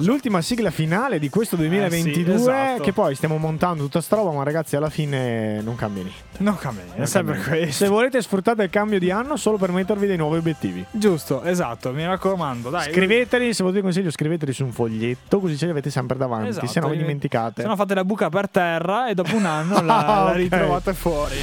l'ultima 0.00 0.40
sigla 0.42 0.70
finale 0.70 1.18
di 1.18 1.28
questo 1.28 1.56
2022 1.56 2.34
Eh 2.34 2.36
sì, 2.38 2.42
esatto. 2.42 2.82
che 2.82 2.92
poi 2.92 3.14
stiamo 3.14 3.36
montando 3.38 3.82
tutta 3.84 4.00
sta 4.00 4.16
roba, 4.16 4.32
ma 4.32 4.42
ragazzi 4.42 4.76
alla 4.76 4.90
fine 4.90 5.60
non 5.62 5.74
cambia 5.76 6.02
niente. 6.02 6.26
Non 6.38 6.56
cambia, 6.56 6.84
è 6.92 6.98
Non 6.98 7.06
sempre 7.06 7.34
niente. 7.36 7.50
questo. 7.56 7.84
Se 7.84 7.90
volete 7.90 8.20
sfruttate 8.22 8.62
il 8.64 8.70
cambio 8.70 8.98
di 8.98 9.10
anno 9.10 9.36
solo 9.36 9.56
per 9.56 9.72
mettervi 9.72 10.06
dei 10.06 10.16
nuovi 10.16 10.36
obiettivi. 10.38 10.84
Giusto, 10.90 11.42
esatto, 11.42 11.92
mi 11.92 12.04
raccomando, 12.06 12.70
dai. 12.70 12.92
Scriveteli, 12.92 13.52
se 13.54 13.62
volete 13.62 13.82
consiglio, 13.82 14.10
scriveteli 14.10 14.52
su 14.52 14.64
un 14.64 14.72
foglietto, 14.72 15.40
così 15.40 15.56
ce 15.56 15.64
li 15.64 15.70
avete 15.72 15.90
sempre 15.90 16.16
davanti, 16.16 16.48
Esatto, 16.50 16.66
se 16.66 16.80
no 16.80 16.88
vi 16.88 16.98
dimenticate. 16.98 17.62
Se 17.62 17.68
no 17.68 17.76
fate 17.76 17.94
la 17.94 18.04
buca 18.04 18.28
per 18.28 18.48
terra 18.48 19.08
e 19.08 19.14
dopo 19.14 19.34
un 19.34 19.44
anno 19.46 19.80
la, 19.82 19.96
Ah, 20.06 20.22
la 20.24 20.32
ritrovate 20.32 20.94
fuori. 20.94 21.36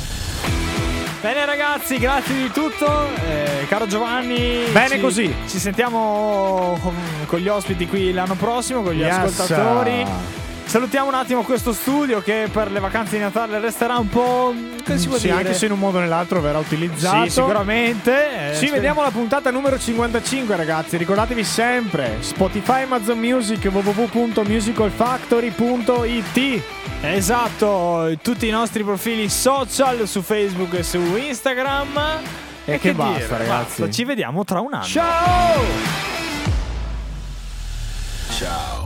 Bene 1.26 1.44
ragazzi, 1.44 1.98
grazie 1.98 2.36
di 2.36 2.52
tutto. 2.52 3.08
Eh, 3.28 3.66
caro 3.68 3.88
Giovanni. 3.88 4.66
Bene 4.72 4.98
ci- 4.98 5.00
così. 5.02 5.36
Ci 5.48 5.58
sentiamo 5.58 6.78
con, 6.84 6.94
con 7.26 7.40
gli 7.40 7.48
ospiti 7.48 7.88
qui 7.88 8.14
l'anno 8.14 8.36
prossimo, 8.36 8.84
con 8.84 8.94
gli 8.94 9.00
Yes. 9.00 9.16
ascoltatori. 9.18 10.06
Salutiamo 10.76 11.08
un 11.08 11.14
attimo 11.14 11.44
questo 11.44 11.72
studio 11.72 12.22
che 12.22 12.50
per 12.52 12.70
le 12.70 12.82
vacanze 12.82 13.16
di 13.16 13.22
Natale 13.22 13.60
resterà 13.60 13.98
un 13.98 14.10
po'. 14.10 14.54
Come 14.84 14.98
si 14.98 15.08
può 15.08 15.16
Sì, 15.16 15.28
dire? 15.28 15.38
anche 15.38 15.54
se 15.54 15.68
in 15.68 15.72
un 15.72 15.80
modo 15.80 16.00
o 16.00 16.02
nell'altro 16.02 16.42
verrà 16.42 16.58
utilizzato. 16.58 17.24
Sì, 17.24 17.30
sicuramente. 17.30 18.52
Eh, 18.52 18.58
Ci 18.58 18.70
vediamo 18.72 19.00
alla 19.00 19.12
puntata 19.12 19.52
numero 19.52 19.80
55, 19.80 20.54
ragazzi. 20.58 20.98
Ricordatevi 20.98 21.46
sempre: 21.46 22.18
Spotify, 22.20 22.82
Amazon 22.82 23.18
Music, 23.18 23.70
www.musicalfactory.it. 23.72 26.62
Esatto, 27.04 28.12
tutti 28.22 28.46
i 28.46 28.52
nostri 28.52 28.84
profili 28.84 29.30
social 29.30 30.06
su 30.10 30.22
Facebook 30.22 30.74
e 30.74 30.84
su 30.84 31.00
Instagram. 31.00 32.20
E 32.66 32.80
che 32.80 32.92
basta, 32.92 33.38
ragazzi. 33.38 33.80
basta, 33.80 33.90
ci 33.92 34.04
vediamo 34.04 34.44
tra 34.44 34.60
un 34.60 34.74
anno. 34.74 34.84
Ciao! 34.84 35.62
Ciao. 38.38 38.84